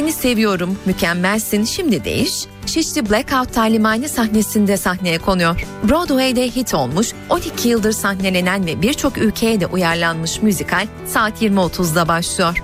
Seni 0.00 0.12
seviyorum, 0.12 0.78
mükemmelsin, 0.86 1.64
şimdi 1.64 2.04
değiş. 2.04 2.44
Şişli 2.66 3.10
Blackout 3.10 3.52
talimhane 3.54 4.08
sahnesinde 4.08 4.76
sahneye 4.76 5.18
konuyor. 5.18 5.66
Broadway'de 5.88 6.46
hit 6.46 6.74
olmuş, 6.74 7.12
12 7.30 7.68
yıldır 7.68 7.92
sahnelenen 7.92 8.66
ve 8.66 8.82
birçok 8.82 9.18
ülkeye 9.18 9.60
de 9.60 9.66
uyarlanmış 9.66 10.42
müzikal 10.42 10.86
saat 11.06 11.42
20.30'da 11.42 12.08
başlıyor. 12.08 12.62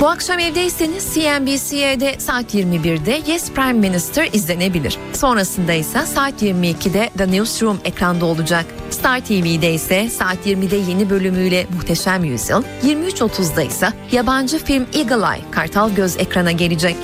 Bu 0.00 0.08
akşam 0.08 0.38
evdeyseniz 0.38 1.14
CNBC'de 1.14 2.20
saat 2.20 2.54
21'de 2.54 3.32
Yes 3.32 3.52
Prime 3.52 3.72
Minister 3.72 4.28
izlenebilir. 4.32 4.98
Sonrasında 5.12 5.72
ise 5.72 6.06
saat 6.06 6.42
22'de 6.42 7.10
The 7.18 7.30
Newsroom 7.30 7.78
ekranda 7.84 8.26
olacak. 8.26 8.66
Star 8.90 9.20
TV'de 9.20 9.72
ise 9.72 10.10
saat 10.10 10.46
20'de 10.46 10.76
yeni 10.76 11.10
bölümüyle 11.10 11.66
Muhteşem 11.74 12.24
Yüzyıl, 12.24 12.62
23.30'da 12.82 13.62
ise 13.62 13.88
yabancı 14.12 14.58
film 14.58 14.86
Eagle 14.94 15.36
Eye 15.36 15.50
Kartal 15.50 15.90
Göz 15.90 16.16
ekrana 16.16 16.52
gelecek. 16.52 16.96